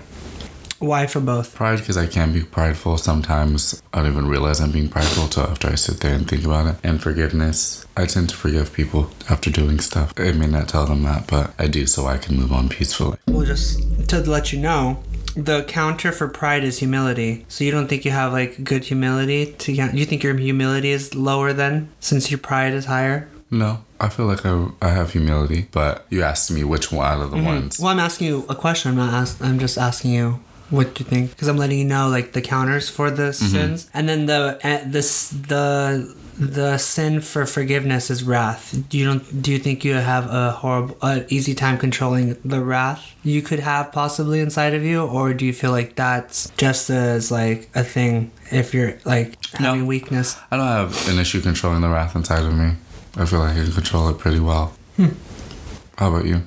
Why 0.78 1.06
for 1.06 1.20
both? 1.20 1.54
Pride 1.54 1.80
because 1.80 1.98
I 1.98 2.06
can 2.06 2.32
be 2.32 2.42
prideful. 2.42 2.96
Sometimes 2.96 3.82
I 3.92 3.98
don't 3.98 4.12
even 4.12 4.26
realize 4.26 4.60
I'm 4.60 4.72
being 4.72 4.88
prideful 4.88 5.24
until 5.24 5.42
after 5.42 5.68
I 5.68 5.74
sit 5.74 6.00
there 6.00 6.14
and 6.14 6.26
think 6.26 6.46
about 6.46 6.68
it. 6.68 6.76
And 6.82 7.02
forgiveness. 7.02 7.84
I 7.98 8.06
tend 8.06 8.30
to 8.30 8.36
forgive 8.36 8.72
people 8.72 9.10
after 9.28 9.50
doing 9.50 9.78
stuff. 9.80 10.14
I 10.16 10.32
may 10.32 10.46
not 10.46 10.70
tell 10.70 10.86
them 10.86 11.02
that, 11.02 11.26
but 11.26 11.52
I 11.58 11.66
do 11.66 11.86
so 11.86 12.06
I 12.06 12.16
can 12.16 12.36
move 12.36 12.50
on 12.50 12.70
peacefully. 12.70 13.18
Well, 13.28 13.44
just 13.44 14.08
to 14.08 14.20
let 14.20 14.54
you 14.54 14.58
know, 14.58 15.02
the 15.36 15.64
counter 15.64 16.12
for 16.12 16.28
pride 16.28 16.64
is 16.64 16.78
humility. 16.78 17.44
So 17.48 17.62
you 17.62 17.72
don't 17.72 17.88
think 17.88 18.06
you 18.06 18.12
have 18.12 18.32
like 18.32 18.64
good 18.64 18.84
humility 18.84 19.52
to? 19.52 19.72
You 19.72 20.06
think 20.06 20.22
your 20.22 20.34
humility 20.34 20.92
is 20.92 21.14
lower 21.14 21.52
then, 21.52 21.90
since 22.00 22.30
your 22.30 22.38
pride 22.38 22.72
is 22.72 22.86
higher? 22.86 23.28
No, 23.50 23.82
I 23.98 24.08
feel 24.08 24.26
like 24.26 24.46
I, 24.46 24.68
I 24.80 24.90
have 24.90 25.12
humility, 25.12 25.66
but 25.72 26.06
you 26.08 26.22
asked 26.22 26.50
me 26.50 26.62
which 26.64 26.92
one 26.92 27.06
out 27.06 27.20
of 27.20 27.30
the 27.30 27.42
ones. 27.42 27.78
Well, 27.78 27.88
I'm 27.88 27.98
asking 27.98 28.28
you 28.28 28.46
a 28.48 28.54
question. 28.54 28.90
I'm 28.92 28.96
not. 28.96 29.12
Ask, 29.12 29.42
I'm 29.42 29.58
just 29.58 29.76
asking 29.76 30.12
you 30.12 30.40
what 30.70 30.94
do 30.94 31.02
you 31.02 31.10
think 31.10 31.30
because 31.30 31.48
I'm 31.48 31.56
letting 31.56 31.78
you 31.78 31.84
know 31.84 32.08
like 32.08 32.32
the 32.32 32.40
counters 32.40 32.88
for 32.88 33.10
the 33.10 33.32
sins, 33.32 33.90
and 33.92 34.08
then 34.08 34.26
the 34.26 34.58
uh, 34.62 34.80
this 34.86 35.30
the 35.30 36.14
the 36.38 36.78
sin 36.78 37.20
for 37.20 37.44
forgiveness 37.44 38.08
is 38.08 38.22
wrath. 38.22 38.78
Do 38.88 38.96
you 38.96 39.04
don't 39.04 39.42
do 39.42 39.50
you 39.50 39.58
think 39.58 39.84
you 39.84 39.94
have 39.94 40.30
a 40.30 40.52
horrible, 40.52 40.96
uh, 41.02 41.20
easy 41.28 41.54
time 41.54 41.76
controlling 41.76 42.36
the 42.44 42.62
wrath 42.62 43.14
you 43.22 43.42
could 43.42 43.58
have 43.58 43.90
possibly 43.92 44.40
inside 44.40 44.74
of 44.74 44.84
you, 44.84 45.02
or 45.02 45.34
do 45.34 45.44
you 45.44 45.52
feel 45.52 45.72
like 45.72 45.96
that's 45.96 46.50
just 46.56 46.88
as 46.88 47.30
like 47.32 47.68
a 47.74 47.82
thing 47.82 48.30
if 48.52 48.72
you're 48.72 48.96
like 49.04 49.36
No. 49.60 49.84
weakness? 49.84 50.36
I 50.52 50.56
don't 50.56 50.66
have 50.66 51.08
an 51.08 51.18
issue 51.18 51.40
controlling 51.40 51.80
the 51.80 51.88
wrath 51.88 52.14
inside 52.14 52.44
of 52.44 52.54
me. 52.54 52.74
I 53.16 53.24
feel 53.26 53.40
like 53.40 53.56
I 53.56 53.64
can 53.64 53.72
control 53.72 54.08
it 54.08 54.18
pretty 54.18 54.40
well. 54.40 54.72
How 55.98 56.08
about 56.08 56.26
you? 56.26 56.42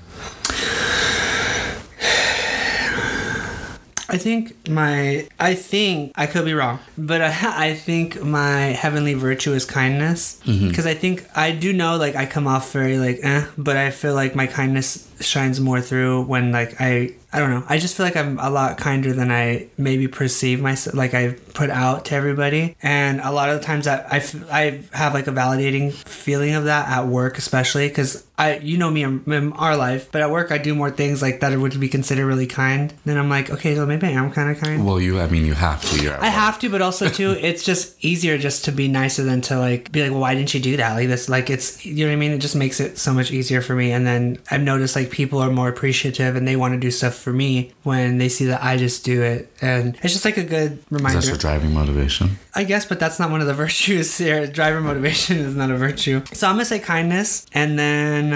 I 4.10 4.18
think 4.18 4.70
my 4.70 5.28
I 5.40 5.56
think 5.56 6.12
I 6.16 6.28
could 6.28 6.46
be 6.46 6.54
wrong, 6.54 6.78
but 6.98 7.22
I, 7.22 7.70
I 7.70 7.74
think 7.74 8.22
my 8.22 8.60
heavenly 8.78 9.16
virtue 9.16 9.54
is 9.54 9.66
kindness 9.66 10.40
because 10.46 10.86
I 10.86 10.94
think 10.94 11.26
I 11.36 11.52
do 11.52 11.74
know 11.74 11.98
like 11.98 12.16
I 12.16 12.28
come 12.28 12.46
off 12.48 12.72
very 12.72 13.00
like 13.00 13.20
eh, 13.24 13.46
but 13.58 13.76
I 13.76 13.90
feel 13.90 14.14
like 14.14 14.36
my 14.36 14.46
kindness 14.46 15.08
shines 15.20 15.60
more 15.60 15.82
through 15.82 16.24
when 16.26 16.52
like 16.52 16.80
I 16.80 17.16
I 17.34 17.40
don't 17.40 17.50
know 17.50 17.64
I 17.68 17.78
just 17.80 17.96
feel 17.98 18.06
like 18.06 18.16
I'm 18.16 18.38
a 18.40 18.50
lot 18.50 18.78
kinder 18.78 19.12
than 19.14 19.32
I 19.32 19.68
maybe 19.78 20.08
perceive 20.08 20.62
myself 20.62 20.96
like 20.96 21.14
I 21.14 21.32
put 21.54 21.70
out 21.70 22.06
to 22.06 22.16
everybody 22.16 22.76
and 22.84 23.20
a 23.22 23.32
lot 23.32 23.50
of 23.50 23.60
the 23.60 23.66
times 23.66 23.86
that 23.86 24.08
I, 24.12 24.18
f- 24.18 24.52
I 24.52 24.82
have 24.94 25.14
like 25.14 25.28
a 25.28 25.32
validating 25.32 25.94
feeling 25.94 26.54
of 26.56 26.66
that 26.66 26.88
at 26.90 27.08
work 27.08 27.38
especially 27.38 27.88
because 27.90 28.26
I 28.38 28.58
you 28.58 28.78
know 28.78 28.90
me 28.90 29.04
in, 29.04 29.24
in 29.28 29.54
our 29.54 29.76
life 29.78 30.12
but 30.12 30.22
at 30.22 30.32
work 30.32 30.52
I 30.52 30.58
do 30.58 30.74
more 30.76 30.90
things 30.92 31.22
like 31.22 31.40
that 31.42 31.58
would 31.58 31.80
be 31.80 31.90
considered 31.90 32.26
really 32.26 32.48
kind 32.48 32.94
then 33.06 33.18
I'm 33.18 33.30
like 33.30 33.50
okay 33.52 33.76
so 33.76 33.86
maybe 33.86 34.08
I 34.08 34.12
am 34.12 34.32
kind 34.32 34.50
of 34.50 34.62
kind 34.62 34.86
Well, 34.86 35.00
you, 35.00 35.20
I 35.20 35.28
mean, 35.28 35.46
you 35.46 35.54
have 35.54 35.82
to. 35.90 36.02
You're 36.04 36.14
I 36.16 36.24
work. 36.24 36.34
have 36.34 36.60
to, 36.60 36.70
but 36.70 36.82
also 36.82 37.10
too, 37.10 37.32
it's 37.40 37.64
just 37.64 38.04
easier 38.04 38.38
just 38.38 38.66
to 38.66 38.72
be 38.72 38.88
nicer 38.88 39.24
than 39.24 39.42
to 39.42 39.58
like 39.60 39.92
be 39.92 40.02
like, 40.02 40.12
well, 40.12 40.22
why 40.22 40.36
didn't 40.36 40.54
you 40.54 40.60
do 40.60 40.78
that? 40.78 40.94
Like 40.94 41.08
this, 41.08 41.30
like 41.30 41.50
it's 41.50 41.86
you 41.86 42.06
know 42.06 42.12
what 42.12 42.14
I 42.14 42.18
mean. 42.18 42.32
It 42.32 42.40
just 42.40 42.56
makes 42.56 42.80
it 42.80 42.98
so 42.98 43.14
much 43.14 43.32
easier 43.32 43.62
for 43.62 43.76
me. 43.76 43.92
And 43.92 44.06
then 44.06 44.38
I've 44.52 44.62
noticed 44.62 44.96
like 44.96 45.10
people 45.12 45.40
are 45.40 45.52
more 45.52 45.70
appreciative 45.70 46.36
and 46.36 46.48
they 46.48 46.56
want 46.56 46.74
to 46.74 46.80
do 46.80 46.92
stuff 46.92 47.23
for 47.24 47.34
me 47.34 47.72
when 47.84 48.18
they 48.18 48.30
see 48.30 48.46
that 48.46 48.62
I 48.64 48.78
just 48.78 49.04
do 49.06 49.22
it, 49.24 49.52
and 49.62 49.96
it's 50.04 50.14
just 50.14 50.26
like 50.26 50.38
a 50.38 50.44
good 50.44 50.74
Is 50.74 50.86
reminder. 50.92 51.20
that 51.22 51.28
your 51.28 51.38
driving 51.38 51.74
motivation? 51.74 52.38
I 52.54 52.66
guess, 52.66 52.86
but 52.86 53.00
that's 53.00 53.20
not 53.20 53.32
one 53.32 53.42
of 53.42 53.48
the 53.48 53.54
virtues 53.66 54.18
here. 54.18 54.46
Driver 54.46 54.82
motivation 54.82 55.38
is 55.38 55.56
not 55.56 55.72
a 55.72 55.76
virtue. 55.78 56.22
So 56.34 56.48
I'm 56.48 56.56
gonna 56.56 56.66
say 56.66 56.80
kindness, 56.80 57.46
and 57.54 57.80
then 57.80 58.34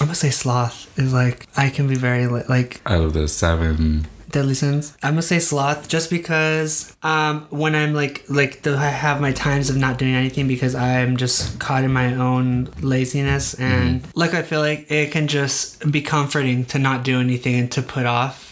I'm 0.00 0.06
gonna 0.06 0.14
say 0.14 0.30
sloth 0.30 0.90
is 0.98 1.12
like 1.12 1.46
I 1.56 1.68
can 1.70 1.86
be 1.86 1.94
very 1.96 2.26
li- 2.26 2.44
like 2.48 2.80
Out 2.86 3.02
of 3.02 3.12
the 3.12 3.28
seven, 3.28 4.06
deadly 4.30 4.54
sins. 4.54 4.96
I'm 5.02 5.12
gonna 5.12 5.22
say 5.22 5.38
sloth 5.38 5.88
just 5.88 6.10
because 6.10 6.96
um 7.02 7.46
when 7.50 7.74
I'm 7.74 7.94
like 7.94 8.24
like 8.28 8.62
the, 8.62 8.76
I 8.76 8.88
have 8.88 9.20
my 9.20 9.32
times 9.32 9.70
of 9.70 9.76
not 9.76 9.98
doing 9.98 10.14
anything 10.14 10.48
because 10.48 10.74
I'm 10.74 11.16
just 11.16 11.58
caught 11.58 11.84
in 11.84 11.92
my 11.92 12.14
own 12.14 12.70
laziness. 12.80 13.54
And 13.54 14.02
like 14.14 14.34
I 14.34 14.42
feel 14.42 14.60
like 14.60 14.90
it 14.90 15.10
can 15.12 15.28
just 15.28 15.90
be 15.90 16.02
comforting 16.02 16.64
to 16.66 16.78
not 16.78 17.04
do 17.04 17.20
anything 17.20 17.54
and 17.54 17.72
to 17.72 17.82
put 17.82 18.06
off 18.06 18.46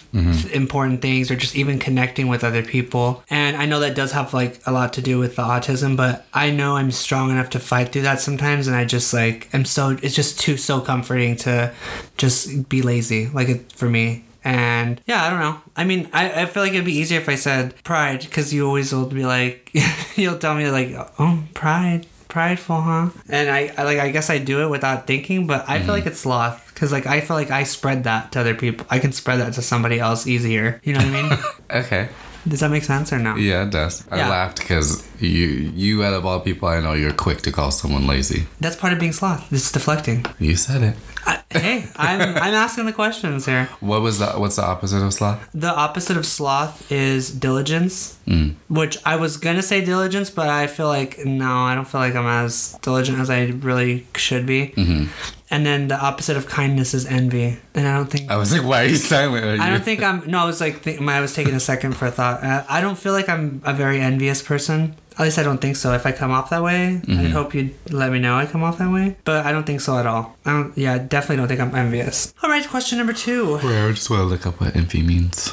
important 0.54 1.02
things 1.02 1.30
or 1.30 1.36
just 1.36 1.54
even 1.56 1.78
connecting 1.78 2.26
with 2.26 2.42
other 2.42 2.62
people. 2.62 3.22
And 3.28 3.54
i 3.54 3.66
know 3.66 3.80
that 3.80 3.94
does 3.94 4.12
have 4.12 4.32
like 4.32 4.60
a 4.66 4.72
lot 4.72 4.94
to 4.94 5.02
do 5.02 5.18
with 5.18 5.36
the 5.36 5.42
autism 5.42 5.94
but 5.94 6.24
i 6.32 6.50
know 6.50 6.76
i'm 6.76 6.90
strong 6.90 7.30
enough 7.30 7.50
to 7.50 7.58
fight 7.58 7.92
through 7.92 8.02
that 8.02 8.20
sometimes. 8.20 8.66
And 8.66 8.74
i 8.74 8.86
just 8.86 9.12
like 9.12 9.50
I'm 9.52 9.66
so 9.66 9.90
it's 10.02 10.14
just 10.14 10.40
too 10.40 10.56
so 10.56 10.80
comforting 10.80 11.36
to 11.44 11.74
just 12.16 12.66
be 12.70 12.80
lazy 12.80 13.28
like 13.28 13.48
it 13.50 13.72
for 13.72 13.90
me 13.90 14.24
and 14.46 15.00
yeah, 15.06 15.24
I 15.24 15.30
don't 15.30 15.40
know. 15.40 15.61
I 15.74 15.82
mean, 15.82 16.09
I, 16.12 16.42
I 16.42 16.46
feel 16.46 16.62
like 16.62 16.72
it'd 16.72 16.85
be 16.85 16.94
easier 16.94 17.18
if 17.18 17.28
I 17.28 17.35
said 17.35 17.82
pride 17.82 18.20
because 18.20 18.54
you 18.54 18.64
always 18.64 18.92
will 18.92 19.06
be 19.06 19.26
like, 19.26 19.72
you'll 20.16 20.38
tell 20.38 20.54
me 20.54 20.70
like, 20.70 20.92
oh, 21.18 21.42
pride, 21.52 22.06
prideful, 22.28 22.80
huh? 22.80 23.11
And 23.28 23.50
I, 23.50 23.72
I 23.76 23.82
like, 23.82 23.98
I 23.98 24.12
guess 24.12 24.30
I 24.30 24.38
do 24.38 24.62
it 24.62 24.68
without 24.68 25.09
thinking, 25.09 25.48
but 25.48 25.68
I 25.68 25.78
feel 25.78 25.80
mm-hmm. 25.80 25.90
like 25.90 26.06
it's 26.06 26.20
sloth 26.20 26.70
because 26.72 26.92
like 26.92 27.06
I 27.09 27.22
feel 27.22 27.35
like 27.35 27.50
I 27.50 27.64
spread 27.64 28.04
that 28.04 28.30
to 28.32 28.40
other 28.40 28.54
people. 28.54 28.87
I 28.88 29.00
can 29.00 29.11
spread 29.11 29.40
that 29.40 29.54
to 29.54 29.62
somebody 29.62 29.98
else 29.98 30.28
easier. 30.28 30.80
You 30.85 30.92
know 30.92 31.00
what 31.00 31.09
I 31.09 31.22
mean? 31.22 31.38
okay. 31.85 32.09
Does 32.46 32.61
that 32.61 32.70
make 32.70 32.85
sense 32.85 33.12
or 33.12 33.18
no? 33.18 33.35
Yeah, 33.35 33.64
it 33.64 33.70
does. 33.70 34.04
I 34.12 34.18
Yeah. 34.18 34.28
laughed 34.28 34.61
because 34.61 35.04
you, 35.18 35.48
you 35.74 36.04
out 36.04 36.14
of 36.14 36.24
all 36.24 36.38
people 36.38 36.68
I 36.68 36.78
know, 36.78 36.92
you're 36.92 37.12
quick 37.12 37.42
to 37.42 37.50
call 37.50 37.72
someone 37.72 38.06
lazy. 38.06 38.46
That's 38.61 38.76
part 38.76 38.92
of 38.92 39.00
being 39.00 39.12
sloth. 39.12 39.52
It's 39.52 39.72
deflecting. 39.72 40.24
You 40.38 40.54
said 40.54 40.82
it. 40.85 40.96
I, 41.26 41.42
hey, 41.50 41.88
I'm 41.96 42.20
I'm 42.20 42.54
asking 42.54 42.86
the 42.86 42.92
questions 42.92 43.46
here. 43.46 43.66
What 43.80 44.00
was 44.02 44.18
the? 44.20 44.26
What's 44.32 44.56
the 44.56 44.64
opposite 44.64 45.02
of 45.04 45.12
sloth? 45.12 45.48
The 45.54 45.74
opposite 45.74 46.16
of 46.16 46.24
sloth 46.26 46.90
is 46.92 47.30
diligence, 47.30 48.18
Mm. 48.26 48.54
which 48.68 48.98
I 49.04 49.16
was 49.16 49.36
gonna 49.36 49.62
say 49.62 49.84
diligence, 49.84 50.30
but 50.30 50.48
I 50.48 50.66
feel 50.66 50.88
like 50.88 51.24
no, 51.24 51.52
I 51.70 51.74
don't 51.74 51.86
feel 51.88 52.00
like 52.00 52.14
I'm 52.14 52.26
as 52.26 52.78
diligent 52.82 53.18
as 53.18 53.30
I 53.30 53.46
really 53.46 54.06
should 54.16 54.46
be. 54.46 54.66
hmm 54.76 55.04
And 55.50 55.64
then 55.64 55.86
the 55.88 55.94
opposite 55.98 56.36
of 56.36 56.46
kindness 56.48 56.92
is 56.92 57.06
envy, 57.06 57.56
and 57.74 57.86
I 57.86 57.96
don't 57.96 58.10
think. 58.10 58.30
I 58.30 58.36
was 58.36 58.50
like, 58.52 58.64
why 58.64 58.82
are 58.82 58.86
you 58.88 58.96
silent? 58.96 59.44
Are 59.46 59.62
I 59.64 59.70
don't 59.70 59.84
think 59.84 60.02
I'm. 60.02 60.26
No, 60.26 60.38
I 60.40 60.44
was 60.44 60.60
like, 60.60 60.82
think, 60.82 61.00
I 61.00 61.20
was 61.20 61.34
taking 61.34 61.54
a 61.54 61.60
second 61.60 61.92
for 61.96 62.06
a 62.06 62.10
thought. 62.10 62.42
Uh, 62.42 62.64
I 62.68 62.80
don't 62.80 62.98
feel 62.98 63.12
like 63.12 63.28
I'm 63.28 63.62
a 63.64 63.72
very 63.72 64.00
envious 64.00 64.42
person. 64.42 64.96
At 65.18 65.24
least 65.24 65.38
I 65.38 65.42
don't 65.42 65.61
think 65.61 65.76
so. 65.76 65.92
If 65.94 66.05
I 66.05 66.12
come 66.12 66.31
off 66.31 66.50
that 66.50 66.62
way, 66.62 67.00
I 67.09 67.11
Mhm. 67.11 67.33
hope 67.33 67.55
you'd 67.55 67.74
let 67.90 68.12
me 68.12 68.18
know 68.18 68.37
I 68.37 68.44
come 68.44 68.62
off 68.62 68.76
that 68.79 68.90
way. 68.92 69.16
But 69.24 69.46
I 69.46 69.52
don't 69.52 69.64
think 69.64 69.81
so 69.81 69.98
at 69.98 70.07
all. 70.07 70.37
I 70.44 70.50
don't. 70.52 70.76
Yeah, 70.76 70.98
definitely 70.98 71.37
don't 71.37 71.48
think 71.48 71.61
I'm 71.61 71.74
envious. 71.74 72.35
All 72.42 72.50
right, 72.50 72.68
question 72.68 72.98
number 72.98 73.14
two. 73.14 73.55
Wait, 73.64 73.83
I 73.88 73.90
just 73.92 74.11
want 74.11 74.20
to 74.20 74.26
look 74.26 74.46
up 74.46 74.61
what 74.61 74.76
envy 74.76 75.02
means. 75.02 75.50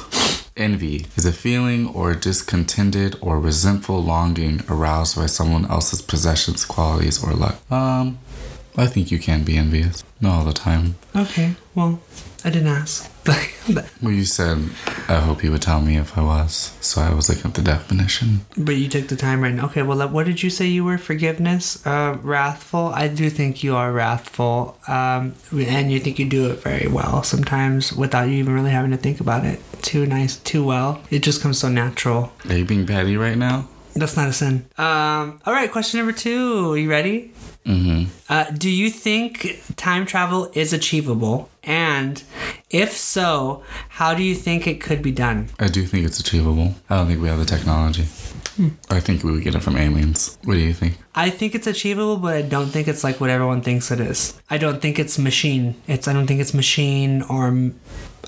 Envy 0.56 1.06
is 1.16 1.24
a 1.24 1.32
feeling 1.32 1.86
or 1.88 2.14
discontented 2.14 3.16
or 3.20 3.40
resentful 3.40 4.02
longing 4.04 4.62
aroused 4.68 5.16
by 5.16 5.26
someone 5.26 5.64
else's 5.70 6.00
possessions, 6.02 6.64
qualities, 6.64 7.22
or 7.24 7.32
luck. 7.32 7.56
Um, 7.70 8.18
I 8.76 8.86
think 8.86 9.10
you 9.10 9.18
can 9.18 9.42
be 9.44 9.56
envious. 9.56 10.04
Not 10.20 10.34
all 10.38 10.44
the 10.44 10.52
time. 10.52 10.94
Okay, 11.16 11.56
well, 11.74 12.00
I 12.44 12.50
didn't 12.50 12.68
ask. 12.68 13.08
Well, 14.02 14.12
you 14.12 14.26
said, 14.26 14.58
I 15.08 15.20
hope 15.20 15.42
you 15.42 15.50
would 15.50 15.62
tell 15.62 15.80
me 15.80 15.96
if 15.96 16.18
I 16.18 16.22
was. 16.22 16.76
So 16.82 17.00
I 17.00 17.14
was 17.14 17.30
looking 17.30 17.46
up 17.46 17.54
the 17.54 17.62
definition. 17.62 18.44
But 18.58 18.76
you 18.76 18.88
took 18.88 19.08
the 19.08 19.16
time 19.16 19.40
right 19.40 19.54
now. 19.54 19.64
Okay, 19.66 19.80
well, 19.80 20.06
what 20.08 20.26
did 20.26 20.42
you 20.42 20.50
say 20.50 20.66
you 20.66 20.84
were? 20.84 20.98
Forgiveness, 20.98 21.84
uh, 21.86 22.18
wrathful. 22.22 22.88
I 22.88 23.08
do 23.08 23.30
think 23.30 23.64
you 23.64 23.74
are 23.76 23.90
wrathful, 23.92 24.76
um, 24.86 25.34
and 25.50 25.90
you 25.90 25.98
think 26.00 26.18
you 26.18 26.28
do 26.28 26.50
it 26.50 26.62
very 26.62 26.86
well. 26.86 27.22
Sometimes 27.22 27.92
without 27.94 28.28
you 28.28 28.34
even 28.34 28.52
really 28.52 28.70
having 28.70 28.90
to 28.90 28.98
think 28.98 29.20
about 29.20 29.46
it 29.46 29.60
too 29.80 30.04
nice, 30.04 30.36
too 30.36 30.64
well. 30.64 31.00
It 31.10 31.22
just 31.22 31.40
comes 31.40 31.58
so 31.58 31.68
natural. 31.70 32.32
Are 32.48 32.56
you 32.56 32.66
being 32.66 32.86
petty 32.86 33.16
right 33.16 33.38
now? 33.38 33.68
That's 33.94 34.16
not 34.16 34.28
a 34.28 34.32
sin. 34.32 34.66
Um, 34.76 35.40
all 35.46 35.52
right, 35.54 35.70
question 35.70 35.98
number 35.98 36.12
two. 36.12 36.72
Are 36.72 36.76
you 36.76 36.90
ready? 36.90 37.32
Mm-hmm. 37.66 38.10
Uh, 38.28 38.50
do 38.50 38.70
you 38.70 38.90
think 38.90 39.62
time 39.76 40.04
travel 40.06 40.50
is 40.54 40.72
achievable? 40.72 41.48
And 41.62 42.22
if 42.70 42.92
so, 42.92 43.62
how 43.88 44.14
do 44.14 44.22
you 44.22 44.34
think 44.34 44.66
it 44.66 44.80
could 44.80 45.02
be 45.02 45.12
done? 45.12 45.48
I 45.58 45.68
do 45.68 45.86
think 45.86 46.06
it's 46.06 46.20
achievable. 46.20 46.74
I 46.90 46.96
don't 46.96 47.06
think 47.06 47.22
we 47.22 47.28
have 47.28 47.38
the 47.38 47.44
technology. 47.44 48.04
I 48.88 49.00
think 49.00 49.24
we 49.24 49.32
would 49.32 49.42
get 49.42 49.54
it 49.56 49.60
from 49.60 49.76
aliens. 49.76 50.38
What 50.44 50.54
do 50.54 50.60
you 50.60 50.72
think? 50.74 50.98
I 51.14 51.30
think 51.30 51.54
it's 51.54 51.66
achievable, 51.66 52.18
but 52.18 52.34
I 52.34 52.42
don't 52.42 52.68
think 52.68 52.86
it's 52.86 53.02
like 53.02 53.20
what 53.20 53.30
everyone 53.30 53.62
thinks 53.62 53.90
it 53.90 53.98
is. 53.98 54.40
I 54.48 54.58
don't 54.58 54.80
think 54.80 54.98
it's 54.98 55.18
machine. 55.18 55.74
It's 55.88 56.06
I 56.06 56.12
don't 56.12 56.26
think 56.28 56.40
it's 56.40 56.54
machine 56.54 57.22
or 57.22 57.48
m- 57.48 57.80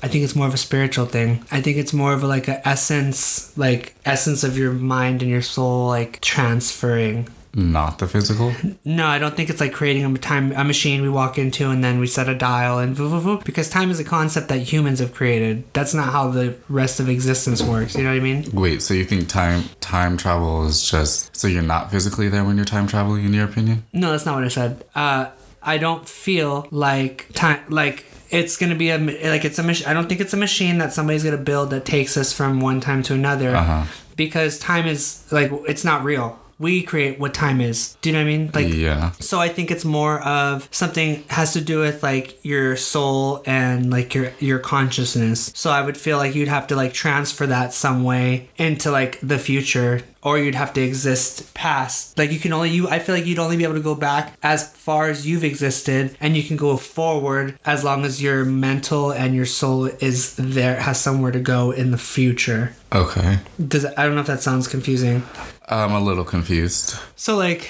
I 0.03 0.07
think 0.07 0.23
it's 0.23 0.35
more 0.35 0.47
of 0.47 0.53
a 0.53 0.57
spiritual 0.57 1.05
thing. 1.05 1.45
I 1.49 1.61
think 1.61 1.77
it's 1.77 1.93
more 1.93 2.13
of 2.13 2.23
a, 2.23 2.27
like 2.27 2.47
a 2.47 2.67
essence, 2.67 3.57
like 3.57 3.95
essence 4.05 4.43
of 4.43 4.57
your 4.57 4.71
mind 4.73 5.21
and 5.21 5.31
your 5.31 5.41
soul, 5.41 5.87
like 5.87 6.19
transferring. 6.21 7.29
Not 7.53 7.99
the 7.99 8.07
physical? 8.07 8.53
No, 8.85 9.05
I 9.07 9.17
don't 9.19 9.35
think 9.35 9.49
it's 9.49 9.59
like 9.59 9.73
creating 9.73 10.05
a 10.05 10.17
time 10.19 10.51
a 10.51 10.63
machine 10.63 11.01
we 11.01 11.09
walk 11.09 11.37
into 11.37 11.69
and 11.69 11.83
then 11.83 11.99
we 11.99 12.07
set 12.07 12.29
a 12.29 12.35
dial 12.35 12.77
and 12.79 12.95
voo, 12.95 13.09
voo, 13.09 13.19
voo, 13.19 13.41
because 13.45 13.69
time 13.69 13.89
is 13.89 13.99
a 13.99 14.03
concept 14.03 14.49
that 14.49 14.59
humans 14.59 14.99
have 14.99 15.13
created. 15.13 15.63
That's 15.73 15.93
not 15.93 16.11
how 16.11 16.29
the 16.29 16.55
rest 16.69 16.99
of 16.99 17.09
existence 17.09 17.61
works. 17.63 17.95
You 17.95 18.03
know 18.03 18.11
what 18.11 18.17
I 18.17 18.19
mean? 18.23 18.45
Wait, 18.53 18.81
so 18.81 18.93
you 18.93 19.05
think 19.05 19.27
time 19.27 19.63
time 19.81 20.17
travel 20.17 20.65
is 20.67 20.89
just 20.89 21.35
so 21.35 21.47
you're 21.47 21.63
not 21.63 21.89
physically 21.91 22.29
there 22.29 22.43
when 22.43 22.55
you're 22.57 22.65
time 22.65 22.87
traveling 22.87 23.25
in 23.25 23.33
your 23.33 23.45
opinion? 23.45 23.83
No, 23.93 24.11
that's 24.11 24.25
not 24.25 24.35
what 24.35 24.43
I 24.43 24.49
said. 24.49 24.83
Uh, 24.93 25.29
I 25.63 25.77
don't 25.79 26.07
feel 26.07 26.67
like 26.71 27.27
time 27.33 27.59
like 27.69 28.05
it's 28.29 28.55
gonna 28.57 28.75
be 28.75 28.89
a 28.89 28.97
like 28.97 29.45
it's 29.45 29.57
a 29.57 29.63
mach- 29.63 29.87
I 29.87 29.93
don't 29.93 30.07
think 30.07 30.21
it's 30.21 30.33
a 30.33 30.37
machine 30.37 30.77
that 30.77 30.93
somebody's 30.93 31.23
gonna 31.23 31.37
build 31.37 31.71
that 31.71 31.85
takes 31.85 32.17
us 32.17 32.31
from 32.33 32.61
one 32.61 32.79
time 32.81 33.01
to 33.03 33.13
another 33.13 33.55
Uh-huh. 33.55 33.85
because 34.15 34.59
time 34.59 34.85
is 34.85 35.23
like 35.31 35.51
it's 35.67 35.83
not 35.83 36.03
real. 36.03 36.37
We 36.59 36.81
create 36.81 37.19
what 37.19 37.33
time 37.33 37.61
is. 37.61 37.95
Do 38.01 38.09
you 38.09 38.13
know 38.13 38.19
what 38.19 38.31
I 38.31 38.37
mean? 38.37 38.51
Like 38.53 38.73
yeah. 38.73 39.11
so 39.19 39.39
I 39.39 39.49
think 39.49 39.71
it's 39.71 39.85
more 39.85 40.21
of 40.21 40.67
something 40.71 41.23
has 41.29 41.53
to 41.53 41.61
do 41.61 41.79
with 41.79 42.01
like 42.03 42.43
your 42.43 42.75
soul 42.75 43.43
and 43.45 43.91
like 43.91 44.15
your 44.15 44.31
your 44.39 44.59
consciousness. 44.59 45.51
So 45.55 45.69
I 45.69 45.81
would 45.81 45.97
feel 45.97 46.17
like 46.17 46.35
you'd 46.35 46.47
have 46.47 46.67
to 46.67 46.75
like 46.75 46.93
transfer 46.93 47.45
that 47.47 47.73
some 47.73 48.03
way 48.03 48.49
into 48.57 48.91
like 48.91 49.19
the 49.21 49.37
future 49.37 50.01
or 50.27 50.37
you'd 50.37 50.55
have 50.55 50.73
to 50.73 50.81
exist 50.81 51.53
past. 51.53 52.17
Like 52.17 52.31
you 52.31 52.39
can 52.39 52.51
only 52.51 52.69
you. 52.69 52.89
I 52.89 52.99
feel 52.99 53.15
like 53.15 53.25
you'd 53.25 53.39
only 53.39 53.55
be 53.55 53.63
able 53.63 53.75
to 53.75 53.81
go 53.81 53.95
back 53.95 54.37
as 54.43 54.69
far 54.69 55.09
as 55.09 55.25
you've 55.25 55.45
existed, 55.45 56.17
and 56.19 56.35
you 56.35 56.43
can 56.43 56.57
go 56.57 56.75
forward 56.75 57.57
as 57.65 57.85
long 57.85 58.03
as 58.03 58.21
your 58.21 58.43
mental 58.43 59.11
and 59.11 59.33
your 59.33 59.45
soul 59.45 59.85
is 59.85 60.35
there, 60.35 60.81
has 60.81 60.99
somewhere 60.99 61.31
to 61.31 61.39
go 61.39 61.71
in 61.71 61.91
the 61.91 61.97
future. 61.97 62.73
Okay. 62.93 63.39
Does 63.65 63.85
I 63.85 64.05
don't 64.05 64.15
know 64.15 64.21
if 64.21 64.27
that 64.27 64.41
sounds 64.41 64.67
confusing. 64.67 65.23
I'm 65.69 65.91
a 65.91 65.99
little 65.99 66.23
confused. 66.23 66.95
So 67.17 67.35
like 67.35 67.69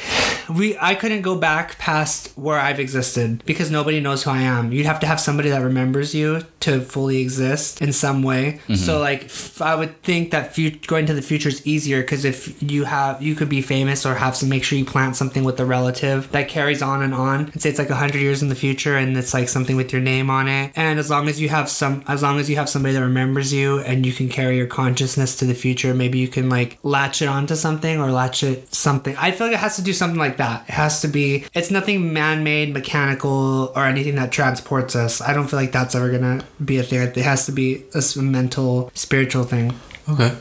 we 0.53 0.77
I 0.79 0.93
couldn't 0.93 1.23
go 1.23 1.35
back 1.35 1.79
past 1.79 2.31
where 2.37 2.59
I've 2.59 2.79
existed 2.79 3.43
because 3.45 3.71
nobody 3.71 3.99
knows 3.99 4.23
who 4.23 4.29
I 4.29 4.41
am. 4.41 4.71
You'd 4.71 4.85
have 4.85 4.99
to 4.99 5.07
have 5.07 5.19
somebody 5.19 5.49
that 5.49 5.63
remembers 5.63 6.13
you 6.13 6.41
to 6.59 6.81
fully 6.81 7.21
exist 7.21 7.81
in 7.81 7.91
some 7.91 8.21
way. 8.21 8.59
Mm-hmm. 8.63 8.75
So 8.75 8.99
like 8.99 9.25
f- 9.25 9.61
I 9.61 9.73
would 9.73 9.99
think 10.03 10.29
that 10.29 10.55
going 10.85 11.07
to 11.07 11.13
the 11.15 11.23
future 11.23 11.49
is 11.49 11.65
easier 11.65 12.01
because 12.01 12.23
if 12.23 12.61
you 12.61 12.83
have 12.83 13.19
you 13.21 13.33
could 13.33 13.49
be 13.49 13.63
famous 13.63 14.05
or 14.05 14.13
have 14.13 14.35
some 14.35 14.49
make 14.49 14.63
sure 14.63 14.77
you 14.77 14.85
plant 14.85 15.15
something 15.15 15.43
with 15.43 15.59
a 15.59 15.65
relative 15.65 16.31
that 16.33 16.49
carries 16.49 16.83
on 16.83 17.01
and 17.01 17.15
on. 17.15 17.49
And 17.49 17.61
say 17.61 17.69
it's 17.69 17.79
like 17.79 17.89
100 17.89 18.19
years 18.19 18.43
in 18.43 18.49
the 18.49 18.55
future 18.55 18.95
and 18.95 19.17
it's 19.17 19.33
like 19.33 19.49
something 19.49 19.75
with 19.75 19.91
your 19.91 20.01
name 20.03 20.29
on 20.29 20.47
it. 20.47 20.71
And 20.75 20.99
as 20.99 21.09
long 21.09 21.27
as 21.29 21.41
you 21.41 21.49
have 21.49 21.67
some 21.67 22.03
as 22.07 22.21
long 22.21 22.37
as 22.37 22.47
you 22.47 22.57
have 22.57 22.69
somebody 22.69 22.93
that 22.93 23.01
remembers 23.01 23.51
you 23.51 23.79
and 23.79 24.05
you 24.05 24.13
can 24.13 24.29
carry 24.29 24.57
your 24.57 24.67
consciousness 24.67 25.35
to 25.37 25.45
the 25.45 25.55
future, 25.55 25.95
maybe 25.95 26.19
you 26.19 26.27
can 26.27 26.47
like 26.47 26.77
latch 26.83 27.23
it 27.23 27.27
onto 27.27 27.55
something 27.55 27.86
or 27.95 28.11
latch 28.11 28.43
it 28.43 28.73
something. 28.73 29.15
I 29.17 29.31
feel 29.31 29.47
like 29.47 29.55
it 29.55 29.59
has 29.59 29.77
to 29.77 29.81
do 29.81 29.93
something 29.93 30.19
like 30.19 30.37
that. 30.37 30.67
It 30.67 30.73
has 30.73 31.01
to 31.01 31.07
be 31.07 31.45
it's 31.53 31.71
nothing 31.71 32.13
man-made, 32.13 32.73
mechanical 32.73 33.71
or 33.75 33.85
anything 33.85 34.15
that 34.15 34.31
transports 34.31 34.95
us. 34.95 35.21
I 35.21 35.33
don't 35.33 35.47
feel 35.47 35.59
like 35.59 35.71
that's 35.71 35.95
ever 35.95 36.09
going 36.09 36.39
to 36.39 36.45
be 36.63 36.77
a 36.77 36.83
thing. 36.83 36.99
It 37.01 37.15
has 37.17 37.45
to 37.45 37.51
be 37.51 37.83
a 37.95 38.21
mental, 38.21 38.91
spiritual 38.93 39.43
thing. 39.43 39.73
Okay. 40.09 40.35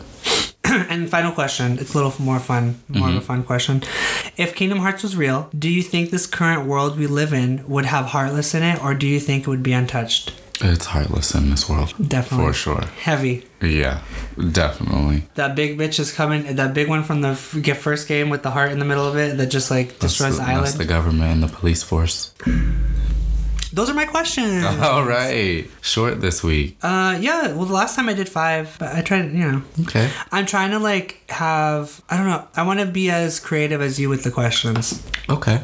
and 0.65 1.09
final 1.09 1.33
question. 1.33 1.79
It's 1.79 1.95
a 1.95 1.97
little 1.97 2.15
more 2.21 2.41
fun, 2.41 2.81
more 2.89 3.09
of 3.09 3.15
a 3.15 3.19
mm-hmm. 3.19 3.27
fun 3.27 3.45
question. 3.45 3.83
If 4.37 4.55
Kingdom 4.55 4.79
Hearts 4.79 5.03
was 5.03 5.17
real, 5.17 5.49
do 5.57 5.69
you 5.69 5.83
think 5.83 6.11
this 6.11 6.27
current 6.27 6.67
world 6.67 6.99
we 6.99 7.07
live 7.07 7.33
in 7.33 7.67
would 7.69 7.85
have 7.87 8.07
Heartless 8.07 8.55
in 8.55 8.63
it, 8.63 8.83
or 8.83 8.95
do 8.95 9.07
you 9.07 9.21
think 9.21 9.45
it 9.45 9.49
would 9.49 9.63
be 9.63 9.73
untouched? 9.73 10.33
It's 10.61 10.87
heartless 10.87 11.35
in 11.35 11.51
this 11.51 11.69
world. 11.69 11.93
Definitely. 12.09 12.47
For 12.47 12.53
sure. 12.55 12.81
Heavy. 13.03 13.45
Yeah. 13.61 14.03
Definitely. 14.53 15.25
That 15.35 15.55
big 15.55 15.79
bitch 15.79 15.99
is 15.99 16.13
coming. 16.13 16.57
That 16.57 16.73
big 16.73 16.89
one 16.89 17.05
from 17.05 17.21
the 17.21 17.39
get 17.63 17.77
first 17.77 18.09
game 18.09 18.31
with 18.31 18.43
the 18.43 18.51
heart 18.51 18.73
in 18.73 18.79
the 18.79 18.85
middle 18.87 19.07
of 19.07 19.17
it 19.17 19.37
that 19.37 19.47
just 19.49 19.71
like 19.71 19.89
That's 19.99 20.15
destroys 20.17 20.39
the, 20.39 20.45
the, 20.45 20.49
island. 20.49 20.67
that's 20.67 20.77
the 20.79 20.85
government 20.87 21.31
and 21.31 21.43
the 21.43 21.49
police 21.49 21.83
force. 21.83 22.33
Those 23.73 23.91
are 23.91 23.95
my 23.95 24.07
questions. 24.07 24.65
All 24.81 25.05
right. 25.05 25.69
Short 25.83 26.21
this 26.23 26.43
week. 26.43 26.79
Uh, 26.83 27.19
yeah. 27.21 27.53
Well, 27.53 27.67
the 27.67 27.75
last 27.75 27.95
time 27.95 28.09
I 28.09 28.15
did 28.15 28.29
five, 28.29 28.75
but 28.79 28.95
I 28.95 29.03
tried. 29.03 29.33
You 29.33 29.53
know, 29.53 29.63
Okay. 29.83 30.09
I'm 30.33 30.47
trying 30.47 30.71
to 30.71 30.79
like 30.79 31.21
have. 31.31 32.01
I 32.09 32.17
don't 32.17 32.27
know. 32.27 32.49
I 32.57 32.63
want 32.63 32.81
to 32.81 32.87
be 32.87 33.11
as 33.11 33.39
creative 33.41 33.83
as 33.83 34.01
you 34.01 34.09
with 34.09 34.25
the 34.25 34.31
questions. 34.31 35.05
Okay. 35.29 35.61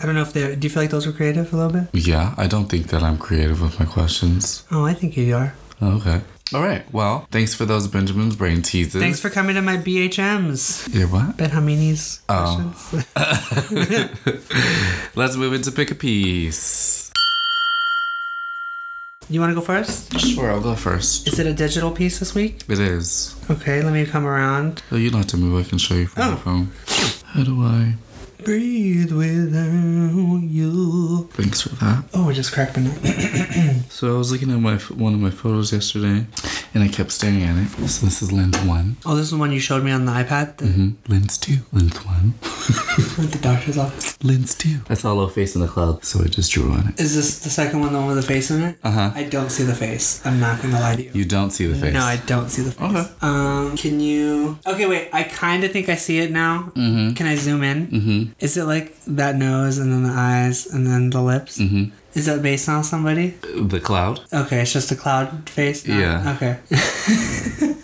I 0.00 0.06
don't 0.06 0.14
know 0.14 0.22
if 0.22 0.32
they. 0.32 0.54
Do 0.56 0.66
you 0.66 0.70
feel 0.72 0.82
like 0.82 0.90
those 0.90 1.06
were 1.06 1.12
creative 1.12 1.52
a 1.52 1.56
little 1.56 1.72
bit? 1.72 1.88
Yeah, 1.94 2.34
I 2.36 2.46
don't 2.46 2.66
think 2.66 2.88
that 2.88 3.02
I'm 3.02 3.16
creative 3.16 3.62
with 3.62 3.78
my 3.80 3.86
questions. 3.86 4.64
Oh, 4.70 4.84
I 4.84 4.92
think 4.94 5.16
you 5.16 5.34
are. 5.34 5.54
Okay. 5.82 6.20
All 6.54 6.62
right. 6.62 6.84
Well, 6.92 7.26
thanks 7.32 7.54
for 7.54 7.64
those 7.64 7.88
Benjamin's 7.88 8.36
brain 8.36 8.62
teases. 8.62 9.00
Thanks 9.02 9.18
for 9.20 9.30
coming 9.30 9.56
to 9.56 9.62
my 9.62 9.78
BHMs. 9.78 10.94
Your 10.94 11.08
what? 11.08 11.36
Ben 11.38 11.50
Hamini's 11.50 12.20
Oh. 12.28 12.72
questions. 12.84 13.06
Let's 15.16 15.36
move 15.36 15.54
into 15.54 15.72
pick 15.72 15.90
a 15.90 15.94
piece. 15.94 17.10
you 19.28 19.40
want 19.40 19.50
to 19.50 19.54
go 19.56 19.60
first? 19.60 20.20
Sure, 20.20 20.52
I'll 20.52 20.60
go 20.60 20.76
first. 20.76 21.26
Is 21.26 21.38
it 21.40 21.46
a 21.48 21.52
digital 21.52 21.90
piece 21.90 22.20
this 22.20 22.32
week? 22.34 22.62
It 22.68 22.78
is. 22.78 23.34
Okay, 23.50 23.82
let 23.82 23.92
me 23.92 24.06
come 24.06 24.24
around. 24.26 24.82
Oh, 24.92 24.96
you 24.96 25.10
don't 25.10 25.22
have 25.22 25.30
to 25.30 25.36
move. 25.36 25.66
I 25.66 25.68
can 25.68 25.78
show 25.78 25.94
you 25.94 26.06
from 26.06 26.22
Oh. 26.22 26.30
my 26.32 26.36
phone. 26.36 26.70
How 27.24 27.42
do 27.42 27.60
I? 27.64 27.94
Breathe 28.46 29.10
without 29.10 30.40
you. 30.40 31.28
Thanks 31.32 31.62
for 31.62 31.70
that. 31.84 32.04
Oh, 32.14 32.30
I 32.30 32.32
just 32.32 32.52
cracked 32.52 32.76
my 32.76 32.84
neck. 32.84 32.94
So 33.88 34.14
I 34.14 34.18
was 34.18 34.30
looking 34.30 34.52
at 34.52 34.60
my 34.60 34.76
one 34.76 35.14
of 35.14 35.20
my 35.20 35.30
photos 35.30 35.72
yesterday, 35.72 36.24
and 36.72 36.84
I 36.84 36.86
kept 36.86 37.10
staring 37.10 37.42
at 37.42 37.56
it. 37.56 37.88
So 37.88 38.06
this 38.06 38.22
is 38.22 38.30
lens 38.30 38.56
one. 38.60 38.98
Oh, 39.04 39.16
this 39.16 39.24
is 39.24 39.30
the 39.32 39.36
one 39.36 39.50
you 39.50 39.58
showed 39.58 39.82
me 39.82 39.90
on 39.90 40.04
the 40.04 40.12
iPad? 40.12 40.58
The, 40.58 40.66
hmm 40.66 40.90
Lens 41.08 41.38
two. 41.38 41.56
Lens 41.72 41.96
one. 42.04 42.34
at 42.42 43.32
the 43.32 43.38
doctor's 43.42 43.78
office. 43.78 44.22
Lens 44.22 44.54
two. 44.54 44.78
I 44.88 44.94
saw 44.94 45.12
a 45.12 45.14
little 45.14 45.28
face 45.30 45.56
in 45.56 45.60
the 45.62 45.66
cloud, 45.66 46.04
so 46.04 46.20
I 46.22 46.28
just 46.28 46.52
drew 46.52 46.70
on 46.70 46.88
it. 46.88 47.00
Is 47.00 47.16
this 47.16 47.40
the 47.40 47.50
second 47.50 47.80
one, 47.80 47.92
the 47.94 47.98
one 47.98 48.08
with 48.08 48.16
the 48.16 48.22
face 48.22 48.50
in 48.52 48.62
it? 48.62 48.78
Uh 48.84 48.90
huh. 48.92 49.10
I 49.14 49.24
don't 49.24 49.50
see 49.50 49.64
the 49.64 49.74
face. 49.74 50.24
I'm 50.24 50.38
not 50.38 50.62
gonna 50.62 50.78
lie 50.78 50.94
to 50.94 51.02
you. 51.02 51.10
You 51.14 51.24
don't 51.24 51.50
see 51.50 51.66
the 51.66 51.74
face. 51.74 51.94
No, 51.94 52.02
I 52.02 52.18
don't 52.26 52.48
see 52.48 52.62
the 52.62 52.70
face. 52.70 52.90
Okay. 52.90 53.12
Um, 53.22 53.76
can 53.76 53.98
you? 53.98 54.56
Okay, 54.66 54.86
wait. 54.86 55.08
I 55.12 55.24
kind 55.24 55.64
of 55.64 55.72
think 55.72 55.88
I 55.88 55.96
see 55.96 56.18
it 56.18 56.30
now. 56.30 56.70
Mm-hmm. 56.76 57.14
Can 57.14 57.26
I 57.26 57.34
zoom 57.34 57.64
in? 57.64 57.86
Mm-hmm. 57.88 58.32
Is 58.38 58.56
it 58.56 58.64
like 58.64 58.94
that 59.06 59.36
nose 59.36 59.78
and 59.78 59.90
then 59.92 60.02
the 60.02 60.12
eyes 60.12 60.66
and 60.66 60.86
then 60.86 61.10
the 61.10 61.22
lips? 61.22 61.58
Mm-hmm. 61.58 61.84
Is 62.14 62.26
that 62.26 62.42
based 62.42 62.68
on 62.68 62.84
somebody? 62.84 63.34
The 63.58 63.80
cloud. 63.80 64.20
Okay, 64.32 64.60
it's 64.60 64.72
just 64.72 64.90
a 64.92 64.96
cloud 64.96 65.48
face. 65.48 65.86
now? 65.86 65.98
Yeah. 65.98 66.34
Okay. 66.34 66.58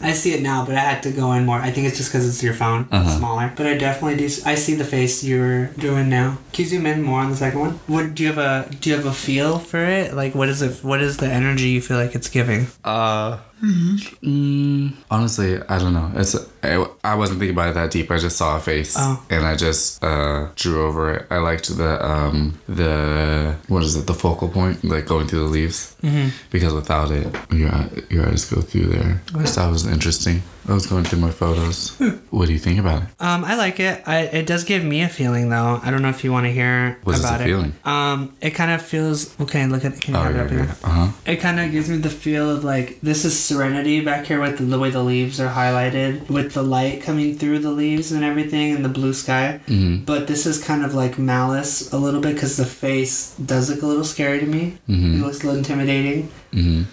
I 0.04 0.12
see 0.12 0.32
it 0.34 0.42
now, 0.42 0.64
but 0.66 0.74
I 0.74 0.80
had 0.80 1.02
to 1.04 1.10
go 1.12 1.32
in 1.32 1.44
more. 1.46 1.58
I 1.58 1.70
think 1.70 1.86
it's 1.86 1.96
just 1.96 2.10
because 2.10 2.26
it's 2.28 2.42
your 2.42 2.54
phone, 2.54 2.88
Uh-huh. 2.90 3.18
smaller. 3.18 3.52
But 3.56 3.66
I 3.66 3.76
definitely 3.78 4.16
do. 4.16 4.24
I 4.44 4.54
see 4.56 4.74
the 4.74 4.84
face 4.84 5.22
you're 5.22 5.66
doing 5.78 6.08
now. 6.08 6.38
Can 6.52 6.64
you 6.64 6.70
zoom 6.70 6.86
in 6.86 7.02
more 7.02 7.20
on 7.20 7.30
the 7.30 7.36
second 7.36 7.60
one? 7.60 7.70
What 7.86 8.14
do 8.14 8.22
you 8.22 8.32
have 8.32 8.38
a 8.38 8.68
Do 8.80 8.90
you 8.90 8.96
have 8.96 9.06
a 9.06 9.12
feel 9.12 9.58
for 9.58 9.84
it? 9.84 10.14
Like, 10.14 10.34
what 10.34 10.48
is 10.48 10.60
it? 10.62 10.82
What 10.84 11.00
is 11.02 11.18
the 11.18 11.28
energy 11.28 11.68
you 11.68 11.80
feel 11.80 11.98
like 11.98 12.14
it's 12.14 12.28
giving? 12.28 12.66
Uh. 12.84 13.38
Mm, 13.62 14.92
honestly, 15.10 15.60
I 15.68 15.78
don't 15.78 15.92
know. 15.94 16.10
It's 16.16 16.34
I, 16.62 16.84
I 17.04 17.14
wasn't 17.14 17.38
thinking 17.38 17.54
about 17.56 17.70
it 17.70 17.74
that 17.74 17.90
deep. 17.90 18.10
I 18.10 18.18
just 18.18 18.36
saw 18.36 18.56
a 18.56 18.60
face, 18.60 18.96
Oh. 18.98 19.22
and 19.30 19.46
I 19.46 19.54
just 19.56 20.02
uh, 20.02 20.48
drew 20.56 20.84
over 20.84 21.14
it. 21.14 21.26
I 21.30 21.38
liked 21.38 21.76
the 21.76 22.04
um 22.04 22.58
the 22.68 23.54
what 23.68 23.82
is 23.82 23.96
it? 23.96 24.06
The 24.06 24.14
focal 24.14 24.48
point, 24.48 24.82
like 24.84 25.06
going 25.06 25.26
through 25.28 25.40
the 25.40 25.52
leaves, 25.58 25.96
Mm-hmm. 26.02 26.28
because 26.50 26.74
without 26.74 27.10
it, 27.10 27.26
your 27.50 27.72
your 28.10 28.28
eyes 28.28 28.44
go 28.50 28.60
through 28.60 28.86
there. 28.86 29.22
I 29.34 29.38
just 29.42 29.54
thought 29.54 29.68
it 29.68 29.72
was 29.72 29.86
interesting. 29.86 30.42
I 30.68 30.74
was 30.74 30.86
going 30.86 31.02
through 31.04 31.18
my 31.18 31.30
photos. 31.30 31.90
what 32.30 32.46
do 32.46 32.52
you 32.52 32.58
think 32.58 32.78
about 32.78 33.02
it? 33.02 33.08
Um, 33.18 33.44
I 33.44 33.56
like 33.56 33.80
it. 33.80 34.02
I, 34.06 34.20
it 34.20 34.46
does 34.46 34.62
give 34.64 34.84
me 34.84 35.02
a 35.02 35.08
feeling 35.08 35.48
though. 35.50 35.80
I 35.82 35.90
don't 35.90 36.02
know 36.02 36.08
if 36.10 36.22
you 36.22 36.30
want 36.30 36.46
to 36.46 36.52
hear 36.52 36.98
What 37.02 37.16
is 37.16 37.20
about 37.24 37.38
the 37.38 37.44
it. 37.44 37.48
feeling? 37.48 37.72
Um, 37.84 38.34
it 38.40 38.50
kind 38.50 38.70
of 38.70 38.80
feels 38.80 39.38
okay. 39.40 39.66
Look 39.66 39.84
at 39.84 40.00
can 40.00 40.14
you 40.14 40.20
Oh 40.20 40.22
have 40.24 40.36
it 40.52 40.54
yeah, 40.54 40.64
here? 40.66 40.76
Uh 40.84 40.88
huh. 40.90 41.12
It 41.26 41.36
kind 41.36 41.58
of 41.58 41.72
gives 41.72 41.88
me 41.90 41.96
the 41.96 42.10
feel 42.10 42.48
of 42.48 42.62
like 42.62 43.00
this 43.02 43.24
is 43.24 43.38
serenity 43.38 44.04
back 44.04 44.26
here 44.26 44.40
with 44.40 44.58
the, 44.58 44.64
the 44.64 44.78
way 44.78 44.90
the 44.90 45.02
leaves 45.02 45.40
are 45.40 45.50
highlighted, 45.50 46.28
with 46.30 46.54
the 46.54 46.62
light 46.62 47.02
coming 47.02 47.36
through 47.36 47.58
the 47.58 47.72
leaves 47.72 48.12
and 48.12 48.22
everything, 48.22 48.72
and 48.74 48.84
the 48.84 48.88
blue 48.88 49.12
sky. 49.14 49.60
Mhm. 49.66 50.06
But 50.06 50.28
this 50.28 50.46
is 50.46 50.62
kind 50.62 50.84
of 50.84 50.94
like 50.94 51.18
malice 51.18 51.92
a 51.92 51.98
little 51.98 52.20
bit 52.20 52.34
because 52.34 52.56
the 52.56 52.66
face 52.66 53.34
does 53.44 53.68
look 53.68 53.82
a 53.82 53.86
little 53.86 54.04
scary 54.04 54.38
to 54.38 54.46
me. 54.46 54.78
It 54.88 54.92
Mhm. 54.92 55.22
looks 55.22 55.42
a 55.42 55.46
little 55.46 55.58
intimidating. 55.58 56.30
Mhm. 56.52 56.84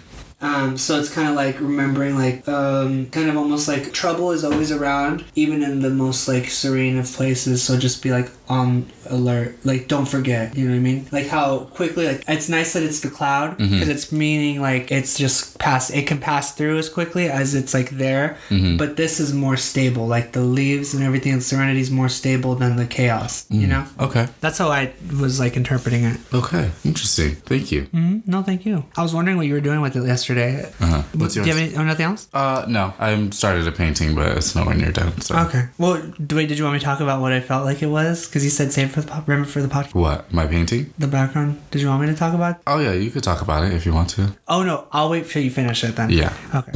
Um, 0.42 0.78
so 0.78 0.98
it's 0.98 1.12
kind 1.12 1.28
of 1.28 1.34
like 1.34 1.60
remembering, 1.60 2.16
like, 2.16 2.48
um, 2.48 3.10
kind 3.10 3.28
of 3.28 3.36
almost 3.36 3.68
like 3.68 3.92
trouble 3.92 4.32
is 4.32 4.42
always 4.42 4.72
around, 4.72 5.24
even 5.34 5.62
in 5.62 5.80
the 5.80 5.90
most 5.90 6.28
like 6.28 6.46
serene 6.46 6.98
of 6.98 7.06
places. 7.12 7.62
So 7.62 7.78
just 7.78 8.02
be 8.02 8.10
like 8.10 8.30
on 8.50 8.90
alert, 9.08 9.56
like 9.64 9.86
don't 9.88 10.06
forget. 10.06 10.56
You 10.56 10.64
know 10.66 10.72
what 10.72 10.76
I 10.78 10.80
mean? 10.80 11.06
Like 11.12 11.28
how 11.28 11.60
quickly, 11.78 12.06
like 12.06 12.24
it's 12.28 12.48
nice 12.48 12.72
that 12.74 12.82
it's 12.82 13.00
the 13.00 13.08
cloud 13.10 13.56
because 13.58 13.88
it's 13.88 14.10
meaning 14.12 14.60
like 14.60 14.90
it's 14.90 15.16
just 15.16 15.58
pass. 15.58 15.88
It 15.90 16.06
can 16.06 16.18
pass 16.18 16.52
through 16.54 16.76
as 16.78 16.88
quickly 16.88 17.28
as 17.30 17.54
it's 17.54 17.72
like 17.72 17.90
there, 17.90 18.36
Mhm. 18.50 18.76
but 18.76 18.96
this 18.96 19.20
is 19.20 19.32
more 19.32 19.56
stable. 19.56 20.06
Like 20.06 20.32
the 20.32 20.40
leaves 20.42 20.92
and 20.94 21.02
everything, 21.04 21.34
the 21.36 21.40
serenity 21.40 21.80
is 21.80 21.90
more 21.90 22.08
stable 22.08 22.54
than 22.56 22.76
the 22.76 22.86
chaos. 22.86 23.46
You 23.50 23.66
know? 23.68 23.84
Okay. 24.00 24.26
That's 24.40 24.58
how 24.58 24.68
I 24.68 24.90
was 25.20 25.38
like 25.40 25.56
interpreting 25.56 26.04
it. 26.04 26.18
Okay. 26.34 26.70
Interesting. 26.84 27.36
Thank 27.46 27.70
you. 27.72 27.82
mm 27.94 28.22
No, 28.26 28.42
thank 28.42 28.66
you. 28.66 28.84
I 28.96 29.02
was 29.02 29.14
wondering 29.14 29.36
what 29.38 29.46
you 29.46 29.54
were 29.54 29.60
doing 29.70 29.80
with 29.80 29.94
it 29.96 30.04
yesterday. 30.04 30.66
Uh 30.80 30.86
huh. 30.86 31.02
What's 31.14 31.34
Do 31.34 31.40
you 31.40 31.46
have 31.46 31.56
any, 31.62 31.76
oh, 31.76 31.84
nothing 31.84 32.06
else? 32.06 32.26
Uh, 32.34 32.64
no. 32.68 32.92
I 32.98 33.08
started 33.30 33.66
a 33.68 33.72
painting, 33.72 34.14
but 34.14 34.36
it's 34.36 34.54
nowhere 34.56 34.74
near 34.74 34.90
done. 34.92 35.12
So. 35.20 35.36
Okay. 35.46 35.64
Well, 35.78 36.02
do, 36.26 36.36
wait, 36.36 36.48
did 36.48 36.58
you 36.58 36.64
want 36.64 36.74
me 36.74 36.80
to 36.80 36.84
talk 36.84 37.00
about 37.00 37.20
what 37.20 37.32
I 37.32 37.40
felt 37.40 37.64
like 37.64 37.82
it 37.82 37.86
was? 38.00 38.26
Because 38.26 38.39
you 38.44 38.50
said 38.50 38.72
save 38.72 38.90
for 38.92 39.00
the 39.02 39.06
po- 39.08 39.22
remember 39.26 39.48
for 39.48 39.62
the 39.62 39.68
podcast, 39.68 39.94
What? 39.94 40.32
My 40.32 40.46
painting? 40.46 40.92
the 40.98 41.06
background. 41.06 41.60
Did 41.70 41.80
you 41.82 41.88
want 41.88 42.00
me 42.02 42.06
to 42.08 42.14
talk 42.14 42.34
about? 42.34 42.56
it? 42.56 42.62
Oh 42.66 42.78
yeah, 42.80 42.92
you 42.92 43.10
could 43.10 43.22
talk 43.22 43.40
about 43.42 43.64
it 43.64 43.72
if 43.72 43.84
you 43.86 43.92
want 43.92 44.10
to. 44.10 44.34
Oh 44.48 44.62
no, 44.62 44.86
I'll 44.92 45.10
wait 45.10 45.28
till 45.28 45.42
you 45.42 45.50
finish 45.50 45.84
it 45.84 45.96
then. 45.96 46.10
Yeah. 46.10 46.32
Okay. 46.54 46.72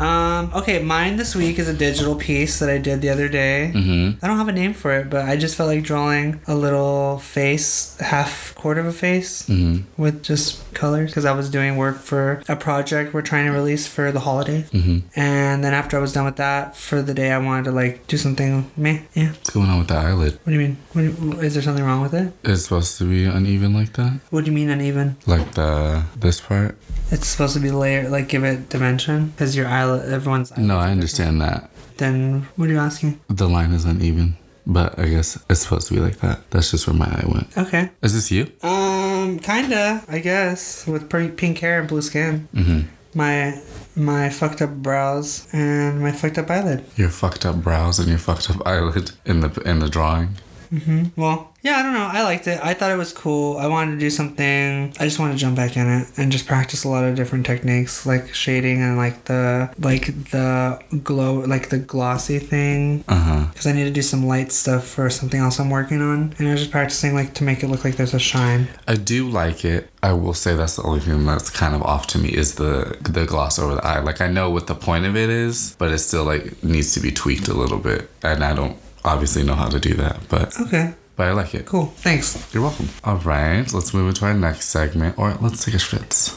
Um. 0.00 0.50
Okay. 0.54 0.82
Mine 0.82 1.16
this 1.16 1.34
week 1.36 1.58
is 1.58 1.68
a 1.68 1.74
digital 1.74 2.16
piece 2.16 2.58
that 2.58 2.68
I 2.68 2.78
did 2.78 3.00
the 3.00 3.10
other 3.10 3.28
day. 3.28 3.70
Mm-hmm. 3.74 4.24
I 4.24 4.28
don't 4.28 4.38
have 4.38 4.48
a 4.48 4.52
name 4.52 4.74
for 4.74 4.92
it, 4.92 5.08
but 5.10 5.26
I 5.28 5.36
just 5.36 5.54
felt 5.56 5.68
like 5.68 5.82
drawing 5.84 6.40
a 6.46 6.54
little 6.54 7.18
face, 7.18 7.96
half 8.00 8.54
quarter 8.56 8.80
of 8.80 8.86
a 8.86 8.92
face. 8.92 9.48
Mm-hmm. 9.48 10.00
With 10.02 10.22
just 10.22 10.72
colors, 10.74 11.10
because 11.10 11.24
I 11.24 11.32
was 11.32 11.48
doing 11.50 11.76
work 11.76 11.98
for 11.98 12.42
a 12.48 12.56
project 12.56 13.14
we're 13.14 13.22
trying 13.22 13.46
to 13.46 13.52
release 13.52 13.86
for 13.86 14.10
the 14.10 14.20
holiday, 14.20 14.62
Mm-hmm. 14.72 14.98
and 15.18 15.62
then 15.62 15.72
after 15.74 15.96
I 15.96 16.00
was 16.00 16.12
done 16.12 16.24
with 16.24 16.36
that 16.36 16.76
for 16.76 17.00
the 17.02 17.14
day, 17.14 17.30
I 17.30 17.38
wanted 17.38 17.64
to 17.66 17.72
like 17.72 18.06
do 18.08 18.16
something. 18.16 18.70
Meh, 18.76 19.00
yeah. 19.14 19.28
What's 19.30 19.50
going 19.50 19.68
on 19.70 19.78
with 19.78 19.88
the 19.88 19.94
eyelid? 19.94 20.32
What 20.42 20.46
do 20.46 20.52
you 20.52 20.58
mean? 20.58 20.76
What 20.92 21.02
do 21.02 21.06
you- 21.08 21.40
is 21.40 21.54
there 21.54 21.62
something 21.62 21.84
wrong 21.84 22.00
with 22.02 22.14
it? 22.14 22.32
It's 22.42 22.62
supposed 22.64 22.98
to 22.98 23.04
be 23.04 23.24
uneven 23.26 23.72
like 23.74 23.92
that. 23.94 24.18
What 24.30 24.44
do 24.44 24.50
you 24.50 24.54
mean 24.56 24.70
uneven? 24.70 25.16
Like 25.26 25.52
the 25.54 26.02
this 26.16 26.40
part. 26.40 26.76
It's 27.10 27.26
supposed 27.28 27.54
to 27.54 27.60
be 27.60 27.70
layer, 27.70 28.08
like 28.08 28.28
give 28.28 28.42
it 28.44 28.70
dimension, 28.70 29.28
because 29.28 29.54
your 29.54 29.66
eyelid, 29.68 29.83
everyone's. 29.92 30.56
No, 30.56 30.78
I 30.78 30.90
understand 30.90 31.40
that. 31.40 31.70
Then 31.96 32.48
what 32.56 32.68
are 32.68 32.72
you 32.72 32.78
asking? 32.78 33.20
The 33.28 33.48
line 33.48 33.72
is 33.72 33.84
uneven, 33.84 34.36
but 34.66 34.98
I 34.98 35.08
guess 35.08 35.38
it's 35.48 35.60
supposed 35.60 35.88
to 35.88 35.94
be 35.94 36.00
like 36.00 36.18
that. 36.18 36.50
That's 36.50 36.70
just 36.70 36.86
where 36.86 36.96
my 36.96 37.06
eye 37.06 37.24
went. 37.28 37.56
Okay. 37.56 37.90
Is 38.02 38.14
this 38.14 38.30
you? 38.30 38.50
Um, 38.62 39.38
kinda, 39.38 40.02
I 40.08 40.18
guess, 40.18 40.86
with 40.86 41.08
pink 41.10 41.58
hair 41.58 41.80
and 41.80 41.88
blue 41.88 42.02
skin. 42.02 42.48
Mm-hmm. 42.54 42.80
My 43.16 43.60
my 43.94 44.28
fucked 44.28 44.60
up 44.60 44.70
brows 44.74 45.46
and 45.52 46.00
my 46.00 46.10
fucked 46.10 46.38
up 46.38 46.50
eyelid. 46.50 46.84
Your 46.96 47.10
fucked 47.10 47.46
up 47.46 47.56
brows 47.62 48.00
and 48.00 48.08
your 48.08 48.18
fucked 48.18 48.50
up 48.50 48.66
eyelid 48.66 49.12
in 49.24 49.40
the 49.40 49.50
in 49.64 49.78
the 49.78 49.88
drawing. 49.88 50.30
Hmm 50.78 51.04
Well, 51.16 51.52
yeah, 51.62 51.76
I 51.78 51.82
don't 51.82 51.94
know. 51.94 52.06
I 52.12 52.22
liked 52.24 52.46
it. 52.46 52.60
I 52.62 52.74
thought 52.74 52.90
it 52.90 52.98
was 52.98 53.12
cool. 53.12 53.56
I 53.56 53.66
wanted 53.68 53.92
to 53.92 53.98
do 53.98 54.10
something. 54.10 54.94
I 55.00 55.04
just 55.04 55.18
wanted 55.18 55.32
to 55.34 55.38
jump 55.38 55.56
back 55.56 55.76
in 55.76 55.88
it 55.88 56.08
and 56.18 56.30
just 56.30 56.46
practice 56.46 56.84
a 56.84 56.88
lot 56.88 57.04
of 57.04 57.14
different 57.14 57.46
techniques, 57.46 58.04
like 58.04 58.34
shading 58.34 58.82
and 58.82 58.98
like 58.98 59.24
the 59.24 59.72
like 59.78 60.06
the 60.30 60.78
glow, 61.02 61.36
like 61.40 61.70
the 61.70 61.78
glossy 61.78 62.38
thing. 62.38 63.04
Uh 63.08 63.14
huh. 63.14 63.46
Because 63.50 63.66
I 63.66 63.72
need 63.72 63.84
to 63.84 63.90
do 63.90 64.02
some 64.02 64.26
light 64.26 64.52
stuff 64.52 64.86
for 64.86 65.08
something 65.08 65.40
else 65.40 65.58
I'm 65.58 65.70
working 65.70 66.02
on, 66.02 66.34
and 66.38 66.48
I 66.48 66.50
was 66.50 66.60
just 66.60 66.70
practicing 66.72 67.14
like 67.14 67.34
to 67.34 67.44
make 67.44 67.62
it 67.62 67.68
look 67.68 67.84
like 67.84 67.96
there's 67.96 68.14
a 68.14 68.18
shine. 68.18 68.68
I 68.86 68.96
do 68.96 69.28
like 69.28 69.64
it. 69.64 69.88
I 70.02 70.12
will 70.12 70.34
say 70.34 70.54
that's 70.54 70.76
the 70.76 70.82
only 70.82 71.00
thing 71.00 71.24
that's 71.24 71.48
kind 71.48 71.74
of 71.74 71.82
off 71.82 72.06
to 72.08 72.18
me 72.18 72.28
is 72.28 72.56
the 72.56 72.98
the 73.00 73.24
gloss 73.24 73.58
over 73.58 73.76
the 73.76 73.86
eye. 73.86 74.00
Like 74.00 74.20
I 74.20 74.28
know 74.28 74.50
what 74.50 74.66
the 74.66 74.74
point 74.74 75.06
of 75.06 75.16
it 75.16 75.30
is, 75.30 75.76
but 75.78 75.90
it 75.90 75.98
still 75.98 76.24
like 76.24 76.62
needs 76.62 76.92
to 76.92 77.00
be 77.00 77.10
tweaked 77.10 77.48
a 77.48 77.54
little 77.54 77.78
bit, 77.78 78.10
and 78.22 78.44
I 78.44 78.54
don't 78.54 78.76
obviously 79.04 79.42
know 79.44 79.54
how 79.54 79.68
to 79.68 79.78
do 79.80 79.94
that. 79.94 80.20
But 80.28 80.58
Okay, 80.60 80.94
but 81.16 81.28
I 81.28 81.32
like 81.32 81.54
it. 81.54 81.66
cool. 81.66 81.86
Thanks. 81.96 82.52
You're 82.54 82.62
welcome. 82.62 82.88
All 83.04 83.16
right, 83.18 83.70
let's 83.72 83.92
move 83.94 84.08
into 84.08 84.24
our 84.24 84.34
next 84.34 84.66
segment, 84.70 85.18
or 85.18 85.34
let's 85.40 85.64
take 85.64 85.74
a 85.74 85.78
schwitz. 85.78 86.34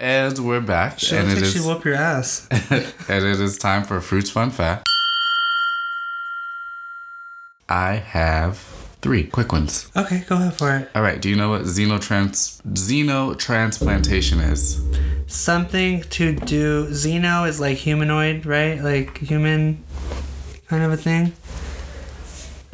And 0.00 0.38
we're 0.46 0.60
back, 0.60 1.00
She 1.00 1.16
and 1.16 1.28
it 1.30 1.42
like 1.42 1.66
whoop 1.66 1.84
your 1.84 1.94
ass. 1.96 2.46
and 2.70 3.24
it 3.24 3.40
is 3.40 3.58
time 3.58 3.82
for 3.84 4.00
fruits 4.00 4.30
fun 4.30 4.50
fact. 4.50 4.86
I 7.68 7.94
have 7.96 8.58
three 9.02 9.24
quick 9.24 9.52
ones. 9.52 9.90
Okay, 9.96 10.24
go 10.28 10.36
ahead 10.36 10.54
for 10.54 10.74
it. 10.76 10.88
All 10.94 11.02
right. 11.02 11.20
Do 11.20 11.28
you 11.28 11.36
know 11.36 11.50
what 11.50 11.62
xenotrans 11.62 12.62
xenotransplantation 12.62 14.40
is? 14.50 14.80
Something 15.26 16.02
to 16.04 16.34
do. 16.34 16.86
Xeno 16.88 17.46
is 17.46 17.60
like 17.60 17.76
humanoid, 17.78 18.46
right? 18.46 18.80
Like 18.80 19.18
human 19.18 19.84
kind 20.68 20.84
of 20.84 20.92
a 20.92 20.96
thing. 20.96 21.32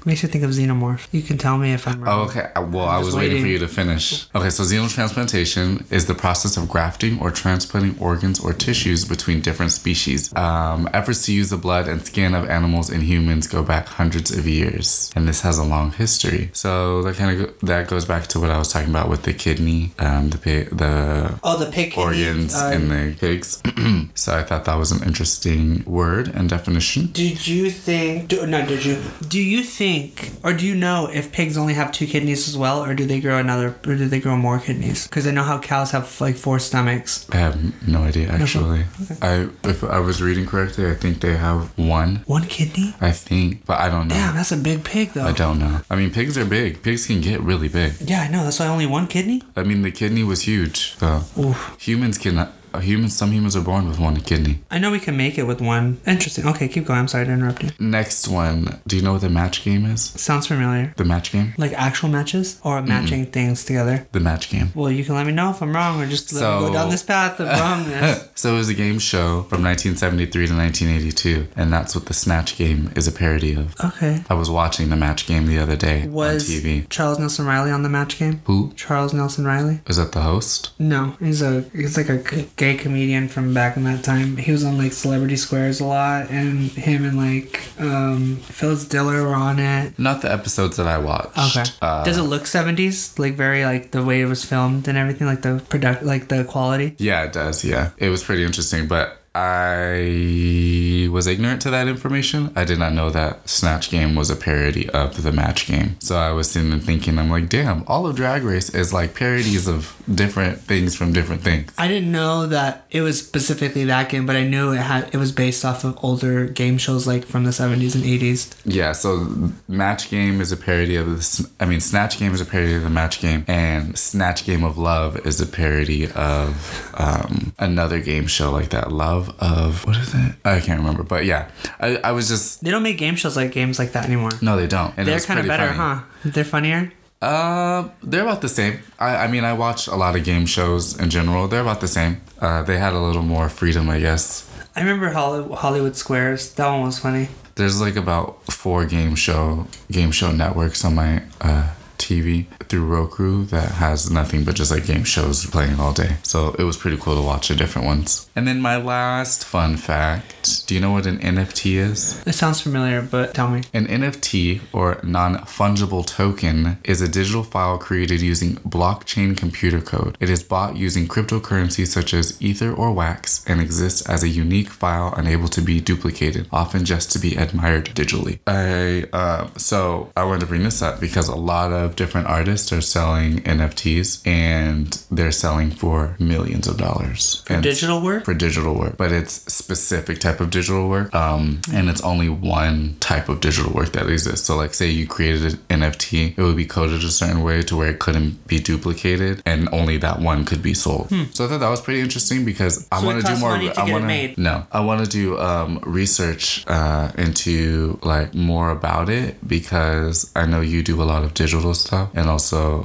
Makes 0.07 0.23
you 0.23 0.29
think 0.29 0.45
of 0.45 0.51
xenomorph. 0.51 1.07
You 1.13 1.23
can 1.23 1.39
tell 1.39 1.57
me 1.57 1.73
if 1.73 1.89
I'm 1.89 2.03
wrong. 2.03 2.21
Oh, 2.21 2.23
okay. 2.25 2.51
Uh, 2.55 2.63
Well, 2.63 2.89
I 2.89 2.99
was 2.99 3.15
waiting 3.17 3.41
for 3.43 3.49
you 3.49 3.59
to 3.59 3.69
finish. 3.69 4.27
Okay, 4.35 4.51
so 4.51 4.63
xenotransplantation 4.63 5.91
is 5.91 6.07
the 6.07 6.15
process 6.15 6.57
of 6.57 6.69
grafting 6.69 7.19
or 7.21 7.31
transplanting 7.31 7.97
organs 7.99 8.39
or 8.41 8.53
tissues 8.53 9.05
between 9.05 9.41
different 9.41 9.73
species. 9.73 10.21
Um, 10.37 10.89
efforts 10.93 11.25
to 11.27 11.33
use 11.33 11.49
the 11.51 11.57
blood 11.57 11.89
and 11.89 12.05
skin 12.05 12.35
of 12.35 12.49
animals 12.51 12.91
in 12.91 13.01
humans 13.03 13.47
go 13.47 13.63
back 13.63 13.85
hundreds 14.01 14.31
of 14.39 14.47
years, 14.47 15.11
and 15.17 15.23
this 15.29 15.41
has 15.43 15.57
a 15.59 15.65
long 15.65 15.93
history. 15.93 16.51
So 16.53 17.03
that 17.05 17.15
kind 17.17 17.31
of 17.33 17.37
go- 17.47 17.67
that 17.67 17.89
goes 17.89 18.05
back 18.05 18.27
to 18.33 18.41
what 18.41 18.51
I 18.51 18.59
was 18.59 18.69
talking 18.73 18.91
about 18.91 19.09
with 19.09 19.23
the 19.29 19.33
kidney, 19.33 19.93
um, 19.99 20.31
the 20.35 20.39
pi- 20.39 20.69
the 20.83 20.95
Oh, 21.43 21.57
the 21.65 21.71
pig 21.79 21.95
organs 21.97 22.55
uh, 22.55 22.73
in 22.75 22.83
the 22.89 23.15
pigs. 23.25 23.49
so 24.15 24.29
I 24.37 24.43
thought 24.43 24.65
that 24.69 24.79
was 24.85 24.91
an 24.97 25.03
interesting 25.09 25.83
word 25.87 26.29
and 26.37 26.45
definition. 26.49 27.01
Did 27.13 27.47
you 27.47 27.71
think? 27.71 28.29
Do, 28.29 28.47
no, 28.47 28.61
did 28.67 28.85
you? 28.85 28.97
Do 29.29 29.41
you 29.41 29.63
think, 29.63 29.94
or 30.43 30.53
do 30.53 30.67
you 30.67 30.75
know 30.75 31.09
if 31.13 31.33
pigs 31.33 31.57
only 31.57 31.75
have 31.75 31.93
two 31.93 32.07
kidneys 32.07 32.49
as 32.49 32.57
well, 32.57 32.85
or 32.85 32.95
do 32.95 33.05
they 33.07 33.21
grow 33.21 33.39
another, 33.39 33.69
or 33.87 33.95
do 33.97 34.07
they 34.09 34.21
grow 34.21 34.37
more 34.37 34.59
kidneys? 34.59 35.07
Because 35.07 35.27
I 35.27 35.31
know 35.31 35.43
how 35.43 35.59
cows 35.59 35.91
have 35.93 36.21
like 36.21 36.37
four 36.37 36.59
stomachs. 36.59 37.27
I 37.31 37.37
have 37.37 37.89
no 37.89 38.01
idea 38.01 38.29
actually. 38.29 38.85
I 39.23 39.49
if 39.65 39.83
I 39.85 40.01
was 40.01 40.23
reading 40.23 40.47
correctly, 40.47 40.91
I 40.91 40.95
think 40.95 41.21
they 41.21 41.37
have 41.37 41.77
one. 41.79 42.23
One 42.27 42.45
kidney? 42.45 42.95
I 43.01 43.11
think, 43.11 43.65
but 43.67 43.81
I 43.81 43.89
don't 43.89 44.09
know. 44.09 44.15
Damn, 44.15 44.35
that's 44.37 44.53
a 44.53 44.57
big 44.57 44.85
pig 44.85 45.13
though. 45.15 45.27
I 45.27 45.33
don't 45.33 45.59
know. 45.59 45.81
I 45.91 45.97
mean, 45.97 46.11
pigs 46.11 46.37
are 46.39 46.45
big. 46.45 46.83
Pigs 46.83 47.07
can 47.07 47.21
get 47.21 47.41
really 47.41 47.69
big. 47.69 47.95
Yeah, 48.01 48.23
I 48.23 48.29
know. 48.29 48.45
That's 48.45 48.61
why 48.61 48.67
only 48.67 48.87
one 48.87 49.07
kidney. 49.07 49.43
I 49.57 49.63
mean, 49.63 49.83
the 49.83 49.91
kidney 49.91 50.25
was 50.25 50.43
huge. 50.43 50.97
So 50.99 51.23
Oof. 51.39 51.77
humans 51.79 52.19
can. 52.19 52.49
Uh, 52.75 52.81
humans. 52.81 53.17
Some 53.17 53.31
humans 53.31 53.55
are 53.57 53.61
born 53.63 53.87
with 53.89 54.01
one 54.01 54.17
kidney. 54.21 54.59
I 54.71 54.79
know 54.79 54.91
we 54.91 54.99
can 54.99 55.17
make 55.17 55.39
it 55.39 55.45
with 55.45 55.61
one. 55.61 56.01
Interesting. 56.07 56.47
Okay, 56.47 56.67
keep 56.69 56.87
going. 56.87 56.99
I'm 56.99 57.09
sorry 57.09 57.25
to 57.27 57.33
interrupt 57.33 57.63
you. 57.63 57.71
Next 57.79 58.27
one. 58.27 58.81
Do 58.87 58.97
you 58.97 59.03
know 59.03 59.13
what 59.13 59.21
the 59.21 59.29
match 59.31 59.63
game 59.65 59.85
is? 59.87 60.03
Sounds 60.03 60.47
familiar. 60.49 60.93
The 60.97 61.05
match 61.05 61.31
game. 61.33 61.55
Like 61.57 61.73
actual 61.75 62.09
matches 62.09 62.61
or 62.65 62.83
matching 62.83 63.27
things 63.27 63.65
together. 63.65 64.07
The 64.13 64.21
match 64.21 64.51
game. 64.51 64.73
Well, 64.75 64.91
you 64.91 65.05
can 65.05 65.15
let 65.15 65.27
me 65.27 65.33
know 65.33 65.51
if 65.51 65.63
I'm 65.63 65.75
wrong 65.75 66.03
or 66.03 66.07
just 66.07 66.33
let 66.33 66.41
me 66.61 66.67
go 66.67 66.73
down 66.73 66.91
this 66.91 67.03
path 67.03 67.39
of 67.41 67.47
wrongness. 67.49 68.29
so 68.35 68.55
it 68.55 68.59
was 68.59 68.69
a 68.69 68.75
game 68.75 68.99
show 68.99 69.43
from 69.43 69.63
1973 69.63 70.47
to 70.49 70.55
1982, 70.55 71.47
and 71.57 71.73
that's 71.73 71.95
what 71.95 72.07
the 72.07 72.15
Snatch 72.15 72.57
game 72.57 72.91
is 72.97 73.07
a 73.07 73.13
parody 73.13 73.55
of. 73.55 73.75
okay. 73.85 74.23
I 74.29 74.35
was 74.35 74.51
watching 74.51 74.91
the 74.91 74.97
match 74.97 75.27
game 75.27 75.47
the 75.47 75.59
other 75.59 75.77
day 75.77 76.07
Was 76.09 76.49
on 76.51 76.57
TV. 76.57 76.89
Charles 76.89 77.19
Nelson 77.19 77.47
Reilly 77.47 77.71
on 77.71 77.83
the 77.83 77.89
match 77.89 78.19
game? 78.19 78.41
Who 78.47 78.73
Charles 78.75 79.13
Nelson 79.15 79.45
Reilly? 79.47 79.81
is 79.87 79.97
that? 79.97 80.13
The 80.13 80.21
host? 80.23 80.71
No, 80.79 81.17
he's 81.19 81.43
a 81.43 81.63
he's 81.73 81.97
like 81.97 82.09
a 82.09 82.19
gay 82.65 82.77
comedian 82.77 83.29
from 83.29 83.53
back 83.53 83.77
in 83.77 83.85
that 83.85 84.03
time. 84.03 84.37
He 84.37 84.51
was 84.51 84.65
on 84.65 84.79
like 84.79 84.93
Celebrity 84.93 85.37
Squares 85.37 85.81
a 85.81 85.85
lot, 85.85 86.31
and 86.31 86.71
him 86.71 87.05
and 87.05 87.17
like 87.17 87.61
um 87.79 88.37
Phyllis 88.37 88.87
Diller 88.87 89.23
were 89.23 89.35
on 89.35 89.59
it. 89.59 89.99
Not 89.99 90.23
the 90.23 90.33
episodes 90.33 90.77
that 90.79 90.87
I 90.87 90.99
watched. 90.99 91.39
Okay. 91.57 91.65
Uh, 91.83 92.05
Does 92.05 92.17
it 92.17 92.23
look 92.23 92.47
seventies? 92.47 93.19
Like 93.19 93.35
very 93.35 93.65
like 93.65 93.91
the 93.91 94.03
way 94.03 94.23
it 94.23 94.27
was 94.27 94.45
filmed 94.45 94.89
and 94.89 94.97
everything, 94.97 95.27
like 95.27 95.43
the 95.43 95.63
product, 95.69 96.03
like 96.05 96.29
the 96.29 96.45
quality. 96.45 96.95
Yeah, 96.99 97.25
it 97.25 97.33
does. 97.33 97.65
Yeah, 97.65 97.91
it 97.99 98.09
was 98.09 98.25
pretty 98.25 98.45
interesting, 98.45 98.87
but 98.89 99.21
I 99.37 101.09
was 101.11 101.27
ignorant 101.27 101.61
to 101.63 101.71
that 101.71 101.89
information. 101.89 102.53
I 102.55 102.65
did 102.65 102.79
not 102.79 102.93
know 102.93 103.11
that 103.11 103.49
Snatch 103.49 103.91
Game 103.91 104.15
was 104.15 104.31
a 104.31 104.37
parody 104.37 104.89
of 104.91 105.25
the 105.25 105.33
Match 105.33 105.67
Game. 105.67 105.97
So 105.99 106.17
I 106.17 106.31
was 106.31 106.53
sitting 106.53 106.73
and 106.73 106.83
thinking, 106.83 107.19
I'm 107.19 107.31
like, 107.31 107.49
damn, 107.49 107.83
all 107.89 108.07
of 108.07 108.15
Drag 108.15 108.45
Race 108.45 108.71
is 108.73 108.93
like 108.93 109.17
parodies 109.17 109.67
of 109.67 110.01
different 110.13 110.59
things 110.59 110.95
from 110.97 111.13
different 111.13 111.43
things. 111.43 111.73
I 111.79 111.89
didn't 111.89 112.11
know 112.13 112.47
that 112.47 112.87
it 112.91 113.01
was 113.01 113.19
specifically 113.27 113.85
that 113.85 114.09
game, 114.09 114.27
but 114.27 114.37
I 114.37 114.45
knew 114.45 114.73
it 114.73 114.79
had 114.79 115.15
it 115.15 115.19
was 115.19 115.33
based 115.33 115.65
off 115.65 115.85
of 115.85 115.99
older 116.03 116.47
game 116.47 116.79
shows 116.79 117.07
like 117.07 117.25
from 117.25 117.45
the 117.45 117.53
seventies 117.53 117.95
and 117.95 118.05
eighties. 118.05 118.51
Yeah, 118.65 118.93
so 118.93 119.51
Match 119.69 120.11
Game 120.11 120.41
is 120.41 120.53
a 120.53 120.57
parody 120.57 120.97
of 120.97 121.09
this. 121.11 121.47
I 121.61 121.65
mean, 121.67 121.81
Snatch 121.81 122.19
Game 122.19 122.33
is 122.35 122.41
a 122.41 122.45
parody 122.47 122.75
of 122.75 122.83
the 122.83 122.91
Match 122.91 123.21
Game, 123.21 123.45
and 123.49 123.97
Snatch 123.99 124.45
Game 124.45 124.65
of 124.65 124.77
Love 124.79 125.25
is 125.27 125.41
a 125.41 125.47
parody 125.47 126.11
of 126.13 126.93
um, 126.99 127.55
another 127.59 128.01
game 128.01 128.27
show 128.27 128.51
like 128.51 128.71
that. 128.71 128.93
Love 128.93 129.35
of 129.41 129.87
what 129.87 129.97
is 129.97 130.15
it? 130.15 130.35
I 130.45 130.61
can't 130.61 130.81
remember, 130.81 131.03
but 131.03 131.25
yeah, 131.25 131.51
I, 131.81 131.97
I 131.97 132.13
was 132.13 132.29
just 132.29 132.63
They 132.63 132.71
don't 132.71 132.83
make 132.83 132.99
game 132.99 133.17
shows 133.17 133.37
like 133.37 133.53
games 133.53 133.79
like 133.79 133.93
that 133.93 134.05
anymore. 134.05 134.31
no, 134.43 134.57
they 134.57 134.67
don't. 134.67 134.93
And 134.97 135.09
They're 135.09 135.21
kind 135.21 135.41
of 135.41 135.47
better, 135.47 135.73
funny. 135.73 135.79
huh? 136.01 136.03
They're 136.25 136.45
funnier. 136.45 136.93
Uh, 137.25 137.89
they're 138.03 138.23
about 138.23 138.43
the 138.43 138.49
same. 138.49 138.81
I, 138.99 139.25
I 139.25 139.27
mean, 139.29 139.45
I 139.45 139.55
watch 139.55 139.87
a 139.87 139.97
lot 139.97 140.15
of 140.15 140.25
game 140.25 140.45
shows 140.45 140.99
in 141.01 141.09
general. 141.09 141.49
They're 141.49 141.63
about 141.63 141.81
the 141.81 141.89
same. 141.89 142.21
Uh, 142.39 142.63
they 142.63 142.77
had 142.77 142.93
a 142.93 143.01
little 143.01 143.23
more 143.23 143.49
freedom, 143.49 143.89
I 143.89 143.99
guess. 143.99 144.47
I 144.77 144.81
remember 144.81 145.09
Hollywood, 145.11 145.59
Hollywood 145.59 145.97
Squares. 145.97 146.53
That 146.55 146.69
one 146.69 146.83
was 146.83 146.99
funny. 146.99 147.29
There's 147.55 147.81
like 147.81 147.97
about 147.97 148.45
four 148.53 148.85
game 148.85 149.15
show 149.15 149.67
game 149.91 150.11
show 150.11 150.33
networks 150.33 150.85
on 150.85 150.97
my 150.97 151.23
uh, 151.41 151.71
TV 151.99 152.47
through 152.69 152.87
Roku 152.87 153.45
that 153.47 153.73
has 153.73 154.11
nothing 154.11 154.45
but 154.45 154.55
just 154.55 154.71
like 154.71 154.87
game 154.87 155.05
shows 155.05 155.47
playing 155.47 155.79
all 155.79 155.93
day. 155.93 156.17
So 156.23 156.55
it 156.59 156.65
was 156.65 156.77
pretty 156.77 156.97
cool 156.97 157.15
to 157.17 157.23
watch 157.23 157.49
the 157.49 157.55
different 157.55 157.87
ones. 157.87 158.29
And 158.37 158.47
then 158.49 158.61
my 158.61 158.77
last 158.77 159.45
fun 159.45 159.77
fact: 159.77 160.67
Do 160.67 160.75
you 160.75 160.81
know 160.81 160.93
what 160.93 161.07
an 161.07 161.19
NFT 161.19 161.77
is? 161.77 162.23
It 162.27 162.35
sounds 162.35 162.61
familiar, 162.61 163.01
but 163.03 163.35
tell 163.35 163.49
me. 163.49 163.63
An 163.73 163.87
NFT, 163.87 164.61
or 164.73 165.01
non 165.03 165.37
fungible 165.59 166.05
token, 166.07 166.79
is 166.85 167.01
a 167.01 167.09
digital 167.09 167.45
file 167.45 167.79
created 167.79 168.21
using 168.21 168.57
blockchain 168.57 169.37
computer 169.37 169.81
code. 169.81 170.17
It 170.21 170.31
is 170.31 170.43
bought 170.43 170.77
using 170.77 171.07
cryptocurrencies 171.07 171.89
such 171.89 172.13
as 172.13 172.41
Ether 172.43 172.73
or 172.73 172.93
Wax 172.93 173.45
and 173.47 173.61
exists 173.61 174.09
as 174.09 174.23
a 174.23 174.29
unique 174.29 174.69
file 174.69 175.15
unable 175.17 175.49
to 175.49 175.61
be 175.61 175.81
duplicated, 175.81 176.49
often 176.51 176.85
just 176.85 177.13
to 177.13 177.19
be 177.19 177.37
admired 177.37 177.87
digitally. 177.87 178.39
I 178.47 179.07
uh, 179.13 179.49
so 179.57 180.11
I 180.17 180.25
wanted 180.25 180.41
to 180.41 180.47
bring 180.47 180.65
this 180.65 180.83
up 180.83 181.01
because 181.01 181.29
a 181.29 181.37
lot 181.37 181.73
of 181.73 181.84
different 181.97 182.27
artists 182.29 182.73
are 182.73 182.81
selling 182.81 183.41
NFTs 183.43 184.27
and 184.27 184.87
they're 185.11 185.33
selling 185.33 185.71
for 185.71 186.17
millions 186.19 186.67
of 186.67 186.77
dollars. 186.77 187.43
For 187.47 187.55
And- 187.55 187.63
digital 187.63 188.01
work? 188.01 188.25
for 188.25 188.35
digital 188.35 188.75
work, 188.75 188.97
but 188.97 189.11
it's 189.13 189.35
specific 189.53 190.19
type 190.21 190.41
of 190.41 190.49
digital 190.51 190.89
work, 190.89 191.15
um, 191.15 191.61
and 191.73 191.89
it's 191.89 192.01
only 192.03 192.29
one 192.29 192.97
type 193.01 193.29
of 193.29 193.41
digital 193.41 193.73
work 193.73 193.93
that 193.93 194.09
exists. 194.09 194.47
So, 194.47 194.57
like, 194.57 194.73
say 194.75 194.89
you 194.91 195.07
created 195.07 195.59
an 195.71 195.81
NFT, 195.83 196.35
it 196.37 196.43
would 196.43 196.57
be 196.57 196.65
coded 196.67 197.03
a 197.05 197.11
certain 197.11 197.43
way 197.43 197.63
to 197.63 197.77
where 197.77 197.91
it 197.91 197.99
couldn't 197.99 198.47
be 198.47 198.59
duplicated, 198.61 199.43
and 199.45 199.69
only 199.73 199.97
that 199.99 200.21
one 200.21 200.45
could 200.45 200.63
be 200.63 200.75
sold. 200.75 201.09
So 201.33 201.45
I 201.45 201.49
thought 201.49 201.61
that 201.61 201.69
was 201.71 201.81
pretty 201.81 202.01
interesting 202.01 202.45
because 202.45 202.87
I 202.91 202.97
Hmm. 202.99 203.05
So 203.05 203.11
it 203.11 203.15
want 203.15 203.27
to 203.27 203.33
do 203.35 203.39
more. 203.41 203.51
I 203.51 203.91
want 203.91 204.09
to 204.09 204.41
no, 204.41 204.67
I 204.73 204.81
want 204.81 205.05
to 205.05 205.11
do 205.11 205.39
um, 205.39 205.81
research 205.85 206.65
uh, 206.67 207.11
into 207.19 207.99
like 208.03 208.35
more 208.35 208.71
about 208.71 209.09
it 209.09 209.47
because 209.47 210.31
I 210.35 210.47
know 210.47 210.61
you 210.61 210.83
do 210.83 211.03
a 211.03 211.05
lot 211.13 211.23
of 211.25 211.35
digital 211.35 211.74
stuff, 211.75 212.11
and 212.15 212.29
also, 212.29 212.85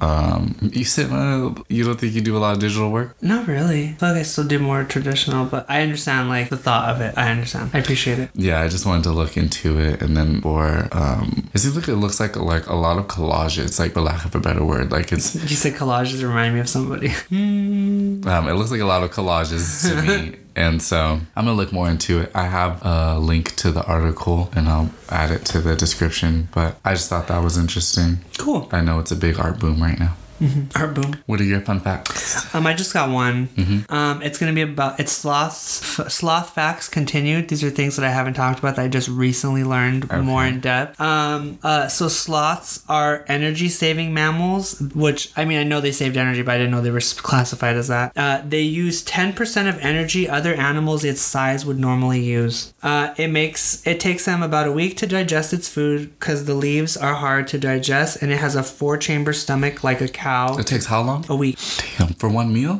um, 0.00 0.56
you 0.72 0.84
said 0.84 1.10
uh, 1.10 1.54
you 1.68 1.84
don't 1.84 1.98
think 2.00 2.14
you 2.14 2.20
do 2.20 2.36
a 2.36 2.38
lot 2.38 2.54
of 2.54 2.60
digital 2.60 2.90
work. 2.90 3.16
Not 3.22 3.46
really. 3.46 3.88
I 3.88 3.92
feel 3.94 4.08
like 4.10 4.18
I 4.18 4.22
still 4.22 4.44
do 4.46 4.58
more 4.58 4.84
traditional, 4.84 5.46
but 5.46 5.66
I 5.68 5.82
understand 5.82 6.28
like 6.28 6.48
the 6.50 6.56
thought 6.56 6.90
of 6.94 7.00
it. 7.00 7.14
I 7.16 7.30
understand. 7.30 7.70
I 7.74 7.78
appreciate 7.78 8.18
it. 8.18 8.30
Yeah, 8.34 8.60
I 8.60 8.68
just 8.68 8.86
wanted 8.86 9.04
to 9.04 9.12
look 9.12 9.36
into 9.36 9.78
it, 9.78 10.02
and 10.02 10.16
then 10.16 10.40
for 10.42 10.88
um, 10.92 11.48
it 11.54 11.58
seems 11.58 11.76
like 11.76 11.88
it 11.88 11.96
looks 11.96 12.20
like 12.20 12.36
like 12.36 12.66
a 12.66 12.74
lot 12.74 12.98
of 12.98 13.06
collages, 13.08 13.78
like 13.78 13.92
for 13.92 14.00
lack 14.00 14.24
of 14.24 14.34
a 14.34 14.40
better 14.40 14.64
word, 14.64 14.90
like 14.92 15.12
it's 15.12 15.34
You 15.50 15.56
said 15.56 15.74
collages 15.74 16.22
remind 16.22 16.54
me 16.54 16.60
of 16.60 16.68
somebody. 16.68 17.12
Um, 18.26 18.48
it 18.48 18.54
looks 18.54 18.70
like 18.70 18.80
a 18.80 18.84
lot 18.84 19.02
of 19.02 19.10
collages 19.12 19.88
to 19.88 20.02
me. 20.02 20.36
And 20.56 20.80
so 20.82 21.20
I'm 21.36 21.44
gonna 21.44 21.52
look 21.52 21.70
more 21.70 21.88
into 21.88 22.18
it. 22.20 22.32
I 22.34 22.46
have 22.46 22.84
a 22.84 23.18
link 23.18 23.54
to 23.56 23.70
the 23.70 23.84
article 23.84 24.50
and 24.54 24.68
I'll 24.68 24.90
add 25.10 25.30
it 25.30 25.44
to 25.46 25.60
the 25.60 25.76
description. 25.76 26.48
But 26.52 26.78
I 26.82 26.94
just 26.94 27.10
thought 27.10 27.28
that 27.28 27.42
was 27.44 27.58
interesting. 27.58 28.18
cool. 28.38 28.68
I 28.72 28.80
know 28.80 28.98
it's 28.98 29.12
a 29.12 29.16
big 29.16 29.38
art 29.38 29.60
boom 29.60 29.82
right 29.82 30.00
now. 30.00 30.16
Art 30.74 30.94
boom. 30.94 31.22
What 31.26 31.40
are 31.40 31.44
your 31.44 31.60
fun 31.60 31.80
facts? 31.80 32.54
Um, 32.54 32.66
I 32.66 32.74
just 32.74 32.92
got 32.92 33.10
one. 33.10 33.48
Mm-hmm. 33.48 33.92
Um, 33.92 34.22
it's 34.22 34.38
gonna 34.38 34.52
be 34.52 34.62
about 34.62 35.00
it's 35.00 35.12
sloths. 35.12 36.00
F- 36.00 36.10
sloth 36.10 36.50
facts 36.50 36.88
continued. 36.88 37.48
These 37.48 37.64
are 37.64 37.70
things 37.70 37.96
that 37.96 38.04
I 38.04 38.10
haven't 38.10 38.34
talked 38.34 38.58
about 38.58 38.76
that 38.76 38.84
I 38.84 38.88
just 38.88 39.08
recently 39.08 39.64
learned 39.64 40.10
more 40.24 40.44
in 40.44 40.60
depth. 40.60 41.00
Um, 41.00 41.58
uh, 41.62 41.88
so 41.88 42.08
sloths 42.08 42.84
are 42.88 43.24
energy 43.28 43.68
saving 43.68 44.12
mammals, 44.12 44.80
which 44.94 45.32
I 45.36 45.44
mean 45.44 45.58
I 45.58 45.62
know 45.64 45.80
they 45.80 45.92
saved 45.92 46.16
energy, 46.16 46.42
but 46.42 46.52
I 46.52 46.58
didn't 46.58 46.72
know 46.72 46.80
they 46.82 46.90
were 46.90 47.00
classified 47.00 47.76
as 47.76 47.88
that. 47.88 48.12
Uh, 48.16 48.42
they 48.46 48.62
use 48.62 49.02
ten 49.02 49.32
percent 49.32 49.68
of 49.68 49.78
energy 49.80 50.28
other 50.28 50.54
animals 50.54 51.04
its 51.04 51.20
size 51.20 51.64
would 51.64 51.78
normally 51.78 52.22
use. 52.22 52.72
Uh, 52.82 53.14
it 53.16 53.28
makes 53.28 53.86
it 53.86 54.00
takes 54.00 54.24
them 54.24 54.42
about 54.42 54.66
a 54.66 54.72
week 54.72 54.96
to 54.98 55.06
digest 55.06 55.52
its 55.52 55.68
food 55.68 56.18
because 56.18 56.44
the 56.44 56.54
leaves 56.54 56.96
are 56.96 57.14
hard 57.14 57.48
to 57.48 57.58
digest, 57.58 58.22
and 58.22 58.30
it 58.32 58.38
has 58.38 58.54
a 58.54 58.62
four 58.62 58.96
chamber 58.96 59.32
stomach 59.32 59.82
like 59.82 60.00
a 60.00 60.08
cow. 60.26 60.56
It 60.58 60.66
takes 60.66 60.86
how 60.86 61.02
long? 61.02 61.24
A 61.28 61.36
week. 61.36 61.56
Damn, 61.98 62.08
for 62.20 62.28
one 62.28 62.52
meal? 62.52 62.74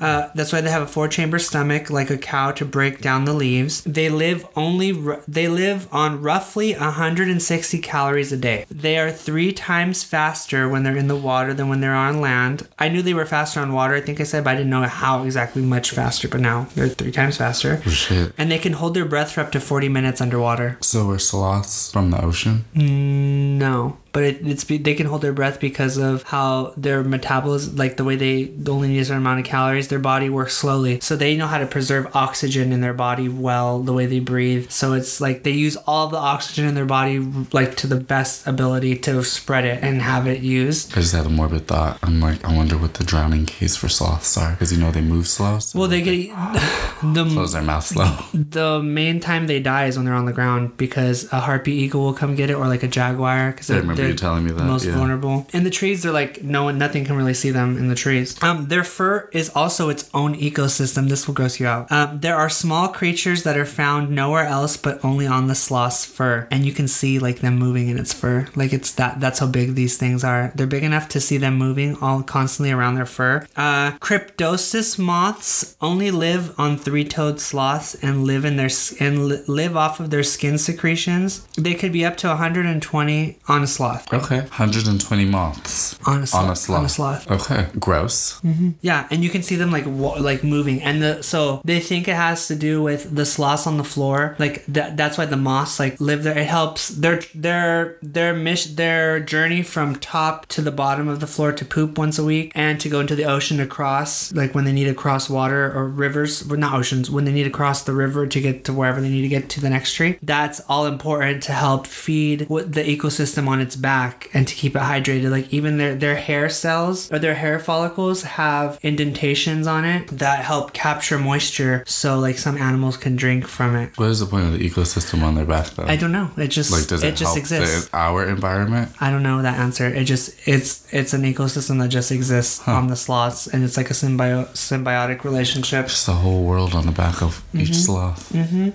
Uh, 0.00 0.28
that's 0.36 0.52
why 0.52 0.60
they 0.60 0.70
have 0.70 0.82
a 0.82 0.86
four 0.96 1.08
chamber 1.08 1.38
stomach 1.38 1.90
like 1.90 2.10
a 2.10 2.18
cow 2.18 2.52
to 2.52 2.64
break 2.64 3.00
down 3.00 3.24
the 3.24 3.32
leaves. 3.32 3.82
They 3.84 4.08
live 4.08 4.46
only 4.56 4.92
ru- 4.92 5.22
they 5.26 5.48
live 5.48 5.88
on 5.92 6.22
roughly 6.22 6.74
160 6.74 7.78
calories 7.80 8.32
a 8.32 8.36
day. 8.36 8.66
They 8.70 8.98
are 8.98 9.10
three 9.10 9.52
times 9.52 10.04
faster 10.04 10.68
when 10.68 10.82
they're 10.84 10.96
in 10.96 11.08
the 11.08 11.16
water 11.30 11.52
than 11.54 11.68
when 11.68 11.80
they're 11.80 11.94
on 12.08 12.20
land. 12.20 12.68
I 12.78 12.88
knew 12.88 13.02
they 13.02 13.14
were 13.14 13.26
faster 13.26 13.60
on 13.60 13.72
water. 13.72 13.94
I 13.94 14.00
think 14.00 14.20
I 14.20 14.24
said, 14.24 14.44
but 14.44 14.50
I 14.50 14.54
didn't 14.56 14.70
know 14.70 14.82
how 14.82 15.24
exactly 15.24 15.62
much 15.62 15.90
faster. 15.90 16.28
But 16.28 16.40
now 16.40 16.66
they're 16.74 16.88
three 16.88 17.12
times 17.12 17.36
faster, 17.36 17.82
Oh, 17.86 17.90
shit. 17.90 18.32
and 18.38 18.50
they 18.50 18.58
can 18.58 18.74
hold 18.74 18.94
their 18.94 19.04
breath 19.04 19.32
for 19.32 19.40
up 19.40 19.50
to 19.52 19.60
40 19.60 19.88
minutes 19.88 20.20
underwater. 20.20 20.78
So 20.80 21.10
are 21.10 21.18
sloths 21.18 21.90
from 21.92 22.10
the 22.12 22.20
ocean? 22.24 22.64
No, 22.74 23.96
but 24.12 24.22
it, 24.24 24.46
it's 24.46 24.64
they 24.64 24.94
can 24.94 25.06
hold 25.06 25.22
their 25.22 25.32
breath 25.32 25.58
because 25.60 25.96
of 25.96 26.22
how 26.24 26.72
their 26.76 27.02
metabolism, 27.02 27.76
like 27.76 27.96
the 27.96 28.04
way 28.04 28.16
they 28.16 28.52
only 28.68 28.88
need 28.88 28.98
a 29.00 29.04
certain 29.04 29.22
amount 29.22 29.40
of 29.40 29.46
calories, 29.46 29.88
their 29.88 29.98
body 29.98 30.28
works 30.28 30.54
slowly. 30.54 31.00
So 31.00 31.16
they 31.16 31.36
know 31.36 31.46
how 31.46 31.58
to 31.58 31.66
preserve 31.66 32.14
oxygen 32.14 32.72
in 32.72 32.80
their 32.80 32.94
body 32.94 33.28
well, 33.28 33.80
the 33.80 33.92
way 33.92 34.06
they 34.06 34.20
breathe. 34.20 34.70
So 34.70 34.92
it's 34.92 35.20
like 35.20 35.42
they 35.42 35.50
use 35.50 35.76
all 35.86 36.08
the 36.08 36.18
oxygen 36.18 36.66
in 36.66 36.74
their 36.74 36.84
body 36.84 37.18
like 37.52 37.76
to 37.78 37.86
the 37.86 37.96
best 37.96 38.46
ability 38.46 38.96
to 38.98 39.22
spread 39.24 39.64
it 39.64 39.82
and 39.82 40.02
have 40.02 40.26
it 40.26 40.42
used. 40.42 40.92
I 40.92 40.96
just 40.96 41.14
had 41.14 41.26
a 41.26 41.30
morbid 41.30 41.66
thought. 41.66 41.98
I'm 42.02 42.20
like, 42.20 42.44
I 42.44 42.54
wonder 42.54 42.76
what 42.76 42.94
the 42.94 43.04
drowning 43.04 43.46
case 43.46 43.76
for 43.76 43.88
sloths 43.88 44.36
are. 44.36 44.52
Because 44.52 44.72
you 44.72 44.78
know 44.78 44.90
they 44.90 45.00
move 45.00 45.26
slow. 45.26 45.58
So 45.58 45.78
Well, 45.78 45.88
they 45.88 46.02
get 46.02 46.28
the 47.02 47.24
close 47.32 47.52
their 47.52 47.62
mouth 47.62 47.84
slow. 47.84 48.16
the 48.34 48.82
main 48.82 49.20
time 49.20 49.46
they 49.46 49.60
die 49.60 49.86
is 49.86 49.96
when 49.96 50.04
they're 50.04 50.14
on 50.14 50.26
the 50.26 50.32
ground 50.32 50.76
because 50.76 51.32
a 51.32 51.40
harpy 51.40 51.72
eagle 51.72 52.02
will 52.02 52.12
come 52.14 52.34
get 52.34 52.50
it 52.50 52.54
or 52.54 52.66
like 52.68 52.82
a 52.82 52.88
jaguar 52.88 53.52
because 53.52 53.70
I 53.70 53.80
remember 54.02 54.12
you 54.12 54.18
telling 54.18 54.44
me 54.44 54.52
that. 54.52 54.64
most 54.64 54.84
yeah. 54.84 54.94
vulnerable. 54.94 55.46
In 55.52 55.64
the 55.64 55.70
trees, 55.70 56.02
they're 56.02 56.12
like 56.12 56.42
no 56.42 56.64
one, 56.64 56.78
nothing 56.78 57.04
can 57.04 57.16
really 57.16 57.34
see 57.34 57.50
them 57.50 57.76
in 57.76 57.88
the 57.88 57.94
trees. 57.94 58.40
Um, 58.42 58.68
their 58.68 58.84
fur 58.84 59.28
is 59.32 59.50
also 59.54 59.88
its 59.88 60.08
own 60.14 60.34
ecosystem. 60.36 61.08
This 61.08 61.26
will 61.26 61.34
gross 61.34 61.60
you 61.60 61.66
out. 61.66 61.90
Um, 61.90 62.20
there 62.20 62.36
are 62.36 62.48
small 62.48 62.88
creatures 62.88 63.42
that 63.44 63.56
are 63.56 63.66
found 63.66 64.10
nowhere 64.10 64.46
else 64.46 64.76
but 64.76 65.04
only 65.04 65.26
on 65.26 65.46
the 65.46 65.54
sloth's 65.54 66.04
fur, 66.04 66.46
and 66.50 66.64
you 66.64 66.72
can 66.72 66.88
see 66.88 67.18
like 67.18 67.40
them 67.40 67.56
moving 67.56 67.88
in 67.88 67.98
its 67.98 68.12
fur. 68.12 68.48
Like 68.54 68.72
it's 68.72 68.92
that. 68.92 69.20
That's 69.20 69.38
how 69.38 69.46
big 69.46 69.74
these 69.74 69.96
things 69.96 70.24
are. 70.24 70.52
They're 70.54 70.66
big 70.66 70.84
enough 70.84 71.08
to 71.10 71.20
see 71.20 71.38
them 71.38 71.56
moving 71.56 71.96
all 71.96 72.22
constantly 72.22 72.72
around 72.72 72.94
their 72.94 73.06
fur. 73.06 73.46
Uh, 73.56 73.92
Cryptoses 73.98 74.98
moths 74.98 75.76
only 75.80 76.10
live 76.10 76.58
on 76.58 76.76
three-toed 76.76 77.40
sloths 77.40 77.94
and 77.96 78.24
live 78.24 78.44
in 78.44 78.56
their 78.56 78.70
and 79.00 79.26
li- 79.26 79.42
live 79.46 79.76
off 79.76 80.00
of 80.00 80.10
their 80.10 80.22
skin 80.22 80.58
secretions. 80.58 81.46
They 81.56 81.74
could 81.74 81.92
be 81.92 82.04
up 82.04 82.16
to 82.18 82.28
120 82.28 83.38
on 83.48 83.62
a 83.62 83.66
sloth. 83.66 83.91
Okay. 84.12 84.40
120 84.40 85.24
moths. 85.26 85.98
On 86.06 86.22
a 86.22 86.26
sloth. 86.26 86.44
On 86.44 86.50
a 86.50 86.56
sloth. 86.56 86.78
On 86.78 86.84
a 86.84 86.88
sloth. 86.88 87.30
Okay. 87.30 87.66
Gross. 87.78 88.40
Mm-hmm. 88.40 88.70
Yeah, 88.80 89.06
and 89.10 89.22
you 89.24 89.30
can 89.30 89.42
see 89.42 89.56
them 89.56 89.70
like 89.70 89.84
wa- 89.86 90.18
like 90.18 90.42
moving, 90.44 90.82
and 90.82 91.02
the 91.02 91.22
so 91.22 91.60
they 91.64 91.80
think 91.80 92.08
it 92.08 92.14
has 92.14 92.48
to 92.48 92.54
do 92.54 92.82
with 92.82 93.14
the 93.14 93.24
sloths 93.26 93.66
on 93.66 93.76
the 93.76 93.84
floor. 93.84 94.36
Like 94.38 94.64
that. 94.66 94.96
That's 94.96 95.18
why 95.18 95.26
the 95.26 95.36
moths 95.36 95.78
like 95.78 96.00
live 96.00 96.22
there. 96.22 96.36
It 96.38 96.46
helps 96.46 96.88
their 96.88 97.20
their 97.34 97.98
their 98.02 98.34
mission 98.34 98.76
their 98.76 99.20
journey 99.20 99.62
from 99.62 99.96
top 99.96 100.46
to 100.46 100.62
the 100.62 100.70
bottom 100.72 101.08
of 101.08 101.20
the 101.20 101.26
floor 101.26 101.52
to 101.52 101.64
poop 101.64 101.98
once 101.98 102.18
a 102.18 102.24
week 102.24 102.52
and 102.54 102.80
to 102.80 102.88
go 102.88 103.00
into 103.00 103.14
the 103.14 103.24
ocean 103.24 103.58
to 103.58 103.66
cross 103.66 104.32
like 104.34 104.54
when 104.54 104.64
they 104.64 104.72
need 104.72 104.84
to 104.84 104.94
cross 104.94 105.28
water 105.28 105.72
or 105.76 105.88
rivers, 105.88 106.44
well, 106.46 106.58
not 106.58 106.74
oceans, 106.74 107.10
when 107.10 107.24
they 107.24 107.32
need 107.32 107.44
to 107.44 107.50
cross 107.50 107.82
the 107.82 107.92
river 107.92 108.26
to 108.26 108.40
get 108.40 108.64
to 108.64 108.72
wherever 108.72 109.00
they 109.00 109.08
need 109.08 109.22
to 109.22 109.28
get 109.28 109.48
to 109.50 109.60
the 109.60 109.70
next 109.70 109.94
tree. 109.94 110.18
That's 110.22 110.60
all 110.68 110.86
important 110.86 111.42
to 111.44 111.52
help 111.52 111.86
feed 111.86 112.48
what 112.48 112.72
the 112.72 112.82
ecosystem 112.82 113.48
on 113.48 113.60
its 113.60 113.76
back 113.82 114.30
and 114.32 114.46
to 114.48 114.54
keep 114.54 114.74
it 114.76 114.80
hydrated. 114.80 115.30
Like 115.30 115.52
even 115.52 115.76
their 115.78 115.94
their 115.94 116.14
hair 116.16 116.48
cells 116.48 117.12
or 117.12 117.18
their 117.18 117.34
hair 117.34 117.58
follicles 117.58 118.22
have 118.22 118.78
indentations 118.82 119.66
on 119.66 119.84
it 119.84 120.06
that 120.08 120.44
help 120.44 120.72
capture 120.72 121.18
moisture 121.18 121.82
so 121.86 122.18
like 122.18 122.38
some 122.38 122.56
animals 122.56 122.96
can 122.96 123.16
drink 123.16 123.46
from 123.46 123.74
it. 123.76 123.98
What 123.98 124.08
is 124.10 124.20
the 124.20 124.26
point 124.26 124.46
of 124.46 124.52
the 124.52 124.68
ecosystem 124.70 125.22
on 125.22 125.34
their 125.34 125.44
back 125.44 125.66
though? 125.70 125.84
I 125.84 125.96
don't 125.96 126.12
know. 126.12 126.30
It 126.36 126.48
just 126.48 126.70
like, 126.72 126.86
does 126.86 127.02
it, 127.02 127.08
it 127.08 127.16
just 127.16 127.36
exists. 127.36 127.88
the, 127.88 127.96
our 127.96 128.26
environment? 128.28 128.92
I 129.00 129.10
don't 129.10 129.22
know 129.24 129.42
that 129.42 129.58
answer. 129.58 129.86
It 129.88 130.04
just 130.04 130.46
it's 130.48 130.86
it's 130.92 131.12
an 131.12 131.22
ecosystem 131.22 131.78
that 131.80 131.88
just 131.88 132.12
exists 132.12 132.66
on 132.68 132.86
the 132.86 132.96
sloths 132.96 133.46
and 133.48 133.64
it's 133.64 133.76
like 133.76 133.90
a 133.90 133.94
symbio- 133.94 134.48
symbiotic 134.52 135.24
relationship. 135.24 135.86
Just 135.88 136.06
the 136.06 136.12
whole 136.14 136.44
world 136.44 136.74
on 136.74 136.86
the 136.86 136.92
back 136.92 137.20
of 137.22 137.42
each 137.54 137.70
Mm-hmm. 137.72 137.72
sloth. 137.74 138.30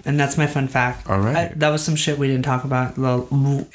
And 0.07 0.19
that's 0.19 0.37
my 0.37 0.47
fun 0.47 0.67
fact. 0.67 1.07
All 1.09 1.19
right. 1.19 1.35
I, 1.37 1.53
that 1.55 1.69
was 1.69 1.83
some 1.83 1.95
shit 1.95 2.17
we 2.17 2.27
didn't 2.27 2.43
talk 2.45 2.63
about 2.63 2.97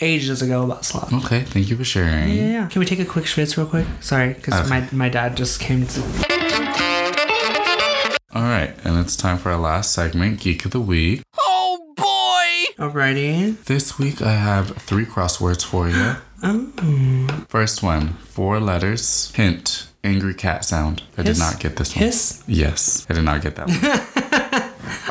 ages 0.01 0.43
ago 0.43 0.65
about 0.65 0.85
sloth. 0.85 1.13
Okay, 1.13 1.22
thank 1.23 1.69
you 1.71 1.77
for 1.77 1.85
sharing. 1.85 2.29
Yeah, 2.31 2.45
yeah. 2.47 2.67
Can 2.69 2.81
we 2.81 2.87
take 2.87 2.99
a 3.01 3.05
quick 3.05 3.25
schwitz 3.27 3.57
real 3.57 3.67
quick? 3.67 3.87
Sorry, 4.01 4.35
because 4.35 4.55
Okay. 4.61 4.69
my, 4.69 4.89
my 4.93 5.09
dad 5.09 5.37
just 5.37 5.61
came 5.61 5.87
to. 5.87 6.01
All 8.35 8.43
right, 8.45 8.75
and 8.85 8.99
it's 8.99 9.15
time 9.15 9.37
for 9.37 9.51
our 9.51 9.59
last 9.59 9.93
segment, 9.93 10.41
Geek 10.41 10.65
of 10.65 10.71
the 10.71 10.81
Week. 10.81 11.23
Oh 11.39 11.93
boy! 11.97 12.83
Alrighty. 12.83 13.63
This 13.65 13.99
week 13.99 14.23
I 14.23 14.33
have 14.33 14.71
three 14.79 15.05
crosswords 15.05 15.63
for 15.65 15.89
you. 15.89 16.17
Oh. 16.43 17.45
First 17.49 17.83
one, 17.83 18.15
four 18.25 18.59
letters. 18.59 19.33
Hint, 19.35 19.87
angry 20.03 20.33
cat 20.35 20.65
sound. 20.65 21.03
I 21.19 21.23
did 21.25 21.39
not 21.39 21.61
get 21.61 21.77
this 21.77 21.95
one. 21.95 22.07
Hiss? 22.07 22.43
Yes, 22.47 23.07
I 23.11 23.15
did 23.15 23.25
not 23.25 23.43
get 23.43 23.57
that 23.57 23.69
one. 23.69 23.79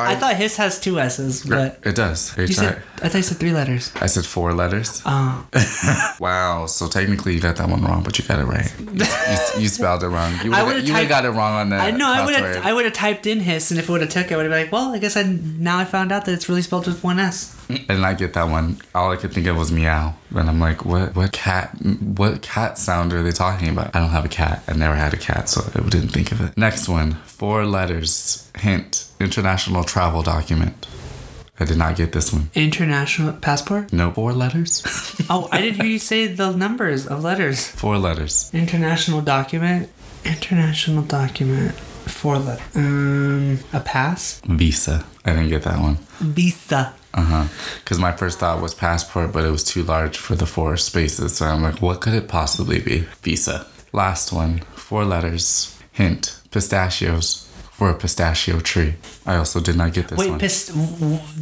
I 0.07 0.15
thought 0.15 0.35
his 0.35 0.55
has 0.57 0.79
two 0.79 0.99
S's, 0.99 1.45
but 1.45 1.79
it 1.83 1.95
does. 1.95 2.35
You 2.37 2.47
said. 2.47 2.81
I 3.03 3.09
thought 3.09 3.17
you 3.17 3.23
said 3.23 3.37
three 3.37 3.51
letters. 3.51 3.91
I 3.95 4.05
said 4.07 4.25
four 4.25 4.53
letters. 4.53 5.01
Oh, 5.05 5.45
Wow, 6.19 6.65
so 6.67 6.87
technically 6.87 7.33
you 7.33 7.39
got 7.41 7.55
that 7.57 7.67
one 7.69 7.81
wrong, 7.83 8.03
but 8.03 8.17
you 8.19 8.25
got 8.25 8.39
it 8.39 8.45
right. 8.45 8.71
You, 8.79 8.85
you, 8.93 9.61
you 9.63 9.67
spelled 9.69 10.03
it 10.03 10.07
wrong. 10.07 10.33
You 10.43 10.53
I 10.53 10.63
would 10.63 10.75
would've 10.75 10.89
typed- 10.89 11.09
got 11.09 11.25
it 11.25 11.29
wrong 11.31 11.53
on 11.61 11.69
the 11.69 11.77
I 11.77 11.91
know. 11.91 12.07
I 12.11 12.25
would 12.25 12.35
have. 12.35 12.65
I 12.65 12.73
would 12.73 12.85
have 12.85 12.93
typed 12.93 13.25
in 13.25 13.39
his, 13.39 13.71
and 13.71 13.79
if 13.79 13.89
it 13.89 13.91
would 13.91 14.01
have 14.01 14.09
took, 14.11 14.27
it, 14.27 14.33
I 14.33 14.37
would 14.37 14.45
have 14.45 14.51
been 14.51 14.61
like, 14.63 14.71
well, 14.71 14.93
I 14.93 14.99
guess 14.99 15.17
I 15.17 15.23
now 15.23 15.79
I 15.79 15.85
found 15.85 16.11
out 16.11 16.25
that 16.25 16.33
it's 16.33 16.47
really 16.47 16.61
spelled 16.61 16.85
with 16.87 17.03
one 17.03 17.19
S. 17.19 17.55
and 17.89 18.05
I 18.05 18.13
get 18.13 18.33
that 18.33 18.49
one. 18.49 18.79
All 18.93 19.11
I 19.11 19.15
could 19.15 19.33
think 19.33 19.47
of 19.47 19.57
was 19.57 19.71
meow, 19.71 20.15
and 20.33 20.49
I'm 20.49 20.59
like, 20.59 20.85
what? 20.85 21.15
What 21.15 21.31
cat? 21.31 21.75
What 22.01 22.41
cat 22.41 22.77
sound 22.77 23.13
are 23.13 23.23
they 23.23 23.31
talking 23.31 23.69
about? 23.69 23.95
I 23.95 23.99
don't 23.99 24.09
have 24.09 24.25
a 24.25 24.29
cat. 24.29 24.63
I 24.67 24.73
never 24.73 24.95
had 24.95 25.13
a 25.13 25.17
cat, 25.17 25.49
so 25.49 25.61
I 25.75 25.87
didn't 25.89 26.09
think 26.09 26.31
of 26.31 26.41
it. 26.41 26.57
Next 26.57 26.87
one, 26.87 27.13
four 27.25 27.65
letters. 27.65 28.49
Hint: 28.57 29.05
international 29.19 29.83
travel 29.83 30.21
document. 30.23 30.87
I 31.59 31.65
did 31.65 31.77
not 31.77 31.95
get 31.95 32.11
this 32.11 32.33
one. 32.33 32.49
International 32.55 33.33
passport. 33.33 33.93
No, 33.93 34.11
four 34.11 34.33
letters. 34.33 34.81
Oh, 35.29 35.47
I 35.51 35.61
didn't 35.61 35.75
hear 35.81 35.85
you 35.85 35.99
say 35.99 36.25
the 36.27 36.51
numbers 36.51 37.05
of 37.05 37.23
letters. 37.23 37.67
four 37.67 37.97
letters. 37.99 38.49
International 38.53 39.21
document. 39.21 39.89
International 40.25 41.03
document. 41.03 41.73
Four 41.73 42.39
letters. 42.39 42.75
Um, 42.75 43.59
a 43.71 43.79
pass. 43.79 44.41
Visa. 44.45 45.05
I 45.23 45.33
didn't 45.33 45.49
get 45.49 45.61
that 45.63 45.79
one. 45.79 45.97
Visa. 46.19 46.93
Uh 47.13 47.21
huh. 47.21 47.45
Because 47.83 47.99
my 47.99 48.11
first 48.11 48.39
thought 48.39 48.61
was 48.61 48.73
passport, 48.73 49.31
but 49.33 49.43
it 49.43 49.51
was 49.51 49.63
too 49.63 49.83
large 49.83 50.17
for 50.17 50.35
the 50.35 50.45
four 50.45 50.77
spaces. 50.77 51.35
So 51.37 51.45
I'm 51.45 51.61
like, 51.61 51.81
what 51.81 52.01
could 52.01 52.13
it 52.13 52.27
possibly 52.27 52.79
be? 52.79 52.99
Visa. 53.21 53.67
Last 53.93 54.31
one. 54.31 54.59
Four 54.75 55.03
letters. 55.05 55.77
Hint. 55.91 56.39
Pistachios. 56.51 57.47
For 57.73 57.89
a 57.89 57.95
pistachio 57.95 58.59
tree. 58.59 58.93
I 59.25 59.37
also 59.37 59.59
did 59.59 59.75
not 59.75 59.91
get 59.93 60.07
this 60.07 60.19
Wait, 60.19 60.29
one. 60.29 60.39
pist- 60.39 60.71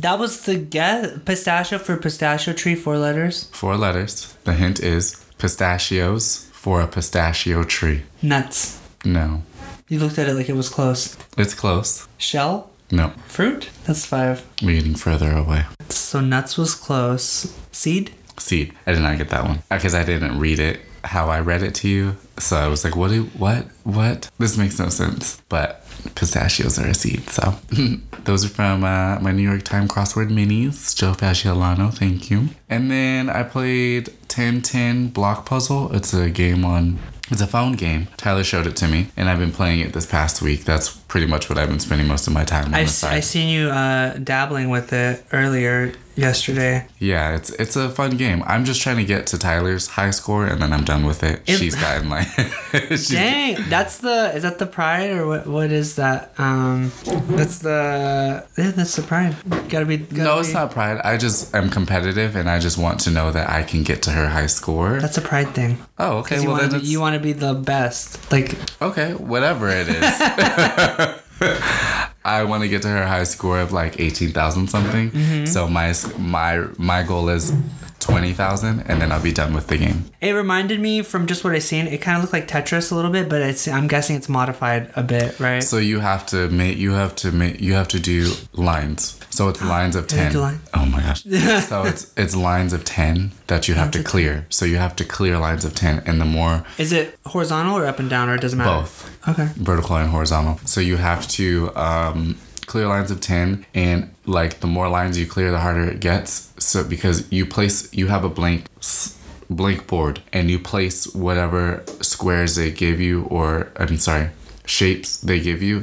that 0.01 0.17
was 0.17 0.43
the 0.45 0.55
guess. 0.55 1.19
Pistachio 1.25 1.77
for 1.79 1.97
pistachio 1.97 2.53
tree. 2.53 2.75
Four 2.75 2.97
letters. 2.97 3.49
Four 3.51 3.75
letters. 3.75 4.33
The 4.45 4.53
hint 4.53 4.79
is 4.79 5.15
pistachios 5.37 6.47
for 6.53 6.79
a 6.81 6.87
pistachio 6.87 7.63
tree. 7.63 8.03
Nuts. 8.21 8.79
No. 9.03 9.43
You 9.89 9.99
looked 9.99 10.17
at 10.17 10.29
it 10.29 10.33
like 10.33 10.47
it 10.47 10.55
was 10.55 10.69
close. 10.69 11.17
It's 11.37 11.53
close. 11.53 12.07
Shell? 12.17 12.68
No. 12.91 13.09
Fruit? 13.27 13.69
That's 13.85 14.05
five. 14.05 14.45
We're 14.61 14.75
getting 14.75 14.95
further 14.95 15.31
away. 15.31 15.65
So 15.89 16.21
nuts 16.21 16.57
was 16.57 16.75
close. 16.75 17.55
Seed? 17.71 18.11
Seed. 18.37 18.73
I 18.87 18.93
did 18.93 19.01
not 19.01 19.17
get 19.17 19.29
that 19.29 19.43
one 19.43 19.61
because 19.69 19.93
I 19.93 20.03
didn't 20.03 20.39
read 20.39 20.59
it 20.59 20.81
how 21.03 21.29
I 21.29 21.39
read 21.39 21.63
it 21.63 21.75
to 21.75 21.89
you. 21.89 22.17
So 22.37 22.57
I 22.57 22.67
was 22.67 22.83
like, 22.83 22.95
what? 22.95 23.09
Do, 23.09 23.23
what? 23.37 23.65
What? 23.83 24.29
This 24.37 24.57
makes 24.57 24.79
no 24.79 24.89
sense. 24.89 25.41
But 25.49 25.85
pistachios 26.15 26.79
are 26.79 26.87
a 26.87 26.93
seed. 26.93 27.29
So 27.29 27.55
those 28.23 28.45
are 28.45 28.49
from 28.49 28.83
uh, 28.83 29.19
my 29.19 29.31
New 29.31 29.47
York 29.47 29.63
Times 29.63 29.91
crossword 29.91 30.29
minis. 30.29 30.95
Joe 30.95 31.13
Fasciolano, 31.13 31.93
thank 31.93 32.29
you. 32.29 32.49
And 32.69 32.89
then 32.91 33.29
I 33.29 33.43
played 33.43 34.09
1010 34.09 35.09
Block 35.09 35.45
Puzzle. 35.45 35.95
It's 35.95 36.13
a 36.13 36.29
game 36.29 36.65
on. 36.65 36.99
It's 37.31 37.41
a 37.41 37.47
phone 37.47 37.73
game. 37.73 38.07
Tyler 38.17 38.43
showed 38.43 38.65
it 38.67 38.75
to 38.77 38.87
me, 38.87 39.07
and 39.15 39.29
I've 39.29 39.39
been 39.39 39.51
playing 39.51 39.81
it 39.81 39.93
this 39.93 40.05
past 40.05 40.41
week. 40.41 40.65
That's 40.65 40.89
pretty 40.89 41.27
much 41.27 41.47
what 41.49 41.57
I've 41.59 41.69
been 41.69 41.79
spending 41.79 42.07
most 42.07 42.27
of 42.27 42.33
my 42.33 42.43
time 42.43 42.65
on. 42.65 42.73
I, 42.73 42.79
the 42.79 42.83
s- 42.89 42.95
side. 42.95 43.13
I 43.13 43.19
seen 43.19 43.49
you 43.49 43.69
uh, 43.69 44.17
dabbling 44.17 44.69
with 44.69 44.91
it 44.93 45.23
earlier 45.31 45.93
yesterday. 46.15 46.85
Yeah, 46.99 47.35
it's 47.35 47.49
it's 47.51 47.75
a 47.75 47.89
fun 47.89 48.17
game. 48.17 48.43
I'm 48.45 48.65
just 48.65 48.81
trying 48.81 48.97
to 48.97 49.05
get 49.05 49.27
to 49.27 49.37
Tyler's 49.37 49.87
high 49.87 50.11
score, 50.11 50.45
and 50.45 50.61
then 50.61 50.73
I'm 50.73 50.83
done 50.83 51.05
with 51.05 51.23
it. 51.23 51.41
It- 51.47 51.57
she's 51.57 51.75
gotten 51.75 52.09
like, 52.09 52.27
Dang, 53.09 53.69
that's 53.69 53.99
the 53.99 54.31
is 54.35 54.43
that 54.43 54.59
the 54.59 54.65
pride 54.65 55.11
or 55.11 55.27
what? 55.27 55.47
What 55.47 55.71
is 55.71 55.95
that? 55.95 56.33
Um, 56.37 56.91
that's 57.29 57.59
the 57.59 58.45
yeah, 58.57 58.71
that's 58.71 58.95
the 58.95 59.03
pride. 59.03 59.35
Gotta 59.69 59.85
be. 59.85 59.97
Gotta 59.97 60.23
no, 60.23 60.39
it's 60.39 60.49
be- 60.49 60.53
not 60.55 60.71
pride. 60.71 60.99
I 61.03 61.17
just 61.17 61.53
am 61.55 61.69
competitive, 61.69 62.35
and 62.35 62.49
I 62.49 62.59
just 62.59 62.77
want 62.77 62.99
to 63.01 63.11
know 63.11 63.31
that 63.31 63.49
I 63.49 63.63
can 63.63 63.83
get 63.83 64.01
to 64.03 64.11
her 64.11 64.27
high 64.27 64.47
score. 64.47 64.99
That's 64.99 65.17
a 65.17 65.21
pride 65.21 65.55
thing. 65.55 65.77
oh, 65.97 66.17
okay. 66.19 66.45
Well, 66.45 66.57
then 66.57 66.79
be, 66.81 66.85
you 66.87 66.99
want 66.99 67.13
to 67.15 67.19
be 67.21 67.33
the 67.33 67.53
best. 67.53 68.31
Like 68.31 68.55
okay, 68.81 69.13
whatever 69.13 69.69
it 69.69 69.87
is. 69.87 71.19
I 72.25 72.43
want 72.43 72.63
to 72.63 72.69
get 72.69 72.81
to 72.83 72.87
her 72.89 73.05
high 73.05 73.23
score 73.23 73.59
of 73.59 73.71
like 73.71 73.99
eighteen 73.99 74.31
thousand 74.31 74.69
something. 74.69 75.11
Mm-hmm. 75.11 75.45
So 75.45 75.67
my 75.67 75.93
my 76.17 76.67
my 76.77 77.03
goal 77.03 77.29
is 77.29 77.53
twenty 77.99 78.33
thousand, 78.33 78.81
and 78.81 79.01
then 79.01 79.11
I'll 79.11 79.21
be 79.21 79.31
done 79.31 79.53
with 79.53 79.67
the 79.67 79.77
game. 79.77 80.05
it 80.21 80.31
reminded 80.31 80.79
me 80.79 81.01
from 81.01 81.27
just 81.27 81.43
what 81.43 81.53
I 81.53 81.59
seen. 81.59 81.87
It 81.87 81.99
kind 82.01 82.17
of 82.17 82.23
looked 82.23 82.33
like 82.33 82.47
Tetris 82.47 82.91
a 82.91 82.95
little 82.95 83.11
bit, 83.11 83.29
but 83.29 83.41
it's 83.41 83.67
I'm 83.67 83.87
guessing 83.87 84.15
it's 84.15 84.29
modified 84.29 84.91
a 84.95 85.03
bit, 85.03 85.39
right? 85.39 85.63
So 85.63 85.77
you 85.77 85.99
have 85.99 86.25
to 86.27 86.49
make 86.49 86.77
you 86.77 86.91
have 86.91 87.15
to 87.17 87.31
make 87.31 87.61
you 87.61 87.73
have 87.73 87.87
to 87.89 87.99
do 87.99 88.31
lines. 88.53 89.18
So 89.29 89.47
it's 89.49 89.61
lines 89.61 89.95
of 89.95 90.07
ten. 90.15 90.35
Oh 90.35 90.85
my 90.85 91.01
gosh. 91.01 91.23
so 91.69 91.83
it's 91.83 92.11
it's 92.17 92.35
lines 92.35 92.73
of 92.73 92.83
ten 92.83 93.31
that 93.47 93.67
you 93.67 93.75
have 93.75 93.91
to 93.91 94.03
clear. 94.03 94.45
So 94.49 94.65
you 94.65 94.77
have 94.77 94.95
to 94.97 95.05
clear 95.05 95.37
lines 95.37 95.65
of 95.65 95.75
ten, 95.75 96.01
and 96.05 96.19
the 96.19 96.25
more 96.25 96.63
is 96.77 96.91
it 96.91 97.17
horizontal 97.25 97.77
or 97.77 97.85
up 97.85 97.99
and 97.99 98.09
down, 98.09 98.29
or 98.29 98.35
it 98.35 98.41
doesn't 98.41 98.57
matter? 98.57 98.81
both 98.81 99.27
Okay. 99.29 99.49
vertical 99.57 99.95
and 99.97 100.09
horizontal. 100.09 100.59
So 100.65 100.81
you 100.81 100.97
have 100.97 101.27
to 101.29 101.71
um, 101.75 102.37
clear 102.65 102.87
lines 102.87 103.11
of 103.11 103.19
ten, 103.21 103.65
and 103.73 104.09
like 104.25 104.59
the 104.61 104.67
more 104.67 104.89
lines 104.89 105.17
you 105.17 105.25
clear, 105.27 105.51
the 105.51 105.59
harder 105.59 105.85
it 105.89 105.99
gets. 105.99 106.53
So 106.59 106.83
because 106.83 107.31
you 107.31 107.45
place 107.45 107.93
you 107.93 108.07
have 108.07 108.23
a 108.23 108.29
blank. 108.29 108.65
s- 108.79 109.15
blank 109.51 109.87
board 109.87 110.21
and 110.31 110.51
you 110.51 110.59
place 110.59 111.07
whatever 111.15 111.81
squares 112.01 112.53
they 112.55 112.69
give 112.69 112.99
you 113.01 113.23
or 113.31 113.67
i'm 113.77 113.97
sorry 113.97 114.29
shapes 114.67 115.17
they 115.21 115.39
give 115.39 115.59
you 115.63 115.81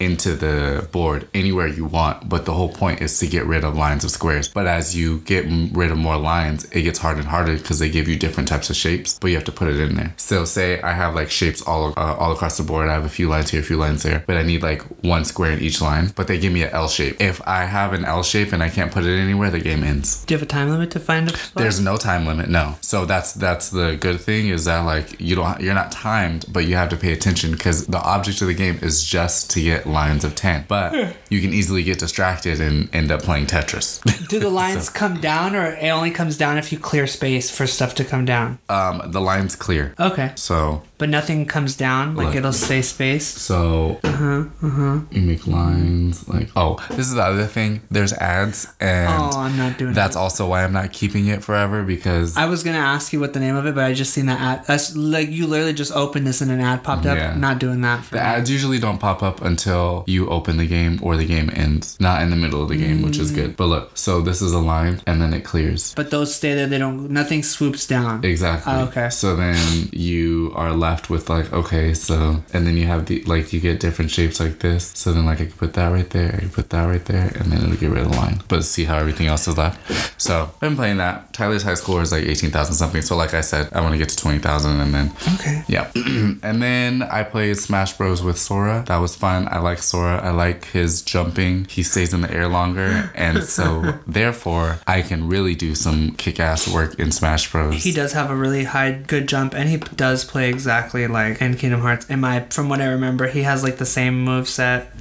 into 0.00 0.34
the 0.34 0.88
board 0.92 1.28
anywhere 1.34 1.66
you 1.66 1.84
want 1.84 2.28
but 2.28 2.44
the 2.44 2.52
whole 2.52 2.68
point 2.68 3.00
is 3.00 3.18
to 3.18 3.26
get 3.26 3.44
rid 3.46 3.64
of 3.64 3.76
lines 3.76 4.04
of 4.04 4.10
squares. 4.10 4.48
But 4.48 4.66
as 4.66 4.96
you 4.96 5.18
get 5.20 5.46
rid 5.72 5.90
of 5.90 5.98
more 5.98 6.16
lines 6.16 6.64
it 6.66 6.82
gets 6.82 6.98
harder 6.98 7.20
and 7.20 7.28
harder 7.28 7.56
because 7.56 7.78
they 7.78 7.90
give 7.90 8.08
you 8.08 8.16
different 8.16 8.48
types 8.48 8.70
of 8.70 8.76
shapes 8.76 9.18
but 9.18 9.28
you 9.28 9.34
have 9.34 9.44
to 9.44 9.52
put 9.52 9.68
it 9.68 9.78
in 9.78 9.94
there. 9.96 10.14
So 10.16 10.44
say 10.44 10.80
i 10.82 10.92
have 10.92 11.14
like 11.14 11.30
shapes 11.30 11.62
all 11.62 11.94
uh, 11.96 12.16
all 12.16 12.32
across 12.32 12.56
the 12.56 12.62
board. 12.62 12.88
I 12.88 12.94
have 12.94 13.04
a 13.04 13.08
few 13.08 13.28
lines 13.28 13.50
here 13.50 13.60
a 13.60 13.64
few 13.64 13.76
lines 13.76 14.02
there 14.02 14.22
but 14.26 14.36
i 14.36 14.42
need 14.42 14.62
like 14.62 14.82
one 15.02 15.24
square 15.24 15.52
in 15.52 15.60
each 15.60 15.80
line 15.80 16.12
but 16.14 16.26
they 16.28 16.38
give 16.38 16.52
me 16.52 16.62
an 16.62 16.70
l 16.70 16.88
shape. 16.88 17.20
If 17.20 17.40
i 17.46 17.64
have 17.64 17.92
an 17.92 18.04
l 18.04 18.22
shape 18.22 18.52
and 18.52 18.62
i 18.62 18.68
can't 18.68 18.92
put 18.92 19.04
it 19.04 19.18
anywhere 19.18 19.50
the 19.50 19.60
game 19.60 19.82
ends. 19.82 20.24
Do 20.24 20.34
you 20.34 20.38
have 20.38 20.46
a 20.46 20.50
time 20.50 20.70
limit 20.70 20.90
to 20.92 21.00
find 21.00 21.30
a 21.30 21.36
spot? 21.36 21.62
there's 21.62 21.80
no 21.80 21.96
time 21.96 22.26
limit, 22.26 22.48
no. 22.48 22.76
So 22.80 23.04
that's 23.04 23.32
that's 23.32 23.70
the 23.70 23.96
good 23.96 24.20
thing 24.20 24.48
is 24.48 24.64
that 24.64 24.80
like 24.80 25.20
you 25.20 25.34
don't 25.36 25.60
you're 25.60 25.74
not 25.74 25.92
timed, 25.92 26.46
but 26.48 26.66
you 26.66 26.76
have 26.76 26.88
to 26.90 26.96
pay 26.96 27.12
attention 27.12 27.52
because 27.52 27.86
the 27.86 28.00
object 28.00 28.40
of 28.42 28.48
the 28.48 28.54
game 28.54 28.78
is 28.82 29.04
just 29.04 29.50
to 29.50 29.62
get 29.62 29.85
lines 29.86 30.24
of 30.24 30.34
ten. 30.34 30.64
But 30.68 31.16
you 31.30 31.40
can 31.40 31.52
easily 31.54 31.82
get 31.82 31.98
distracted 31.98 32.60
and 32.60 32.88
end 32.94 33.10
up 33.10 33.22
playing 33.22 33.46
Tetris. 33.46 34.00
Do 34.28 34.38
the 34.38 34.48
lines 34.62 34.88
come 34.90 35.20
down, 35.20 35.54
or 35.56 35.66
it 35.66 35.88
only 35.88 36.10
comes 36.10 36.36
down 36.36 36.58
if 36.58 36.72
you 36.72 36.78
clear 36.78 37.06
space 37.06 37.50
for 37.56 37.66
stuff 37.66 37.94
to 37.96 38.04
come 38.04 38.24
down? 38.24 38.58
um, 38.68 39.02
the 39.06 39.20
line's 39.20 39.56
clear, 39.56 39.94
Okay, 39.98 40.32
so 40.36 40.82
but 40.98 41.08
nothing 41.08 41.44
comes 41.46 41.76
down. 41.76 42.16
Like 42.16 42.28
Look. 42.28 42.36
it'll 42.36 42.52
stay 42.52 42.82
space. 42.82 43.26
so 43.26 44.00
Uh 44.04 44.12
huh. 44.12 44.44
Uh 44.62 44.68
huh. 44.70 45.00
you 45.10 45.22
make 45.22 45.46
lines 45.46 46.26
like 46.28 46.48
oh 46.56 46.76
this 46.90 47.06
is 47.06 47.14
the 47.14 47.22
other 47.22 47.46
thing. 47.46 47.80
There's 47.90 48.12
ads 48.14 48.66
and 48.80 49.08
Oh, 49.12 49.38
I'm 49.38 49.56
not 49.56 49.78
doing 49.78 49.92
that's 49.92 50.16
also 50.16 50.48
why 50.48 50.64
I'm 50.64 50.72
not 50.72 50.92
keeping 50.92 51.26
it 51.26 51.42
forever 51.44 51.82
because 51.82 52.36
I 52.36 52.46
was 52.46 52.62
gonna 52.62 52.78
ask 52.78 53.12
you 53.12 53.20
what 53.20 53.32
the 53.34 53.40
name 53.40 53.56
of 53.56 53.66
it, 53.66 53.74
but 53.74 53.84
I 53.84 53.92
just 53.92 54.12
seen 54.14 54.26
that 54.26 54.40
ad. 54.40 54.66
That's 54.66 54.96
like 54.96 55.28
you 55.30 55.46
literally 55.46 55.74
just 55.74 55.92
opened 55.94 56.26
this 56.26 56.40
and 56.40 56.50
an 56.50 56.60
ad 56.60 56.82
popped 56.82 57.06
up. 57.06 57.18
Yeah. 57.18 57.36
Not 57.36 57.58
doing 57.58 57.82
that. 57.82 58.04
For 58.04 58.12
The 58.16 58.20
me. 58.22 58.26
ads 58.26 58.50
usually 58.50 58.78
don't 58.78 58.98
pop 58.98 59.22
up 59.22 59.42
until 59.42 59.75
you 60.06 60.28
open 60.28 60.56
the 60.56 60.66
game 60.66 60.98
or 61.02 61.16
the 61.16 61.26
game 61.26 61.50
ends, 61.54 61.98
not 62.00 62.22
in 62.22 62.30
the 62.30 62.36
middle 62.36 62.62
of 62.62 62.68
the 62.68 62.76
game, 62.76 63.02
which 63.02 63.18
is 63.18 63.30
good. 63.30 63.56
But 63.56 63.66
look, 63.66 63.96
so 63.96 64.20
this 64.20 64.40
is 64.42 64.52
a 64.52 64.58
line 64.58 65.00
and 65.06 65.20
then 65.20 65.32
it 65.34 65.42
clears. 65.44 65.94
But 65.94 66.10
those 66.10 66.34
stay 66.34 66.54
there. 66.54 66.66
They 66.66 66.78
don't. 66.78 67.10
Nothing 67.10 67.42
swoops 67.42 67.86
down. 67.86 68.24
Exactly. 68.24 68.72
Oh, 68.72 68.84
okay. 68.88 69.08
So 69.10 69.36
then 69.36 69.88
you 69.92 70.52
are 70.54 70.72
left 70.72 71.10
with 71.10 71.28
like, 71.28 71.52
okay, 71.52 71.94
so 71.94 72.42
and 72.52 72.66
then 72.66 72.76
you 72.76 72.86
have 72.86 73.06
the 73.06 73.22
like 73.24 73.52
you 73.52 73.60
get 73.60 73.80
different 73.80 74.10
shapes 74.10 74.40
like 74.40 74.58
this. 74.60 74.92
So 74.94 75.12
then 75.12 75.24
like 75.26 75.40
I 75.40 75.46
could 75.46 75.56
put 75.58 75.74
that 75.74 75.88
right 75.88 76.08
there, 76.10 76.34
I 76.34 76.38
could 76.40 76.52
put 76.52 76.70
that 76.70 76.84
right 76.84 77.04
there, 77.04 77.28
and 77.38 77.50
then 77.52 77.62
it'll 77.64 77.76
get 77.76 77.90
rid 77.90 78.02
of 78.04 78.10
the 78.10 78.16
line. 78.16 78.40
But 78.48 78.64
see 78.64 78.84
how 78.84 78.96
everything 78.98 79.26
else 79.26 79.46
is 79.48 79.56
left. 79.58 79.78
So 80.20 80.34
I've 80.54 80.60
been 80.60 80.76
playing 80.76 80.98
that. 80.98 81.32
Tyler's 81.32 81.62
high 81.62 81.74
score 81.74 82.02
is 82.02 82.12
like 82.12 82.24
eighteen 82.24 82.50
thousand 82.50 82.74
something. 82.74 83.02
So 83.02 83.16
like 83.16 83.34
I 83.34 83.40
said, 83.42 83.68
I 83.72 83.80
want 83.80 83.92
to 83.92 83.98
get 83.98 84.08
to 84.10 84.16
twenty 84.16 84.38
thousand 84.38 84.80
and 84.80 84.92
then 84.94 85.12
Okay. 85.34 85.62
yeah. 85.68 85.90
and 86.42 86.62
then 86.62 87.02
I 87.02 87.22
played 87.22 87.56
Smash 87.58 87.92
Bros 87.96 88.22
with 88.22 88.38
Sora. 88.38 88.84
That 88.86 88.98
was 88.98 89.14
fun. 89.16 89.48
I 89.48 89.58
like 89.66 89.78
Sora. 89.78 90.18
I 90.22 90.30
like 90.30 90.64
his 90.66 91.02
jumping. 91.02 91.66
He 91.66 91.82
stays 91.82 92.14
in 92.14 92.20
the 92.22 92.30
air 92.30 92.48
longer. 92.48 93.10
And 93.14 93.44
so 93.44 93.98
therefore 94.06 94.78
I 94.86 95.02
can 95.02 95.28
really 95.28 95.54
do 95.54 95.74
some 95.74 96.12
kick 96.12 96.40
ass 96.40 96.66
work 96.72 96.98
in 96.98 97.12
Smash 97.12 97.50
Bros. 97.50 97.82
He 97.82 97.92
does 97.92 98.12
have 98.12 98.30
a 98.30 98.36
really 98.36 98.64
high, 98.64 98.92
good 98.92 99.28
jump, 99.28 99.54
and 99.54 99.68
he 99.68 99.76
does 99.76 100.24
play 100.24 100.48
exactly 100.48 101.06
like 101.06 101.42
in 101.42 101.56
Kingdom 101.56 101.80
Hearts. 101.80 102.08
In 102.08 102.20
my, 102.20 102.40
from 102.50 102.68
what 102.68 102.80
I 102.80 102.86
remember, 102.86 103.26
he 103.26 103.42
has 103.42 103.62
like 103.62 103.76
the 103.76 103.86
same 103.86 104.24
move 104.24 104.48
set. 104.48 104.92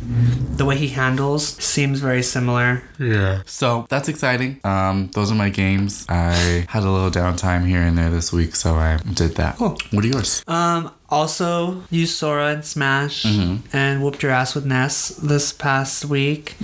The 0.58 0.66
way 0.66 0.78
he 0.78 0.90
handles 0.90 1.48
seems 1.48 2.00
very 2.00 2.24
similar. 2.24 2.84
Yeah. 3.00 3.44
So 3.46 3.86
that's 3.90 4.10
exciting. 4.10 4.60
Um, 4.64 5.10
those 5.14 5.32
are 5.32 5.36
my 5.36 5.50
games. 5.50 6.06
I 6.10 6.66
had 6.70 6.84
a 6.84 6.90
little 6.90 7.12
downtime 7.12 7.66
here 7.68 7.82
and 7.82 7.98
there 7.98 8.10
this 8.10 8.34
week, 8.34 8.56
so 8.56 8.76
I 8.76 8.98
did 9.14 9.36
that. 9.36 9.58
Cool. 9.58 9.78
What 9.92 10.04
are 10.04 10.08
yours? 10.08 10.44
Um, 10.48 10.92
also 11.10 11.84
used 11.90 12.16
Sora 12.16 12.48
and 12.54 12.66
Smash 12.66 13.24
Mm-hmm. 13.24 13.76
and 13.76 14.04
whooped 14.04 14.22
your 14.24 14.32
ass 14.32 14.56
with 14.56 14.66
Ness 14.66 15.10
this 15.10 15.52
past 15.54 16.06
week. 16.06 16.56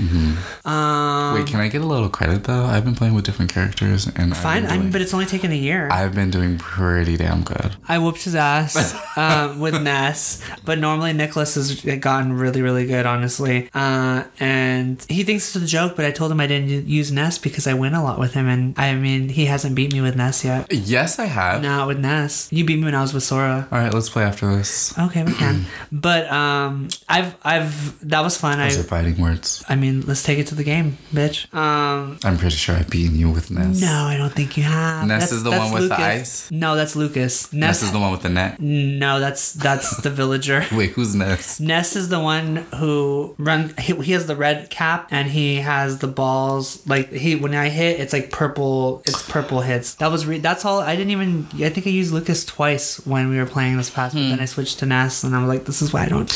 Um, 0.66 1.36
Wait, 1.36 1.48
can 1.48 1.60
I 1.60 1.68
get 1.68 1.82
a 1.82 1.86
little 1.86 2.10
credit 2.10 2.44
though? 2.44 2.66
I've 2.66 2.84
been 2.86 2.96
playing 2.96 3.14
with 3.14 3.26
different 3.26 3.54
characters 3.54 4.08
and 4.16 4.36
fine. 4.36 4.64
been 4.64 4.72
I 4.72 4.78
mean, 4.78 4.92
but 4.92 5.02
it's 5.02 5.14
only 5.14 5.26
taken 5.26 5.52
a 5.52 5.56
year. 5.56 5.90
I've 5.92 6.14
been 6.16 6.30
doing 6.30 6.58
pretty 6.58 7.18
damn 7.18 7.44
good. 7.44 7.76
I 7.88 7.98
whooped 8.00 8.24
his 8.24 8.36
ass 8.36 8.96
um, 9.18 9.60
with 9.66 9.82
Ness, 9.82 10.44
but 10.66 10.80
normally 10.80 11.14
Nicholas 11.14 11.56
has 11.56 11.82
gotten 12.00 12.34
really, 12.34 12.62
really 12.62 12.86
good, 12.86 13.06
honestly. 13.06 13.70
Uh, 13.74 14.24
and 14.40 15.04
he 15.10 15.24
thinks 15.24 15.56
it's 15.56 15.64
a 15.64 15.68
joke, 15.68 15.96
but 15.96 16.06
I 16.06 16.12
told 16.12 16.32
him 16.32 16.40
I 16.40 16.48
didn't 16.48 16.88
use 16.88 17.12
Ness 17.12 17.38
because 17.38 17.68
I 17.68 17.74
win 17.74 17.94
a 17.94 18.04
lot 18.04 18.20
with 18.20 18.34
him, 18.34 18.48
and 18.48 18.78
I 18.78 18.94
mean 18.96 19.30
he 19.30 19.46
hasn't 19.46 19.76
beat 19.76 19.94
me 19.94 20.02
with 20.02 20.16
Ness 20.16 20.44
yet. 20.44 20.68
Yes, 20.72 21.20
I 21.20 21.26
have. 21.26 21.62
Not 21.62 21.88
with 21.88 22.00
Ness. 22.00 22.50
You 22.52 22.66
beat 22.66 22.78
me 22.78 22.86
when 22.86 22.96
I 22.96 23.02
was 23.02 23.14
with 23.14 23.24
Sora. 23.24 23.68
All 23.72 23.78
right, 23.80 23.94
let's 23.94 24.10
play 24.10 24.24
after 24.24 24.41
this. 24.50 24.98
Okay, 24.98 25.24
we 25.24 25.34
can. 25.34 25.66
but 25.92 26.30
um, 26.32 26.90
I've, 27.08 27.36
I've, 27.44 28.08
that 28.10 28.22
was 28.22 28.38
fun. 28.38 28.60
I, 28.60 28.70
Those 28.70 28.80
are 28.80 28.84
fighting 28.84 29.22
words. 29.22 29.64
I 29.70 29.76
mean, 29.76 30.02
let's 30.02 30.24
take 30.24 30.40
it 30.40 30.48
to 30.48 30.56
the 30.56 30.64
game, 30.64 30.98
bitch. 31.14 31.54
Um, 31.54 32.18
I'm 32.24 32.38
pretty 32.38 32.56
sure 32.56 32.76
I've 32.76 32.90
beaten 32.90 33.18
you 33.18 33.30
with 33.30 33.52
Ness. 33.52 33.82
no, 33.82 33.92
I 34.06 34.18
don't 34.18 34.34
think 34.34 34.58
you 34.58 34.64
have. 34.64 35.08
Ness 35.08 35.32
is 35.32 35.44
the 35.44 35.52
one 35.52 35.72
with 35.72 35.84
the 35.84 35.90
Lucas. 35.90 36.00
ice? 36.00 36.52
No, 36.52 36.76
that's 36.76 36.96
Lucas. 36.96 37.52
Ness, 37.54 37.68
Ness 37.68 37.84
is 37.84 37.92
the 37.92 38.00
one 38.00 38.12
with 38.12 38.22
the 38.24 38.30
net. 38.30 38.60
No, 38.60 39.20
that's 39.20 39.54
that's 39.54 39.98
the 39.98 40.10
villager. 40.22 40.66
Wait, 40.72 40.92
who's 40.92 41.16
Ness? 41.16 41.60
Ness 41.60 41.96
is 41.96 42.10
the 42.10 42.20
one 42.20 42.58
who 42.78 43.36
run. 43.38 43.74
He, 43.78 43.94
he 43.96 44.12
has 44.14 44.28
the 44.28 44.36
red 44.36 44.70
cap 44.70 45.08
and 45.12 45.30
he 45.30 45.58
has 45.58 46.00
the 46.00 46.08
balls. 46.08 46.86
Like 46.88 47.12
he, 47.12 47.36
when 47.36 47.54
I 47.56 47.70
hit, 47.70 48.00
it's 48.00 48.14
like 48.14 48.32
purple. 48.32 49.02
It's 49.06 49.22
purple 49.30 49.62
hits. 49.62 49.96
That 49.96 50.12
was 50.12 50.26
re- 50.26 50.40
that's 50.40 50.66
all. 50.66 50.80
I 50.80 50.96
didn't 50.96 51.12
even. 51.12 51.48
I 51.56 51.70
think 51.70 51.88
I 51.88 51.90
used 51.92 52.12
Lucas 52.14 52.46
twice 52.46 53.06
when 53.06 53.30
we 53.30 53.38
were 53.38 53.46
playing 53.46 53.78
this 53.78 53.90
past. 53.90 54.16
But 54.22 54.30
then 54.30 54.40
I 54.40 54.46
switched 54.46 54.80
to 54.80 54.86
Ness 54.86 55.24
and 55.24 55.36
I 55.36 55.40
was 55.40 55.48
like, 55.48 55.66
this 55.66 55.82
is 55.82 55.94
why 55.94 56.04
I 56.04 56.10
don't. 56.10 56.28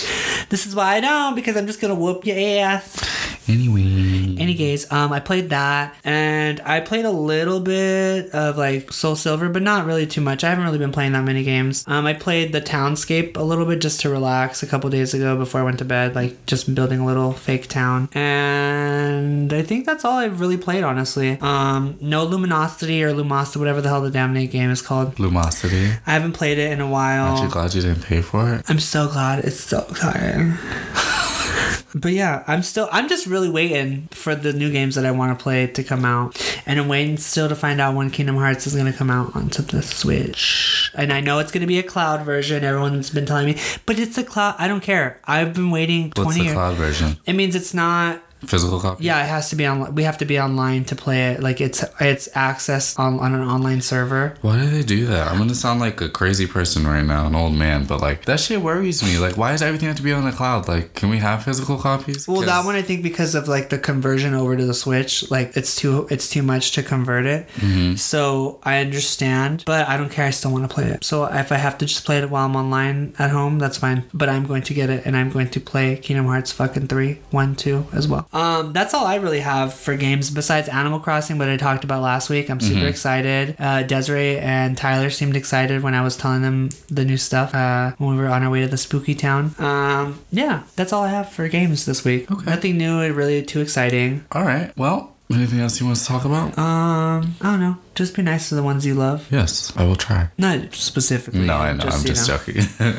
This 0.49 0.65
is 0.65 0.75
why 0.75 0.95
I 0.95 0.99
don't 0.99 1.35
because 1.35 1.55
I'm 1.57 1.67
just 1.67 1.81
gonna 1.81 1.95
whoop 1.95 2.25
your 2.25 2.37
ass. 2.37 3.03
Anyway. 3.47 4.35
Any 4.39 4.55
gays. 4.55 4.91
Um, 4.91 5.13
I 5.13 5.19
played 5.19 5.49
that, 5.51 5.95
and 6.03 6.59
I 6.61 6.79
played 6.79 7.05
a 7.05 7.11
little 7.11 7.59
bit 7.59 8.31
of 8.31 8.57
like 8.57 8.91
Soul 8.91 9.15
Silver, 9.15 9.49
but 9.49 9.61
not 9.61 9.85
really 9.85 10.07
too 10.07 10.21
much. 10.21 10.43
I 10.43 10.49
haven't 10.49 10.65
really 10.65 10.79
been 10.79 10.91
playing 10.91 11.11
that 11.11 11.23
many 11.23 11.43
games. 11.43 11.83
Um, 11.87 12.05
I 12.05 12.13
played 12.13 12.53
the 12.53 12.61
Townscape 12.61 13.37
a 13.37 13.43
little 13.43 13.65
bit 13.65 13.81
just 13.81 14.01
to 14.01 14.09
relax 14.09 14.63
a 14.63 14.67
couple 14.67 14.89
days 14.89 15.13
ago 15.13 15.37
before 15.37 15.61
I 15.61 15.63
went 15.63 15.79
to 15.79 15.85
bed, 15.85 16.15
like 16.15 16.45
just 16.47 16.73
building 16.73 16.99
a 16.99 17.05
little 17.05 17.33
fake 17.33 17.67
town. 17.67 18.09
And 18.13 19.53
I 19.53 19.61
think 19.61 19.85
that's 19.85 20.03
all 20.03 20.17
I've 20.17 20.39
really 20.39 20.57
played, 20.57 20.83
honestly. 20.83 21.37
Um, 21.39 21.97
no 22.01 22.23
Luminosity 22.23 23.03
or 23.03 23.13
Lumosity, 23.13 23.57
whatever 23.57 23.81
the 23.81 23.89
hell 23.89 24.01
the 24.01 24.09
damn 24.11 24.33
name 24.33 24.49
game 24.49 24.71
is 24.71 24.81
called. 24.81 25.15
Lumosity. 25.15 25.97
I 26.07 26.11
haven't 26.11 26.33
played 26.33 26.57
it 26.57 26.71
in 26.71 26.81
a 26.81 26.89
while. 26.89 27.27
Aren't 27.27 27.43
you 27.43 27.49
glad 27.49 27.74
you 27.75 27.81
didn't 27.81 28.03
pay 28.03 28.21
for 28.21 28.53
it? 28.53 28.65
I'm 28.69 28.79
so 28.79 29.07
glad 29.07 29.45
it's 29.45 29.59
so 29.59 29.85
exciting. 29.89 30.53
but 31.95 32.11
yeah, 32.11 32.43
I'm 32.47 32.63
still 32.63 32.89
I'm 32.91 33.07
just 33.07 33.25
really 33.25 33.49
waiting 33.49 34.07
for 34.11 34.35
the 34.35 34.53
new 34.53 34.71
games 34.71 34.95
that 34.95 35.05
I 35.05 35.11
want 35.11 35.37
to 35.37 35.41
play 35.41 35.67
to 35.67 35.83
come 35.83 36.03
out. 36.05 36.39
And 36.65 36.79
I'm 36.79 36.87
waiting 36.87 37.17
still 37.17 37.47
to 37.49 37.55
find 37.55 37.79
out 37.79 37.95
when 37.95 38.09
Kingdom 38.09 38.35
Hearts 38.37 38.67
is 38.67 38.75
gonna 38.75 38.93
come 38.93 39.09
out 39.09 39.35
onto 39.35 39.61
the 39.61 39.81
Switch. 39.81 40.91
And 40.95 41.11
I 41.13 41.21
know 41.21 41.39
it's 41.39 41.51
gonna 41.51 41.67
be 41.67 41.79
a 41.79 41.83
cloud 41.83 42.25
version, 42.25 42.63
everyone's 42.63 43.09
been 43.09 43.25
telling 43.25 43.45
me. 43.47 43.57
But 43.85 43.99
it's 43.99 44.17
a 44.17 44.23
cloud 44.23 44.55
I 44.57 44.67
don't 44.67 44.81
care. 44.81 45.19
I've 45.25 45.53
been 45.53 45.71
waiting 45.71 46.05
What's 46.15 46.21
twenty 46.21 46.39
the 46.39 46.43
years. 46.45 46.53
cloud 46.55 46.75
version? 46.75 47.17
It 47.25 47.33
means 47.33 47.55
it's 47.55 47.73
not 47.73 48.21
Physical 48.45 48.79
copy? 48.79 49.03
yeah, 49.03 49.23
it 49.23 49.27
has 49.27 49.49
to 49.49 49.55
be 49.55 49.65
on. 49.65 49.95
We 49.95 50.03
have 50.03 50.17
to 50.19 50.25
be 50.25 50.39
online 50.39 50.85
to 50.85 50.95
play 50.95 51.31
it. 51.31 51.41
Like 51.41 51.61
it's 51.61 51.83
it's 51.99 52.29
access 52.33 52.97
on, 52.97 53.19
on 53.19 53.33
an 53.33 53.41
online 53.41 53.81
server. 53.81 54.35
Why 54.41 54.59
do 54.59 54.69
they 54.69 54.83
do 54.83 55.05
that? 55.07 55.27
I'm 55.27 55.37
gonna 55.37 55.55
sound 55.55 55.79
like 55.79 56.01
a 56.01 56.09
crazy 56.09 56.47
person 56.47 56.85
right 56.87 57.05
now, 57.05 57.27
an 57.27 57.35
old 57.35 57.53
man, 57.53 57.85
but 57.85 58.01
like 58.01 58.25
that 58.25 58.39
shit 58.39 58.61
worries 58.61 59.03
me. 59.03 59.17
Like, 59.17 59.37
why 59.37 59.51
does 59.51 59.61
everything 59.61 59.87
have 59.87 59.97
to 59.97 60.03
be 60.03 60.11
on 60.11 60.25
the 60.25 60.31
cloud? 60.31 60.67
Like, 60.67 60.93
can 60.93 61.09
we 61.09 61.17
have 61.17 61.43
physical 61.43 61.77
copies? 61.77 62.27
Well, 62.27 62.41
that 62.41 62.65
one 62.65 62.75
I 62.75 62.81
think 62.81 63.03
because 63.03 63.35
of 63.35 63.47
like 63.47 63.69
the 63.69 63.77
conversion 63.77 64.33
over 64.33 64.55
to 64.55 64.65
the 64.65 64.73
Switch, 64.73 65.29
like 65.31 65.55
it's 65.55 65.75
too 65.75 66.07
it's 66.09 66.29
too 66.29 66.43
much 66.43 66.71
to 66.71 66.83
convert 66.83 67.25
it. 67.25 67.47
Mm-hmm. 67.55 67.95
So 67.95 68.59
I 68.63 68.79
understand, 68.79 69.63
but 69.65 69.87
I 69.87 69.97
don't 69.97 70.11
care. 70.11 70.25
I 70.25 70.31
still 70.31 70.51
want 70.51 70.69
to 70.69 70.73
play 70.73 70.85
it. 70.85 71.03
So 71.03 71.25
if 71.25 71.51
I 71.51 71.57
have 71.57 71.77
to 71.79 71.85
just 71.85 72.05
play 72.05 72.19
it 72.19 72.29
while 72.29 72.45
I'm 72.45 72.55
online 72.55 73.13
at 73.19 73.31
home, 73.31 73.59
that's 73.59 73.77
fine. 73.77 74.03
But 74.13 74.29
I'm 74.29 74.45
going 74.45 74.63
to 74.63 74.73
get 74.73 74.89
it, 74.89 75.05
and 75.05 75.15
I'm 75.15 75.29
going 75.29 75.49
to 75.49 75.59
play 75.59 75.97
Kingdom 75.97 76.25
Hearts 76.25 76.51
fucking 76.51 76.87
three, 76.87 77.19
one, 77.31 77.55
two 77.55 77.87
as 77.93 78.07
well. 78.07 78.27
Um, 78.35 78.73
that's 78.73 78.93
all 78.93 79.05
I 79.05 79.15
really 79.15 79.39
have 79.39 79.73
for 79.73 79.95
games 79.95 80.29
besides 80.29 80.67
Animal 80.67 80.99
Crossing, 80.99 81.37
what 81.37 81.47
I 81.49 81.55
talked 81.57 81.83
about 81.85 82.01
last 82.01 82.29
week. 82.29 82.49
I'm 82.49 82.59
super 82.59 82.85
excited. 82.85 83.55
Uh, 83.57 83.83
Desiree 83.83 84.37
and 84.37 84.77
Tyler 84.77 85.09
seemed 85.09 85.37
excited 85.37 85.81
when 85.81 85.93
I 85.93 86.01
was 86.01 86.17
telling 86.17 86.41
them 86.41 86.69
the 86.89 87.05
new 87.05 87.17
stuff 87.17 87.55
uh, 87.55 87.93
when 87.97 88.17
we 88.17 88.21
were 88.21 88.27
on 88.27 88.43
our 88.43 88.49
way 88.49 88.61
to 88.61 88.67
the 88.67 88.77
spooky 88.77 89.15
town. 89.15 89.55
Um, 89.57 90.19
yeah, 90.31 90.63
that's 90.75 90.91
all 90.91 91.03
I 91.03 91.09
have 91.09 91.31
for 91.31 91.47
games 91.47 91.85
this 91.85 92.03
week. 92.03 92.29
Okay. 92.29 92.45
Nothing 92.45 92.77
new 92.77 93.05
really 93.13 93.41
too 93.43 93.61
exciting. 93.61 94.25
All 94.31 94.43
right. 94.43 94.75
Well, 94.77 95.15
anything 95.31 95.59
else 95.59 95.79
you 95.79 95.85
want 95.85 95.97
to 95.97 96.05
talk 96.05 96.25
about? 96.25 96.57
Um, 96.57 97.35
I 97.41 97.51
don't 97.51 97.59
know. 97.59 97.77
Just 97.95 98.15
be 98.15 98.21
nice 98.21 98.49
to 98.49 98.55
the 98.55 98.63
ones 98.63 98.85
you 98.85 98.93
love. 98.93 99.27
yes, 99.31 99.71
I 99.75 99.83
will 99.85 99.95
try. 99.95 100.29
Not 100.37 100.73
specifically. 100.73 101.39
No, 101.45 101.55
I 101.55 101.73
know. 101.73 101.85
I'm 101.85 102.03
just 102.03 102.27
know. 102.27 102.37
joking. 102.37 102.63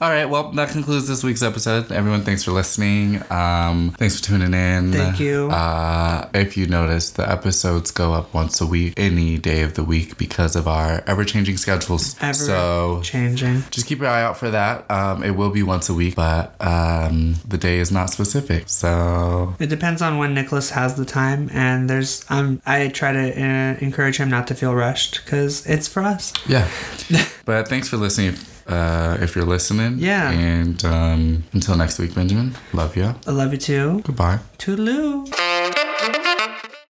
All 0.00 0.10
right. 0.10 0.24
Well, 0.26 0.50
that 0.52 0.70
concludes 0.70 1.06
this 1.08 1.22
week's 1.22 1.42
episode. 1.42 1.90
Everyone, 1.92 2.22
thanks 2.22 2.42
for 2.44 2.50
listening. 2.50 3.22
Um, 3.30 3.94
thanks 3.96 4.18
for 4.18 4.24
tuning 4.26 4.52
in. 4.52 4.92
Thank 4.92 5.20
you. 5.20 5.50
Uh, 5.50 6.28
if 6.34 6.56
you 6.56 6.66
notice, 6.66 7.10
the 7.10 7.30
episodes 7.30 7.90
go 7.90 8.12
up 8.12 8.34
once 8.34 8.60
a 8.60 8.66
week, 8.66 8.94
any 8.96 9.38
day 9.38 9.62
of 9.62 9.74
the 9.74 9.84
week, 9.84 10.18
because 10.18 10.56
of 10.56 10.66
our 10.66 11.02
ever-changing 11.06 11.56
schedules. 11.56 12.16
Ever 12.20 12.34
so 12.34 13.00
changing. 13.04 13.62
just 13.70 13.86
keep 13.86 14.00
your 14.00 14.08
eye 14.08 14.22
out 14.22 14.36
for 14.36 14.50
that. 14.50 14.90
Um, 14.90 15.22
it 15.22 15.30
will 15.36 15.50
be 15.50 15.62
once 15.62 15.88
a 15.88 15.94
week, 15.94 16.16
but 16.16 16.54
um, 16.60 17.36
the 17.46 17.56
day 17.58 17.78
is 17.78 17.92
not 17.92 18.10
specific. 18.10 18.68
So 18.68 19.54
It 19.60 19.68
depends 19.68 20.02
on 20.02 20.18
when 20.18 20.34
Nicholas 20.34 20.70
has 20.70 20.96
the 20.96 21.04
time, 21.04 21.48
and 21.52 21.88
there's 21.88 22.24
um 22.28 22.60
I 22.66 22.88
try 22.88 23.12
to 23.12 23.30
uh, 23.40 23.76
encourage 23.80 24.16
him 24.16 24.30
not 24.40 24.46
to 24.48 24.54
feel 24.54 24.74
rushed 24.74 25.20
because 25.24 25.66
it's 25.66 25.86
for 25.86 26.02
us. 26.02 26.32
yeah. 26.48 26.66
but 27.44 27.68
thanks 27.68 27.88
for 27.88 27.98
listening. 27.98 28.34
Uh, 28.66 29.18
if 29.20 29.34
you're 29.34 29.44
listening, 29.44 29.98
Yeah. 29.98 30.30
And 30.30 30.82
um, 30.84 31.42
until 31.52 31.76
next 31.76 31.98
week, 31.98 32.14
Benjamin. 32.14 32.54
Love 32.72 32.96
you. 32.96 33.14
I 33.26 33.30
love 33.32 33.52
you 33.52 33.58
too. 33.58 34.00
Goodbye. 34.04 34.38
Toodaloo. 34.58 35.76